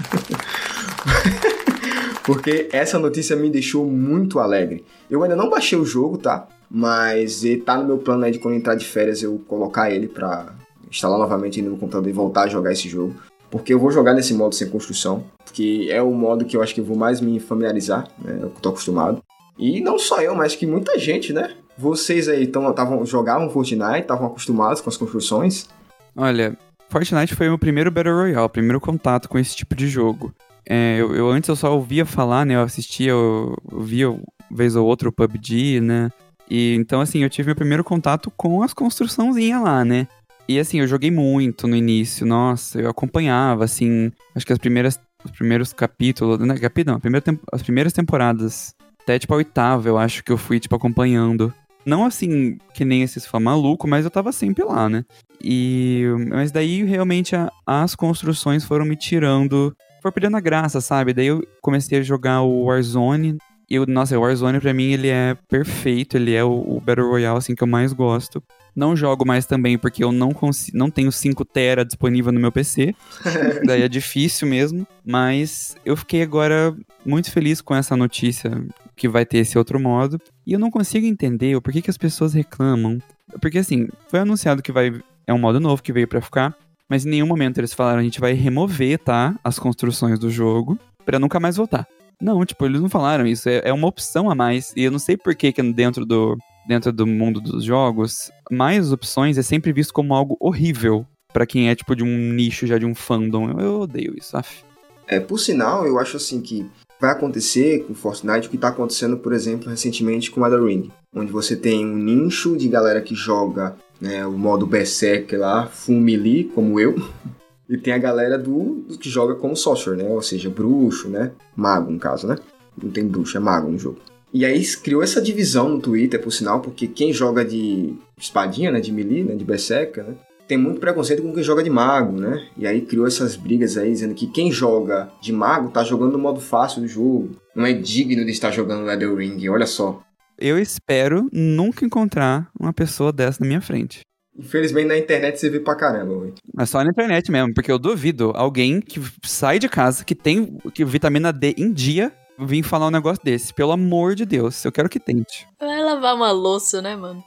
Porque 2.23 2.69
essa 2.71 2.99
notícia 2.99 3.35
me 3.35 3.49
deixou 3.49 3.85
muito 3.85 4.39
alegre. 4.39 4.83
Eu 5.09 5.23
ainda 5.23 5.35
não 5.35 5.49
baixei 5.49 5.77
o 5.77 5.85
jogo, 5.85 6.17
tá? 6.17 6.47
Mas 6.69 7.43
ele 7.43 7.61
tá 7.61 7.77
no 7.77 7.85
meu 7.85 7.97
plano 7.97 8.23
aí 8.23 8.31
de 8.31 8.37
quando 8.37 8.55
entrar 8.55 8.75
de 8.75 8.85
férias 8.85 9.23
eu 9.23 9.41
colocar 9.47 9.89
ele 9.89 10.07
pra 10.07 10.53
instalar 10.89 11.17
novamente 11.17 11.61
no 11.61 11.77
computador 11.77 12.09
e 12.09 12.13
voltar 12.13 12.43
a 12.43 12.47
jogar 12.47 12.71
esse 12.71 12.87
jogo. 12.87 13.15
Porque 13.49 13.73
eu 13.73 13.79
vou 13.79 13.91
jogar 13.91 14.13
nesse 14.13 14.33
modo 14.33 14.53
sem 14.53 14.69
construção, 14.69 15.23
que 15.53 15.91
é 15.91 16.01
o 16.01 16.11
modo 16.11 16.45
que 16.45 16.55
eu 16.55 16.61
acho 16.61 16.73
que 16.73 16.81
eu 16.81 16.85
vou 16.85 16.95
mais 16.95 17.19
me 17.19 17.39
familiarizar, 17.39 18.07
né? 18.23 18.39
Eu 18.41 18.49
tô 18.61 18.69
acostumado. 18.69 19.23
E 19.57 19.81
não 19.81 19.97
só 19.97 20.21
eu, 20.21 20.35
mas 20.35 20.55
que 20.55 20.65
muita 20.65 20.97
gente, 20.99 21.33
né? 21.33 21.55
Vocês 21.77 22.29
aí 22.29 22.45
tão, 22.45 22.71
tavam, 22.73 23.05
jogavam 23.05 23.49
Fortnite, 23.49 24.01
estavam 24.01 24.27
acostumados 24.27 24.81
com 24.81 24.89
as 24.89 24.97
construções? 24.97 25.67
Olha, 26.15 26.55
Fortnite 26.89 27.35
foi 27.35 27.47
o 27.47 27.51
meu 27.51 27.59
primeiro 27.59 27.91
Battle 27.91 28.15
Royale, 28.15 28.45
o 28.45 28.49
primeiro 28.49 28.79
contato 28.79 29.27
com 29.27 29.39
esse 29.39 29.55
tipo 29.55 29.75
de 29.75 29.87
jogo. 29.87 30.33
É, 30.67 30.97
eu, 30.99 31.15
eu, 31.15 31.29
antes 31.29 31.47
eu 31.47 31.55
só 31.55 31.73
ouvia 31.73 32.05
falar, 32.05 32.45
né? 32.45 32.55
Eu 32.55 32.61
assistia, 32.61 33.11
eu, 33.11 33.57
eu 33.71 33.81
via 33.81 34.19
vez 34.51 34.75
ou 34.75 34.85
outra 34.85 35.09
o 35.09 35.11
PUBG, 35.11 35.81
né? 35.81 36.11
E 36.49 36.75
então, 36.75 37.01
assim, 37.01 37.23
eu 37.23 37.29
tive 37.29 37.47
meu 37.47 37.55
primeiro 37.55 37.83
contato 37.83 38.31
com 38.35 38.63
as 38.63 38.73
construçãozinhas 38.73 39.61
lá, 39.61 39.83
né? 39.83 40.07
E 40.49 40.57
assim, 40.57 40.79
eu 40.79 40.87
joguei 40.87 41.11
muito 41.11 41.67
no 41.67 41.75
início, 41.75 42.25
nossa, 42.25 42.81
eu 42.81 42.89
acompanhava, 42.89 43.65
assim, 43.65 44.11
acho 44.35 44.43
que 44.43 44.51
as 44.51 44.57
primeiras, 44.57 44.99
os 45.23 45.29
primeiros 45.29 45.73
capítulos, 45.73 46.39
né, 46.39 46.57
capítulo, 46.57 46.95
não, 46.95 46.99
primeira 46.99 47.23
as 47.53 47.61
primeiras 47.61 47.93
temporadas, 47.93 48.73
até 49.03 49.19
tipo 49.19 49.31
a 49.31 49.37
oitava, 49.37 49.87
eu 49.87 49.95
acho 49.95 50.23
que 50.23 50.31
eu 50.31 50.39
fui, 50.39 50.59
tipo, 50.59 50.75
acompanhando. 50.75 51.53
Não 51.85 52.03
assim, 52.03 52.57
que 52.73 52.83
nem 52.83 53.03
esses 53.03 53.27
fã 53.27 53.39
maluco, 53.39 53.87
mas 53.87 54.05
eu 54.05 54.09
tava 54.09 54.31
sempre 54.31 54.63
lá, 54.63 54.89
né? 54.89 55.05
E. 55.39 56.05
Mas 56.29 56.51
daí 56.51 56.83
realmente 56.83 57.35
a, 57.35 57.51
as 57.63 57.93
construções 57.93 58.63
foram 58.63 58.85
me 58.85 58.95
tirando. 58.95 59.71
Foi 60.01 60.11
perdendo 60.11 60.37
a 60.37 60.41
graça, 60.41 60.81
sabe? 60.81 61.13
Daí 61.13 61.27
eu 61.27 61.43
comecei 61.61 61.99
a 61.99 62.03
jogar 62.03 62.41
o 62.41 62.63
Warzone. 62.63 63.37
E, 63.69 63.77
nossa, 63.85 64.17
o 64.17 64.21
Warzone 64.21 64.59
pra 64.59 64.73
mim 64.73 64.93
ele 64.93 65.09
é 65.09 65.37
perfeito, 65.47 66.17
ele 66.17 66.33
é 66.33 66.43
o, 66.43 66.49
o 66.51 66.81
Battle 66.81 67.07
Royale 67.07 67.37
assim 67.37 67.53
que 67.53 67.61
eu 67.61 67.67
mais 67.67 67.93
gosto. 67.93 68.43
Não 68.79 68.95
jogo 68.95 69.27
mais 69.27 69.45
também 69.45 69.77
porque 69.77 70.01
eu 70.01 70.09
não 70.09 70.31
consigo, 70.31 70.77
não 70.77 70.89
tenho 70.89 71.11
5 71.11 71.43
tera 71.43 71.83
disponível 71.83 72.31
no 72.31 72.39
meu 72.39 72.49
PC. 72.49 72.95
Daí 73.67 73.81
é 73.81 73.89
difícil 73.89 74.47
mesmo, 74.47 74.87
mas 75.05 75.75
eu 75.83 75.97
fiquei 75.97 76.21
agora 76.21 76.73
muito 77.05 77.29
feliz 77.29 77.59
com 77.59 77.75
essa 77.75 77.97
notícia 77.97 78.49
que 78.95 79.09
vai 79.09 79.25
ter 79.25 79.39
esse 79.39 79.57
outro 79.57 79.81
modo. 79.81 80.17
E 80.47 80.53
eu 80.53 80.59
não 80.59 80.71
consigo 80.71 81.05
entender 81.05 81.57
o 81.57 81.61
porquê 81.61 81.81
que 81.81 81.89
as 81.89 81.97
pessoas 81.97 82.33
reclamam. 82.33 82.99
Porque 83.41 83.57
assim, 83.57 83.89
foi 84.07 84.21
anunciado 84.21 84.63
que 84.63 84.71
vai 84.71 84.97
é 85.27 85.33
um 85.33 85.39
modo 85.39 85.59
novo 85.59 85.83
que 85.83 85.91
veio 85.91 86.07
para 86.07 86.21
ficar, 86.21 86.55
mas 86.87 87.05
em 87.05 87.09
nenhum 87.09 87.27
momento 87.27 87.57
eles 87.57 87.73
falaram 87.73 87.99
a 87.99 88.03
gente 88.03 88.21
vai 88.21 88.31
remover, 88.31 88.97
tá, 88.97 89.37
as 89.43 89.59
construções 89.59 90.17
do 90.17 90.31
jogo 90.31 90.79
para 91.05 91.19
nunca 91.19 91.37
mais 91.37 91.57
voltar. 91.57 91.85
Não, 92.21 92.45
tipo, 92.45 92.65
eles 92.65 92.79
não 92.79 92.87
falaram 92.87 93.27
isso, 93.27 93.49
é, 93.49 93.61
é 93.65 93.73
uma 93.73 93.89
opção 93.89 94.31
a 94.31 94.35
mais. 94.35 94.71
E 94.73 94.83
eu 94.83 94.91
não 94.91 94.99
sei 94.99 95.17
por 95.17 95.35
que 95.35 95.51
dentro 95.73 96.05
do, 96.05 96.37
dentro 96.69 96.93
do 96.93 97.07
mundo 97.07 97.41
dos 97.41 97.63
jogos, 97.63 98.31
mais 98.51 98.91
opções 98.91 99.39
é 99.39 99.41
sempre 99.41 99.73
visto 99.73 99.91
como 99.91 100.13
algo 100.13 100.37
horrível 100.39 101.03
para 101.33 101.47
quem 101.47 101.67
é, 101.67 101.73
tipo, 101.73 101.95
de 101.95 102.03
um 102.03 102.33
nicho 102.33 102.67
já 102.67 102.77
de 102.77 102.85
um 102.85 102.93
fandom. 102.93 103.59
Eu 103.59 103.81
odeio 103.81 104.13
isso, 104.15 104.37
af. 104.37 104.63
É, 105.07 105.19
por 105.19 105.39
sinal, 105.39 105.87
eu 105.87 105.97
acho 105.97 106.17
assim 106.17 106.39
que 106.39 106.69
vai 107.01 107.09
acontecer 107.09 107.85
com 107.85 107.95
Fortnite 107.95 108.45
o 108.45 108.49
que 108.51 108.55
está 108.55 108.67
acontecendo, 108.67 109.17
por 109.17 109.33
exemplo, 109.33 109.67
recentemente 109.67 110.29
com 110.29 110.45
Elden 110.45 110.67
Ring, 110.67 110.91
onde 111.15 111.31
você 111.31 111.55
tem 111.55 111.83
um 111.83 111.97
nicho 111.97 112.55
de 112.55 112.67
galera 112.67 113.01
que 113.01 113.15
joga 113.15 113.75
né, 113.99 114.23
o 114.27 114.33
modo 114.33 114.67
Berserker 114.67 115.39
lá, 115.39 115.71
melee, 115.87 116.43
como 116.43 116.79
eu, 116.79 116.95
e 117.67 117.77
tem 117.77 117.93
a 117.93 117.97
galera 117.97 118.37
do, 118.37 118.83
do, 118.87 118.97
que 118.99 119.09
joga 119.09 119.33
como 119.33 119.55
sorcerer, 119.55 120.03
né, 120.03 120.09
ou 120.09 120.21
seja, 120.21 120.51
bruxo, 120.51 121.09
né, 121.09 121.31
mago 121.55 121.91
no 121.91 121.97
caso, 121.97 122.27
né, 122.27 122.35
não 122.79 122.91
tem 122.91 123.07
bruxo, 123.07 123.37
é 123.37 123.39
mago 123.39 123.71
no 123.71 123.79
jogo. 123.79 123.99
E 124.33 124.45
aí 124.45 124.63
criou 124.77 125.01
essa 125.01 125.21
divisão 125.21 125.69
no 125.69 125.79
Twitter, 125.79 126.21
por 126.21 126.31
sinal, 126.31 126.59
porque 126.59 126.87
quem 126.87 127.11
joga 127.11 127.43
de 127.43 127.93
espadinha, 128.17 128.71
né, 128.71 128.79
de 128.79 128.91
melee, 128.91 129.23
né, 129.23 129.35
de 129.35 129.43
berserker, 129.43 130.03
né, 130.03 130.15
tem 130.49 130.57
muito 130.57 130.79
preconceito 130.79 131.21
com 131.21 131.31
quem 131.31 131.43
joga 131.43 131.61
de 131.61 131.69
mago, 131.69 132.19
né? 132.19 132.47
E 132.57 132.65
aí 132.65 132.81
criou 132.81 133.05
essas 133.05 133.35
brigas 133.35 133.77
aí, 133.77 133.91
dizendo 133.91 134.15
que 134.15 134.25
quem 134.25 134.51
joga 134.51 135.11
de 135.21 135.31
mago 135.31 135.69
tá 135.69 135.83
jogando 135.83 136.13
no 136.13 136.17
modo 136.17 136.41
fácil 136.41 136.81
do 136.81 136.87
jogo. 136.87 137.29
Não 137.55 137.67
é 137.67 137.71
digno 137.71 138.25
de 138.25 138.31
estar 138.31 138.49
jogando 138.49 138.89
Elden 138.89 139.15
Ring, 139.15 139.47
olha 139.47 139.67
só. 139.67 140.01
Eu 140.39 140.57
espero 140.57 141.29
nunca 141.31 141.85
encontrar 141.85 142.49
uma 142.59 142.73
pessoa 142.73 143.13
dessa 143.13 143.37
na 143.41 143.47
minha 143.47 143.61
frente. 143.61 143.99
Infelizmente 144.35 144.87
na 144.87 144.97
internet 144.97 145.39
você 145.39 145.49
vê 145.49 145.59
pra 145.59 145.75
caramba, 145.75 146.13
ué. 146.13 146.31
Mas 146.51 146.69
só 146.69 146.83
na 146.83 146.89
internet 146.89 147.29
mesmo, 147.29 147.53
porque 147.53 147.71
eu 147.71 147.77
duvido 147.77 148.31
alguém 148.33 148.79
que 148.79 148.99
sai 149.23 149.59
de 149.59 149.67
casa, 149.69 150.03
que 150.03 150.15
tem 150.15 150.57
que 150.73 150.83
vitamina 150.83 151.31
D 151.31 151.53
em 151.57 151.71
dia, 151.71 152.11
vir 152.45 152.63
falar 152.63 152.87
um 152.87 152.91
negócio 152.91 153.23
desse. 153.23 153.53
Pelo 153.53 153.71
amor 153.71 154.15
de 154.15 154.25
Deus, 154.25 154.63
eu 154.63 154.71
quero 154.71 154.89
que 154.89 154.99
tente. 154.99 155.47
Vai 155.59 155.81
lavar 155.81 156.15
uma 156.15 156.31
louça, 156.31 156.81
né, 156.81 156.95
mano? 156.95 157.23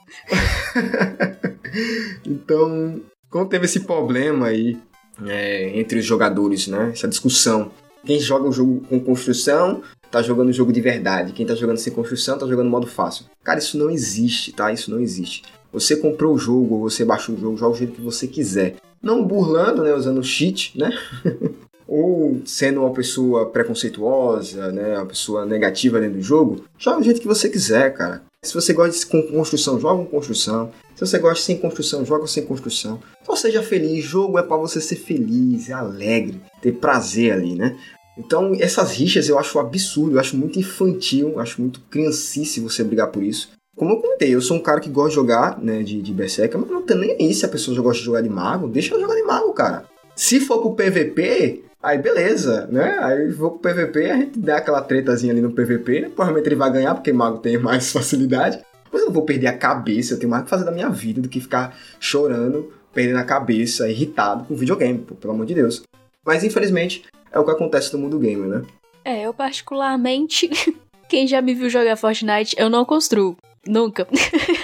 então, 2.25 3.01
como 3.29 3.45
teve 3.47 3.65
esse 3.65 3.81
problema 3.81 4.47
aí 4.47 4.77
é, 5.25 5.77
entre 5.79 5.99
os 5.99 6.05
jogadores, 6.05 6.67
né? 6.67 6.91
Essa 6.93 7.07
discussão. 7.07 7.71
Quem 8.05 8.19
joga 8.19 8.47
um 8.47 8.51
jogo 8.51 8.81
com 8.87 8.99
construção 8.99 9.81
tá 10.11 10.21
jogando 10.21 10.49
um 10.49 10.53
jogo 10.53 10.71
de 10.71 10.81
verdade. 10.81 11.33
Quem 11.33 11.45
tá 11.45 11.55
jogando 11.55 11.77
sem 11.77 11.93
construção 11.93 12.37
tá 12.37 12.45
jogando 12.45 12.69
modo 12.69 12.85
fácil. 12.85 13.25
Cara, 13.43 13.59
isso 13.59 13.77
não 13.77 13.89
existe, 13.89 14.51
tá? 14.51 14.71
Isso 14.71 14.91
não 14.91 14.99
existe. 14.99 15.43
Você 15.71 15.95
comprou 15.95 16.35
o 16.35 16.37
jogo, 16.37 16.75
ou 16.75 16.81
você 16.81 17.03
baixou 17.03 17.33
o 17.33 17.39
jogo, 17.39 17.57
joga 17.57 17.73
o 17.73 17.77
jeito 17.77 17.93
que 17.93 18.01
você 18.01 18.27
quiser. 18.27 18.75
Não 19.01 19.25
burlando, 19.25 19.83
né? 19.83 19.93
Usando 19.93 20.23
cheat, 20.23 20.77
né? 20.77 20.91
ou 21.87 22.41
sendo 22.45 22.81
uma 22.81 22.91
pessoa 22.91 23.49
preconceituosa, 23.49 24.71
né? 24.71 24.97
Uma 24.97 25.05
pessoa 25.05 25.45
negativa 25.45 25.99
dentro 25.99 26.17
do 26.17 26.23
jogo. 26.23 26.63
Joga 26.77 26.97
do 26.97 27.03
jeito 27.03 27.21
que 27.21 27.27
você 27.27 27.49
quiser, 27.49 27.93
cara. 27.93 28.21
Se 28.43 28.53
você 28.53 28.73
gosta 28.73 28.97
de 28.97 29.31
construção, 29.31 29.79
joga 29.79 30.03
com 30.03 30.09
construção. 30.09 30.71
Se 30.95 31.05
você 31.05 31.17
gosta 31.17 31.43
sem 31.43 31.57
construção, 31.57 32.05
joga 32.05 32.27
sem 32.27 32.45
construção. 32.45 32.99
Então 33.21 33.35
seja 33.35 33.63
feliz. 33.63 34.03
Jogo 34.03 34.37
é 34.37 34.43
para 34.43 34.57
você 34.57 34.81
ser 34.81 34.97
feliz, 34.97 35.69
é 35.69 35.73
alegre, 35.73 36.41
ter 36.61 36.73
prazer 36.73 37.31
ali, 37.31 37.55
né? 37.55 37.77
Então 38.17 38.53
essas 38.59 38.91
rixas 38.91 39.27
eu 39.27 39.39
acho 39.39 39.57
absurdo, 39.59 40.15
eu 40.15 40.19
acho 40.19 40.37
muito 40.37 40.59
infantil, 40.59 41.39
acho 41.39 41.61
muito 41.61 41.81
criancice 41.89 42.59
você 42.59 42.83
brigar 42.83 43.07
por 43.07 43.23
isso. 43.23 43.49
Como 43.75 43.91
eu 43.91 43.97
comentei, 43.97 44.35
eu 44.35 44.41
sou 44.41 44.57
um 44.57 44.61
cara 44.61 44.79
que 44.79 44.89
gosta 44.89 45.09
de 45.09 45.15
jogar, 45.15 45.59
né, 45.59 45.81
de, 45.81 45.99
de 45.99 46.13
Berserker, 46.13 46.59
mas 46.59 46.69
não 46.69 46.83
tem 46.83 46.95
nem 46.95 47.11
aí 47.19 47.33
se 47.33 47.43
a 47.43 47.49
pessoa 47.49 47.75
gosta 47.81 47.99
de 47.99 48.05
jogar 48.05 48.21
de 48.21 48.29
mago, 48.29 48.67
deixa 48.67 48.93
eu 48.93 49.01
jogar 49.01 49.15
de 49.15 49.23
mago, 49.23 49.51
cara. 49.51 49.85
Se 50.15 50.39
for 50.39 50.61
pro 50.61 50.75
PVP, 50.75 51.63
aí 51.83 51.97
beleza, 51.97 52.65
né? 52.71 52.97
Aí 53.01 53.29
vou 53.29 53.51
pro 53.51 53.71
PVP, 53.71 54.09
a 54.09 54.15
gente 54.15 54.39
dá 54.39 54.57
aquela 54.57 54.81
tretazinha 54.81 55.33
ali 55.33 55.41
no 55.41 55.51
PVP, 55.51 56.11
provavelmente 56.15 56.47
ele 56.47 56.55
vai 56.55 56.71
ganhar, 56.71 56.95
porque 56.95 57.11
mago 57.11 57.39
tem 57.39 57.57
mais 57.57 57.91
facilidade. 57.93 58.63
Mas 58.91 59.01
eu 59.01 59.07
não 59.07 59.13
vou 59.13 59.25
perder 59.25 59.47
a 59.47 59.57
cabeça, 59.57 60.13
eu 60.13 60.19
tenho 60.19 60.29
mais 60.29 60.43
que 60.43 60.49
fazer 60.49 60.63
da 60.63 60.71
minha 60.71 60.89
vida 60.89 61.19
do 61.19 61.27
que 61.27 61.41
ficar 61.41 61.75
chorando, 61.99 62.71
perdendo 62.93 63.17
a 63.17 63.23
cabeça, 63.23 63.89
irritado 63.89 64.45
com 64.45 64.55
videogame, 64.55 64.99
pô, 64.99 65.15
pelo 65.15 65.33
amor 65.33 65.45
de 65.45 65.55
Deus. 65.55 65.83
Mas 66.25 66.43
infelizmente 66.43 67.03
é 67.31 67.39
o 67.39 67.43
que 67.43 67.51
acontece 67.51 67.91
no 67.93 67.99
mundo 67.99 68.19
gamer, 68.19 68.47
né? 68.47 68.61
É, 69.03 69.23
eu 69.23 69.33
particularmente, 69.33 70.49
quem 71.09 71.27
já 71.27 71.41
me 71.41 71.53
viu 71.53 71.69
jogar 71.69 71.97
Fortnite, 71.97 72.55
eu 72.57 72.69
não 72.69 72.85
construo. 72.85 73.35
Nunca. 73.65 74.07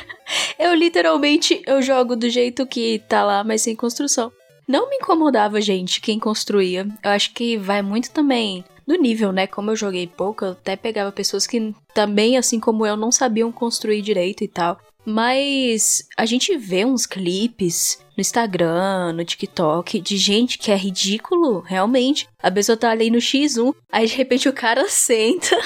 eu 0.59 0.73
literalmente 0.75 1.61
eu 1.65 1.81
jogo 1.81 2.15
do 2.15 2.29
jeito 2.29 2.67
que 2.67 3.01
tá 3.07 3.23
lá, 3.23 3.43
mas 3.43 3.61
sem 3.61 3.75
construção. 3.75 4.31
Não 4.69 4.87
me 4.87 4.97
incomodava, 4.97 5.59
gente, 5.59 5.99
quem 5.99 6.19
construía. 6.19 6.87
Eu 7.03 7.09
acho 7.09 7.33
que 7.33 7.57
vai 7.57 7.81
muito 7.81 8.11
também 8.11 8.63
do 8.85 8.93
nível, 8.93 9.31
né? 9.31 9.47
Como 9.47 9.71
eu 9.71 9.75
joguei 9.75 10.05
pouco, 10.05 10.45
eu 10.45 10.51
até 10.51 10.75
pegava 10.75 11.11
pessoas 11.11 11.47
que 11.47 11.73
também, 11.91 12.37
assim 12.37 12.59
como 12.59 12.85
eu, 12.85 12.95
não 12.95 13.11
sabiam 13.11 13.51
construir 13.51 14.03
direito 14.03 14.43
e 14.43 14.47
tal. 14.47 14.79
Mas 15.03 16.07
a 16.15 16.23
gente 16.23 16.55
vê 16.55 16.85
uns 16.85 17.07
clipes 17.07 17.97
no 18.15 18.21
Instagram, 18.21 19.13
no 19.13 19.25
TikTok, 19.25 19.99
de 20.01 20.17
gente 20.17 20.59
que 20.59 20.71
é 20.71 20.75
ridículo, 20.75 21.61
realmente. 21.61 22.29
A 22.39 22.51
pessoa 22.51 22.77
tá 22.77 22.91
ali 22.91 23.09
no 23.09 23.17
X1, 23.17 23.73
aí 23.91 24.05
de 24.05 24.15
repente 24.15 24.47
o 24.47 24.53
cara 24.53 24.85
senta 24.87 25.57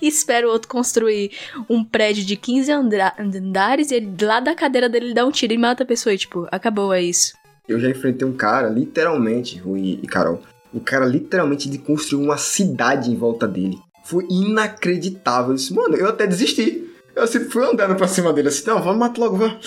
e 0.00 0.06
espera 0.06 0.46
o 0.46 0.52
outro 0.52 0.68
construir 0.68 1.32
um 1.68 1.82
prédio 1.82 2.24
de 2.24 2.36
15 2.36 2.70
andares 2.70 3.90
e 3.90 3.96
ele, 3.96 4.14
lá 4.22 4.38
da 4.38 4.54
cadeira 4.54 4.88
dele 4.88 5.06
ele 5.06 5.14
dá 5.14 5.26
um 5.26 5.32
tiro 5.32 5.52
e 5.52 5.58
mata 5.58 5.82
a 5.82 5.86
pessoa 5.86 6.14
e 6.14 6.18
tipo, 6.18 6.46
acabou, 6.52 6.92
é 6.92 7.02
isso. 7.02 7.34
Eu 7.66 7.80
já 7.80 7.88
enfrentei 7.88 8.26
um 8.26 8.32
cara, 8.32 8.68
literalmente, 8.68 9.58
Rui 9.58 9.98
e 10.02 10.06
Carol, 10.06 10.42
o 10.72 10.80
cara 10.80 11.06
literalmente 11.06 11.68
de 11.68 11.78
construir 11.78 12.22
uma 12.22 12.36
cidade 12.36 13.10
em 13.10 13.16
volta 13.16 13.48
dele. 13.48 13.78
Foi 14.04 14.26
inacreditável. 14.28 15.52
Eu 15.52 15.56
disse, 15.56 15.72
mano, 15.72 15.96
eu 15.96 16.08
até 16.08 16.26
desisti. 16.26 16.90
Eu 17.14 17.26
sempre 17.26 17.48
fui 17.48 17.64
andando 17.64 17.94
pra 17.94 18.08
cima 18.08 18.32
dele 18.32 18.48
assim, 18.48 18.66
não, 18.66 18.82
vamos 18.82 18.98
matar 18.98 19.20
logo, 19.20 19.36
vai. 19.38 19.58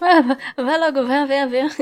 Vai, 0.00 0.36
vai 0.56 0.78
logo, 0.78 1.06
vai, 1.06 1.26
vem, 1.26 1.48
vem. 1.48 1.68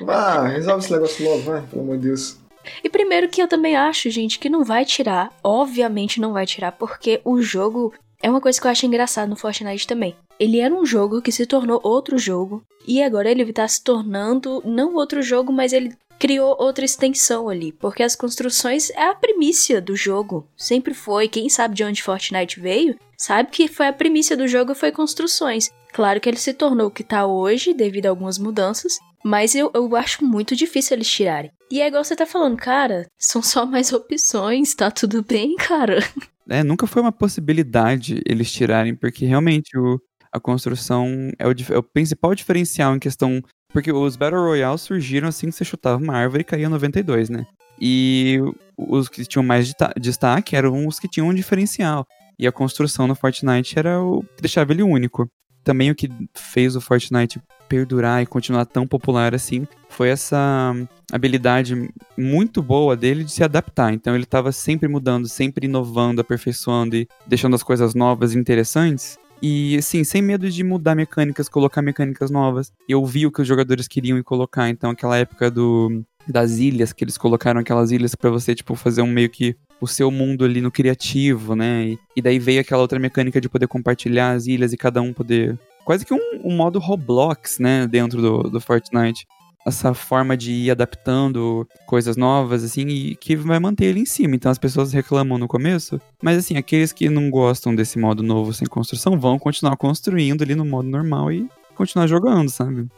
Vai, 0.00 0.52
resolve 0.52 0.84
esse 0.84 0.92
negócio 0.92 1.24
logo, 1.24 1.42
vai, 1.42 1.62
pelo 1.62 1.82
amor 1.82 1.96
de 1.96 2.08
Deus. 2.08 2.38
E 2.84 2.88
primeiro 2.88 3.28
que 3.28 3.42
eu 3.42 3.48
também 3.48 3.76
acho, 3.76 4.10
gente, 4.10 4.38
que 4.38 4.48
não 4.48 4.62
vai 4.62 4.84
tirar, 4.84 5.32
obviamente 5.42 6.20
não 6.20 6.32
vai 6.32 6.46
tirar, 6.46 6.72
porque 6.72 7.20
o 7.24 7.40
jogo 7.42 7.92
é 8.22 8.30
uma 8.30 8.40
coisa 8.40 8.60
que 8.60 8.66
eu 8.66 8.70
acho 8.70 8.86
engraçado 8.86 9.28
no 9.28 9.36
Fortnite 9.36 9.86
também. 9.86 10.14
Ele 10.40 10.58
era 10.58 10.74
um 10.74 10.86
jogo 10.86 11.20
que 11.20 11.30
se 11.30 11.44
tornou 11.44 11.78
outro 11.84 12.16
jogo, 12.16 12.62
e 12.88 13.02
agora 13.02 13.30
ele 13.30 13.52
tá 13.52 13.68
se 13.68 13.84
tornando 13.84 14.62
não 14.64 14.94
outro 14.94 15.20
jogo, 15.20 15.52
mas 15.52 15.74
ele 15.74 15.94
criou 16.18 16.56
outra 16.58 16.84
extensão 16.84 17.48
ali, 17.48 17.72
porque 17.72 18.02
as 18.02 18.16
construções 18.16 18.88
é 18.90 19.04
a 19.04 19.14
primícia 19.14 19.80
do 19.80 19.94
jogo. 19.94 20.46
Sempre 20.56 20.94
foi. 20.94 21.28
Quem 21.28 21.48
sabe 21.48 21.74
de 21.74 21.84
onde 21.84 22.02
Fortnite 22.02 22.58
veio, 22.58 22.96
sabe 23.18 23.50
que 23.50 23.68
foi 23.68 23.88
a 23.88 23.92
primícia 23.92 24.36
do 24.36 24.48
jogo 24.48 24.74
foi 24.74 24.90
construções. 24.90 25.70
Claro 25.92 26.20
que 26.20 26.28
ele 26.28 26.38
se 26.38 26.54
tornou 26.54 26.86
o 26.86 26.90
que 26.90 27.04
tá 27.04 27.26
hoje 27.26 27.74
devido 27.74 28.06
a 28.06 28.10
algumas 28.10 28.38
mudanças, 28.38 28.98
mas 29.22 29.54
eu, 29.54 29.70
eu 29.74 29.94
acho 29.94 30.24
muito 30.24 30.56
difícil 30.56 30.96
eles 30.96 31.08
tirarem. 31.08 31.50
E 31.70 31.80
é 31.82 31.86
igual 31.86 32.02
você 32.02 32.16
tá 32.16 32.26
falando, 32.26 32.56
cara, 32.56 33.06
são 33.18 33.42
só 33.42 33.66
mais 33.66 33.92
opções, 33.92 34.74
tá 34.74 34.90
tudo 34.90 35.22
bem, 35.22 35.54
cara. 35.56 35.98
É, 36.52 36.64
nunca 36.64 36.84
foi 36.84 37.00
uma 37.00 37.12
possibilidade 37.12 38.20
eles 38.26 38.50
tirarem, 38.50 38.92
porque 38.92 39.24
realmente 39.24 39.78
o, 39.78 40.00
a 40.32 40.40
construção 40.40 41.30
é 41.38 41.46
o, 41.46 41.50
é 41.50 41.78
o 41.78 41.82
principal 41.82 42.34
diferencial 42.34 42.94
em 42.94 42.98
questão 42.98 43.42
porque 43.72 43.92
os 43.92 44.16
Battle 44.16 44.42
Royale 44.42 44.78
surgiram 44.78 45.28
assim 45.28 45.46
que 45.46 45.52
você 45.52 45.64
chutava 45.64 46.02
uma 46.02 46.14
árvore 46.14 46.42
e 46.42 46.44
caía 46.44 46.68
92, 46.68 47.30
né? 47.30 47.46
E 47.80 48.38
os 48.76 49.08
que 49.08 49.24
tinham 49.24 49.44
mais 49.44 49.72
destaque 49.98 50.56
eram 50.56 50.86
os 50.86 50.98
que 50.98 51.08
tinham 51.08 51.28
um 51.28 51.34
diferencial. 51.34 52.04
E 52.38 52.46
a 52.46 52.52
construção 52.52 53.06
no 53.06 53.14
Fortnite 53.14 53.78
era 53.78 54.02
o 54.02 54.22
que 54.22 54.42
deixava 54.42 54.72
ele 54.72 54.82
único. 54.82 55.28
Também 55.62 55.90
o 55.90 55.94
que 55.94 56.10
fez 56.34 56.74
o 56.74 56.80
Fortnite 56.80 57.40
perdurar 57.68 58.22
e 58.22 58.26
continuar 58.26 58.64
tão 58.64 58.86
popular 58.86 59.34
assim 59.34 59.66
foi 59.88 60.08
essa 60.08 60.74
habilidade 61.12 61.88
muito 62.18 62.60
boa 62.60 62.96
dele 62.96 63.22
de 63.22 63.30
se 63.30 63.44
adaptar. 63.44 63.92
Então 63.92 64.14
ele 64.14 64.24
estava 64.24 64.50
sempre 64.52 64.88
mudando, 64.88 65.28
sempre 65.28 65.66
inovando, 65.66 66.20
aperfeiçoando 66.20 66.96
e 66.96 67.06
deixando 67.26 67.54
as 67.54 67.62
coisas 67.62 67.94
novas 67.94 68.34
e 68.34 68.38
interessantes. 68.38 69.18
E 69.42 69.76
assim, 69.76 70.04
sem 70.04 70.20
medo 70.20 70.50
de 70.50 70.62
mudar 70.62 70.94
mecânicas, 70.94 71.48
colocar 71.48 71.80
mecânicas 71.80 72.30
novas. 72.30 72.72
Eu 72.88 73.04
vi 73.04 73.26
o 73.26 73.32
que 73.32 73.40
os 73.40 73.48
jogadores 73.48 73.88
queriam 73.88 74.18
e 74.18 74.22
colocar. 74.22 74.68
Então, 74.68 74.90
aquela 74.90 75.16
época 75.16 75.50
do 75.50 76.02
das 76.28 76.58
ilhas, 76.58 76.92
que 76.92 77.02
eles 77.02 77.16
colocaram 77.16 77.60
aquelas 77.60 77.90
ilhas 77.90 78.14
para 78.14 78.30
você, 78.30 78.54
tipo, 78.54 78.74
fazer 78.76 79.02
um 79.02 79.06
meio 79.06 79.30
que 79.30 79.56
o 79.80 79.86
seu 79.86 80.10
mundo 80.10 80.44
ali 80.44 80.60
no 80.60 80.70
criativo, 80.70 81.56
né? 81.56 81.88
E, 81.88 81.98
e, 82.16 82.22
daí 82.22 82.38
veio 82.38 82.60
aquela 82.60 82.82
outra 82.82 82.98
mecânica 82.98 83.40
de 83.40 83.48
poder 83.48 83.66
compartilhar 83.66 84.32
as 84.32 84.46
ilhas 84.46 84.72
e 84.72 84.76
cada 84.76 85.00
um 85.00 85.12
poder. 85.12 85.58
Quase 85.84 86.04
que 86.04 86.12
um, 86.12 86.20
um 86.44 86.54
modo 86.54 86.78
Roblox, 86.78 87.58
né? 87.58 87.86
Dentro 87.86 88.20
do, 88.20 88.42
do 88.50 88.60
Fortnite 88.60 89.26
essa 89.66 89.92
forma 89.92 90.36
de 90.36 90.52
ir 90.52 90.70
adaptando 90.70 91.66
coisas 91.86 92.16
novas, 92.16 92.64
assim, 92.64 92.86
e 92.88 93.14
que 93.14 93.36
vai 93.36 93.58
manter 93.58 93.86
ele 93.86 94.00
em 94.00 94.06
cima. 94.06 94.34
Então 94.34 94.50
as 94.50 94.58
pessoas 94.58 94.92
reclamam 94.92 95.38
no 95.38 95.48
começo, 95.48 96.00
mas 96.22 96.38
assim, 96.38 96.56
aqueles 96.56 96.92
que 96.92 97.08
não 97.08 97.30
gostam 97.30 97.74
desse 97.74 97.98
modo 97.98 98.22
novo 98.22 98.52
sem 98.52 98.66
construção 98.66 99.18
vão 99.18 99.38
continuar 99.38 99.76
construindo 99.76 100.42
ali 100.42 100.54
no 100.54 100.64
modo 100.64 100.88
normal 100.88 101.30
e 101.32 101.48
continuar 101.74 102.06
jogando, 102.06 102.48
sabe? 102.48 102.88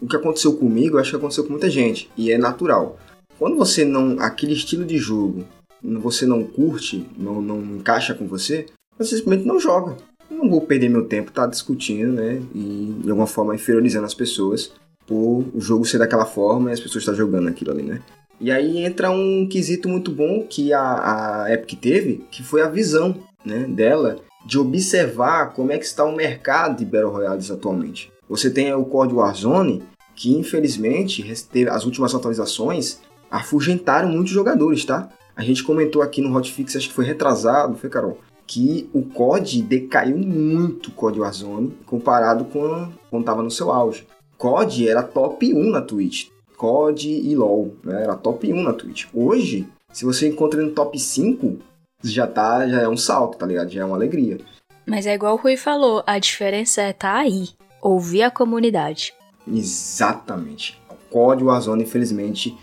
O 0.00 0.06
que 0.06 0.16
aconteceu 0.16 0.56
comigo, 0.56 0.98
acho 0.98 1.10
que 1.10 1.16
aconteceu 1.16 1.44
com 1.44 1.50
muita 1.50 1.70
gente, 1.70 2.10
e 2.16 2.30
é 2.30 2.38
natural. 2.38 2.98
Quando 3.38 3.56
você 3.56 3.84
não. 3.84 4.18
aquele 4.20 4.52
estilo 4.52 4.84
de 4.84 4.98
jogo, 4.98 5.44
você 5.82 6.26
não 6.26 6.44
curte, 6.44 7.06
não, 7.16 7.40
não 7.40 7.60
encaixa 7.76 8.14
com 8.14 8.26
você, 8.26 8.66
você 8.98 9.16
simplesmente 9.16 9.46
não 9.46 9.58
joga. 9.58 9.96
não 10.30 10.48
vou 10.48 10.60
perder 10.60 10.90
meu 10.90 11.06
tempo 11.06 11.32
tá 11.32 11.46
discutindo, 11.46 12.12
né? 12.12 12.42
E 12.54 12.94
de 13.02 13.10
alguma 13.10 13.26
forma 13.26 13.54
inferiorizando 13.54 14.04
as 14.06 14.14
pessoas 14.14 14.72
por 15.10 15.44
o 15.52 15.60
jogo 15.60 15.84
ser 15.84 15.98
daquela 15.98 16.24
forma 16.24 16.70
e 16.70 16.72
as 16.72 16.78
pessoas 16.78 17.02
estão 17.02 17.16
jogando 17.16 17.48
aquilo 17.48 17.72
ali, 17.72 17.82
né? 17.82 18.00
E 18.40 18.48
aí 18.52 18.78
entra 18.78 19.10
um 19.10 19.46
quesito 19.50 19.88
muito 19.88 20.12
bom 20.12 20.46
que 20.48 20.72
a, 20.72 21.42
a 21.42 21.52
Epic 21.52 21.80
teve, 21.80 22.24
que 22.30 22.44
foi 22.44 22.62
a 22.62 22.68
visão 22.68 23.16
né, 23.44 23.66
dela 23.68 24.18
de 24.46 24.56
observar 24.56 25.52
como 25.52 25.72
é 25.72 25.78
que 25.78 25.84
está 25.84 26.04
o 26.04 26.14
mercado 26.14 26.78
de 26.78 26.84
Battle 26.84 27.10
Royales 27.10 27.50
atualmente. 27.50 28.10
Você 28.28 28.48
tem 28.48 28.72
o 28.72 28.84
Code 28.84 29.12
Warzone, 29.12 29.82
que 30.14 30.34
infelizmente 30.34 31.26
as 31.68 31.84
últimas 31.84 32.14
atualizações 32.14 33.00
afugentaram 33.28 34.08
muitos 34.08 34.32
jogadores, 34.32 34.84
tá? 34.84 35.10
A 35.36 35.42
gente 35.42 35.64
comentou 35.64 36.02
aqui 36.02 36.22
no 36.22 36.34
Hotfix, 36.34 36.76
acho 36.76 36.88
que 36.88 36.94
foi 36.94 37.04
retrasado, 37.04 37.76
foi 37.76 37.90
Carol, 37.90 38.18
que 38.46 38.88
o 38.92 39.02
COD 39.02 39.62
decaiu 39.62 40.16
muito 40.16 40.88
o 40.88 40.92
COD 40.92 41.20
Warzone 41.20 41.76
comparado 41.84 42.44
com 42.44 42.88
quando 43.10 43.22
estava 43.22 43.42
no 43.42 43.50
seu 43.50 43.70
auge. 43.70 44.06
COD 44.40 44.88
era 44.88 45.02
top 45.02 45.52
1 45.52 45.70
na 45.70 45.82
Twitch. 45.82 46.28
COD 46.56 47.10
e 47.10 47.36
LoL, 47.36 47.74
né? 47.84 48.04
Era 48.04 48.16
top 48.16 48.50
1 48.50 48.62
na 48.62 48.72
Twitch. 48.72 49.04
Hoje, 49.12 49.68
se 49.92 50.06
você 50.06 50.28
encontra 50.28 50.62
no 50.62 50.70
top 50.70 50.98
5, 50.98 51.58
já 52.02 52.26
tá, 52.26 52.66
já 52.66 52.80
é 52.80 52.88
um 52.88 52.96
salto, 52.96 53.36
tá 53.36 53.44
ligado? 53.44 53.68
Já 53.68 53.82
é 53.82 53.84
uma 53.84 53.96
alegria. 53.96 54.38
Mas 54.86 55.04
é 55.04 55.14
igual 55.14 55.34
o 55.34 55.36
Rui 55.36 55.58
falou, 55.58 56.02
a 56.06 56.18
diferença 56.18 56.80
é 56.80 56.94
tá 56.94 57.18
aí, 57.18 57.50
ouvir 57.82 58.22
a 58.22 58.30
comunidade. 58.30 59.12
Exatamente. 59.46 60.80
O 60.90 60.94
COD 61.10 61.44
Warzone, 61.44 61.82
infelizmente, 61.82 62.56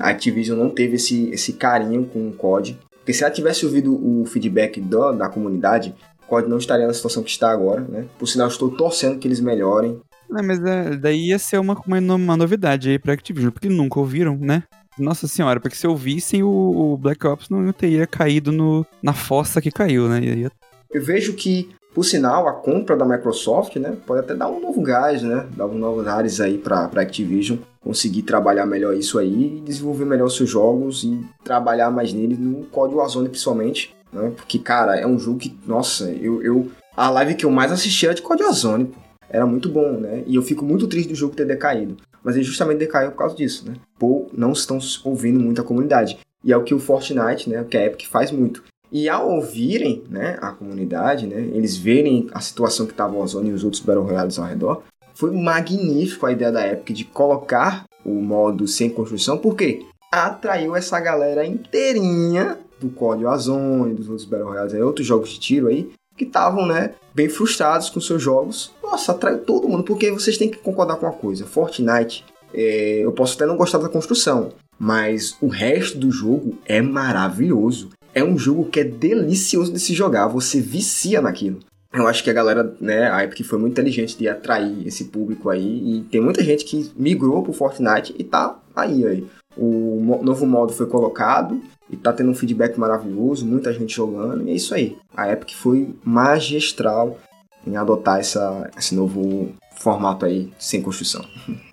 a 0.00 0.10
Activision 0.10 0.58
não 0.58 0.68
teve 0.68 0.96
esse, 0.96 1.30
esse 1.30 1.54
carinho 1.54 2.04
com 2.04 2.28
o 2.28 2.32
COD. 2.32 2.78
Porque 2.98 3.14
se 3.14 3.24
ela 3.24 3.32
tivesse 3.32 3.64
ouvido 3.64 3.94
o 3.94 4.26
feedback 4.26 4.82
do, 4.82 5.12
da 5.12 5.30
comunidade, 5.30 5.94
o 6.22 6.26
COD 6.26 6.46
não 6.46 6.58
estaria 6.58 6.86
na 6.86 6.92
situação 6.92 7.22
que 7.22 7.30
está 7.30 7.50
agora, 7.50 7.80
né? 7.88 8.06
Por 8.18 8.26
sinal, 8.26 8.48
estou 8.48 8.70
torcendo 8.70 9.18
que 9.18 9.26
eles 9.26 9.40
melhorem. 9.40 9.98
Não, 10.32 10.42
mas 10.42 10.64
é, 10.64 10.96
daí 10.96 11.28
ia 11.28 11.38
ser 11.38 11.58
uma, 11.58 11.78
uma, 11.86 12.14
uma 12.14 12.36
novidade 12.38 12.88
aí 12.88 12.98
pra 12.98 13.12
Activision, 13.12 13.52
porque 13.52 13.68
nunca 13.68 14.00
ouviram, 14.00 14.34
né? 14.34 14.62
Nossa 14.98 15.28
senhora, 15.28 15.60
porque 15.60 15.76
se 15.76 15.86
ouvissem, 15.86 16.42
o, 16.42 16.48
o 16.48 16.96
Black 16.96 17.26
Ops 17.26 17.50
não 17.50 17.70
teria 17.70 18.06
caído 18.06 18.50
no, 18.50 18.86
na 19.02 19.12
fossa 19.12 19.60
que 19.60 19.70
caiu, 19.70 20.08
né? 20.08 20.20
Ia... 20.22 20.50
Eu 20.90 21.04
vejo 21.04 21.34
que, 21.34 21.68
por 21.94 22.04
sinal, 22.04 22.48
a 22.48 22.52
compra 22.54 22.96
da 22.96 23.04
Microsoft, 23.04 23.76
né, 23.76 23.94
pode 24.06 24.20
até 24.20 24.34
dar 24.34 24.48
um 24.48 24.58
novo 24.58 24.80
gás, 24.80 25.22
né? 25.22 25.46
Dar 25.54 25.66
um 25.66 25.76
novo 25.76 26.08
ares 26.08 26.40
aí 26.40 26.56
pra, 26.56 26.88
pra 26.88 27.02
Activision 27.02 27.58
conseguir 27.82 28.22
trabalhar 28.22 28.64
melhor 28.64 28.94
isso 28.94 29.18
aí 29.18 29.58
e 29.58 29.60
desenvolver 29.60 30.06
melhor 30.06 30.30
seus 30.30 30.48
jogos 30.48 31.04
e 31.04 31.20
trabalhar 31.44 31.90
mais 31.90 32.12
neles 32.14 32.38
no 32.38 32.64
Código 32.66 33.00
Warzone 33.00 33.28
principalmente, 33.28 33.94
né? 34.10 34.32
Porque, 34.34 34.58
cara, 34.58 34.96
é 34.96 35.06
um 35.06 35.18
jogo 35.18 35.38
que, 35.38 35.54
nossa, 35.66 36.10
eu, 36.10 36.42
eu 36.42 36.70
a 36.96 37.10
live 37.10 37.34
que 37.34 37.44
eu 37.44 37.50
mais 37.50 37.72
assisti 37.72 38.06
era 38.06 38.14
de 38.14 38.22
Código 38.22 38.48
Warzone, 38.48 38.86
pô 38.86 39.01
era 39.32 39.46
muito 39.46 39.68
bom, 39.68 39.98
né? 39.98 40.22
E 40.26 40.36
eu 40.36 40.42
fico 40.42 40.64
muito 40.64 40.86
triste 40.86 41.08
do 41.08 41.14
jogo 41.14 41.34
ter 41.34 41.46
decaído. 41.46 41.96
Mas 42.22 42.36
ele 42.36 42.44
justamente 42.44 42.78
decaiu 42.78 43.10
por 43.10 43.18
causa 43.18 43.34
disso, 43.34 43.64
né? 43.66 43.74
Pô, 43.98 44.28
não 44.32 44.52
estão 44.52 44.78
ouvindo 45.04 45.40
muito 45.40 45.60
a 45.60 45.64
comunidade. 45.64 46.18
E 46.44 46.52
é 46.52 46.56
o 46.56 46.62
que 46.62 46.74
o 46.74 46.78
Fortnite, 46.78 47.48
né? 47.48 47.64
Que 47.68 47.76
a 47.76 47.86
Epic 47.86 48.06
faz 48.06 48.30
muito. 48.30 48.62
E 48.92 49.08
ao 49.08 49.30
ouvirem, 49.30 50.04
né, 50.10 50.36
a 50.42 50.50
comunidade, 50.50 51.26
né, 51.26 51.48
eles 51.54 51.78
verem 51.78 52.28
a 52.30 52.40
situação 52.40 52.84
que 52.84 52.92
estava 52.92 53.16
o 53.16 53.22
Ozone 53.22 53.48
e 53.48 53.54
os 53.54 53.64
outros 53.64 53.80
Battle 53.80 54.04
Royales 54.04 54.38
ao 54.38 54.44
redor, 54.44 54.82
foi 55.14 55.30
magnífico 55.30 56.26
a 56.26 56.32
ideia 56.32 56.52
da 56.52 56.68
Epic 56.68 56.94
de 56.94 57.04
colocar 57.06 57.84
o 58.04 58.12
modo 58.20 58.68
sem 58.68 58.90
construção, 58.90 59.38
porque 59.38 59.86
atraiu 60.12 60.76
essa 60.76 61.00
galera 61.00 61.46
inteirinha 61.46 62.58
do 62.78 62.90
Código 62.90 63.30
Ozone, 63.30 63.94
dos 63.94 64.10
outros 64.10 64.26
Battle 64.26 64.50
Royales, 64.50 64.74
outros 64.74 65.06
jogos 65.06 65.30
de 65.30 65.40
tiro 65.40 65.68
aí, 65.68 65.90
que 66.22 66.28
estavam, 66.28 66.66
né, 66.66 66.94
bem 67.12 67.28
frustrados 67.28 67.90
com 67.90 68.00
seus 68.00 68.22
jogos. 68.22 68.72
Nossa, 68.82 69.12
atraiu 69.12 69.38
todo 69.38 69.68
mundo, 69.68 69.82
porque 69.82 70.10
vocês 70.10 70.38
têm 70.38 70.48
que 70.48 70.58
concordar 70.58 70.96
com 70.96 71.06
uma 71.06 71.12
coisa. 71.12 71.44
Fortnite, 71.44 72.24
é, 72.54 73.00
eu 73.02 73.12
posso 73.12 73.34
até 73.34 73.46
não 73.46 73.56
gostar 73.56 73.78
da 73.78 73.88
construção, 73.88 74.52
mas 74.78 75.36
o 75.40 75.48
resto 75.48 75.98
do 75.98 76.10
jogo 76.10 76.58
é 76.66 76.80
maravilhoso. 76.80 77.90
É 78.14 78.22
um 78.22 78.38
jogo 78.38 78.66
que 78.66 78.80
é 78.80 78.84
delicioso 78.84 79.72
de 79.72 79.80
se 79.80 79.94
jogar, 79.94 80.28
você 80.28 80.60
vicia 80.60 81.20
naquilo. 81.20 81.60
Eu 81.92 82.06
acho 82.06 82.24
que 82.24 82.30
a 82.30 82.32
galera, 82.32 82.74
né, 82.80 83.10
a 83.10 83.22
Epic 83.22 83.44
foi 83.44 83.58
muito 83.58 83.72
inteligente 83.72 84.16
de 84.16 84.26
atrair 84.26 84.86
esse 84.86 85.04
público 85.04 85.50
aí, 85.50 85.98
e 85.98 86.02
tem 86.10 86.20
muita 86.20 86.42
gente 86.42 86.64
que 86.64 86.90
migrou 86.96 87.42
pro 87.42 87.52
Fortnite 87.52 88.14
e 88.18 88.24
tá 88.24 88.58
aí, 88.74 89.06
aí. 89.06 89.26
O 89.56 90.20
novo 90.22 90.46
modo 90.46 90.72
foi 90.72 90.86
colocado, 90.86 91.60
e 91.90 91.96
tá 91.96 92.12
tendo 92.12 92.30
um 92.30 92.34
feedback 92.34 92.78
maravilhoso, 92.78 93.46
muita 93.46 93.72
gente 93.72 93.94
jogando, 93.94 94.48
e 94.48 94.50
é 94.50 94.54
isso 94.54 94.74
aí. 94.74 94.96
A 95.14 95.30
Epic 95.30 95.54
foi 95.54 95.94
magistral 96.02 97.18
em 97.66 97.76
adotar 97.76 98.18
essa, 98.18 98.70
esse 98.78 98.94
novo 98.94 99.52
formato 99.76 100.24
aí 100.24 100.50
sem 100.58 100.82
construção. 100.82 101.24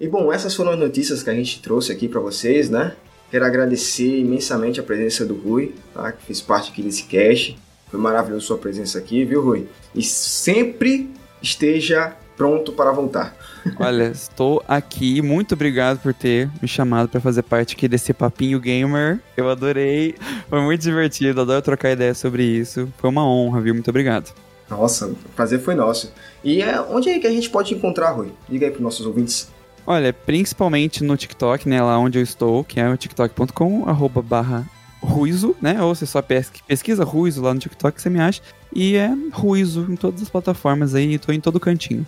E 0.00 0.06
bom, 0.06 0.32
essas 0.32 0.54
foram 0.54 0.70
as 0.70 0.78
notícias 0.78 1.24
que 1.24 1.30
a 1.30 1.34
gente 1.34 1.60
trouxe 1.60 1.90
aqui 1.90 2.06
para 2.06 2.20
vocês, 2.20 2.70
né? 2.70 2.94
Quero 3.32 3.44
agradecer 3.44 4.20
imensamente 4.20 4.78
a 4.78 4.82
presença 4.84 5.26
do 5.26 5.34
Rui, 5.34 5.74
tá? 5.92 6.12
que 6.12 6.24
fez 6.24 6.40
parte 6.40 6.70
aqui 6.70 6.82
desse 6.82 7.02
cast. 7.02 7.58
Foi 7.90 7.98
maravilhoso 7.98 8.46
sua 8.46 8.58
presença 8.58 8.96
aqui, 8.96 9.24
viu, 9.24 9.42
Rui? 9.42 9.66
E 9.92 10.02
sempre 10.04 11.10
esteja 11.42 12.16
pronto 12.38 12.72
para 12.72 12.92
voltar. 12.92 13.36
Olha, 13.78 14.04
estou 14.14 14.62
aqui. 14.68 15.20
Muito 15.20 15.54
obrigado 15.54 15.98
por 15.98 16.14
ter 16.14 16.48
me 16.62 16.68
chamado 16.68 17.08
para 17.08 17.20
fazer 17.20 17.42
parte 17.42 17.74
aqui 17.74 17.88
desse 17.88 18.14
papinho 18.14 18.60
gamer. 18.60 19.18
Eu 19.36 19.50
adorei. 19.50 20.14
Foi 20.48 20.60
muito 20.60 20.80
divertido. 20.80 21.40
Adoro 21.40 21.60
trocar 21.60 21.90
ideia 21.90 22.14
sobre 22.14 22.44
isso. 22.44 22.88
Foi 22.96 23.10
uma 23.10 23.28
honra, 23.28 23.60
viu? 23.60 23.74
Muito 23.74 23.90
obrigado. 23.90 24.32
Nossa, 24.70 25.06
o 25.06 25.16
prazer 25.34 25.60
foi 25.60 25.74
nosso. 25.74 26.12
E 26.44 26.62
é, 26.62 26.80
onde 26.80 27.10
é 27.10 27.18
que 27.18 27.26
a 27.26 27.30
gente 27.30 27.50
pode 27.50 27.74
encontrar, 27.74 28.12
Rui? 28.12 28.32
Diga 28.48 28.66
aí 28.66 28.72
para 28.72 28.82
nossos 28.82 29.04
ouvintes. 29.04 29.50
Olha, 29.86 30.12
principalmente 30.12 31.02
no 31.02 31.16
TikTok, 31.16 31.68
né? 31.68 31.82
Lá 31.82 31.98
onde 31.98 32.18
eu 32.18 32.22
estou, 32.22 32.62
que 32.62 32.78
é 32.78 32.88
o 32.88 32.96
tiktok.com, 32.96 33.88
arroba 33.88 34.22
barra 34.22 34.66
Ruizo, 35.00 35.56
né? 35.62 35.82
Ou 35.82 35.94
você 35.94 36.04
só 36.04 36.20
pesquisa 36.20 37.04
Ruizo 37.04 37.42
lá 37.42 37.54
no 37.54 37.60
TikTok, 37.60 38.00
você 38.00 38.10
me 38.10 38.20
acha. 38.20 38.42
E 38.74 38.96
é 38.96 39.10
Ruizo 39.32 39.86
em 39.88 39.96
todas 39.96 40.20
as 40.20 40.28
plataformas 40.28 40.94
aí, 40.94 41.18
tô 41.18 41.32
em 41.32 41.40
todo 41.40 41.58
cantinho. 41.58 42.06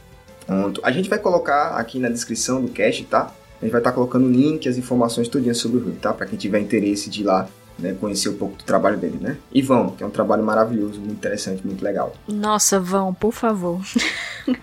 Pronto. 0.50 0.80
A 0.82 0.90
gente 0.90 1.08
vai 1.08 1.16
colocar 1.16 1.76
aqui 1.76 2.00
na 2.00 2.08
descrição 2.08 2.60
do 2.60 2.68
cast, 2.68 3.04
tá? 3.04 3.32
A 3.60 3.64
gente 3.64 3.70
vai 3.70 3.80
estar 3.80 3.90
tá 3.90 3.94
colocando 3.94 4.26
o 4.26 4.30
link, 4.30 4.68
as 4.68 4.76
informações 4.76 5.28
tudinho 5.28 5.54
sobre 5.54 5.78
o 5.78 5.84
Rui, 5.84 5.94
tá? 5.94 6.12
Para 6.12 6.26
quem 6.26 6.36
tiver 6.36 6.58
interesse 6.58 7.08
de 7.08 7.20
ir 7.20 7.24
lá 7.24 7.48
né, 7.78 7.96
conhecer 8.00 8.30
um 8.30 8.36
pouco 8.36 8.56
do 8.56 8.64
trabalho 8.64 8.98
dele, 8.98 9.16
né? 9.20 9.36
E 9.52 9.62
vão, 9.62 9.90
que 9.90 10.02
é 10.02 10.06
um 10.06 10.10
trabalho 10.10 10.42
maravilhoso, 10.42 10.98
muito 10.98 11.12
interessante, 11.12 11.64
muito 11.64 11.84
legal. 11.84 12.16
Nossa, 12.26 12.80
vão, 12.80 13.14
por 13.14 13.32
favor. 13.32 13.80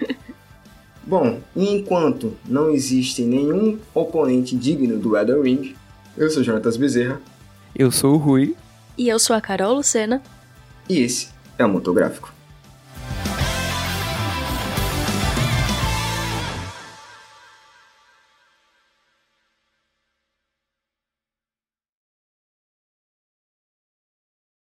Bom, 1.08 1.40
enquanto 1.56 2.34
não 2.46 2.70
existe 2.70 3.22
nenhum 3.22 3.80
oponente 3.94 4.58
digno 4.58 4.98
do 4.98 5.16
Elden 5.16 5.42
Ring, 5.42 5.76
eu 6.18 6.30
sou 6.30 6.44
Jonatas 6.44 6.76
Bezerra. 6.76 7.22
Eu 7.74 7.92
sou 7.92 8.16
o 8.16 8.18
Rui. 8.18 8.58
E 8.98 9.08
eu 9.08 9.18
sou 9.18 9.34
a 9.34 9.40
Carol 9.40 9.76
Lucena. 9.76 10.22
E 10.90 11.00
esse 11.00 11.30
é 11.58 11.64
o 11.64 11.70
Motográfico. 11.70 12.37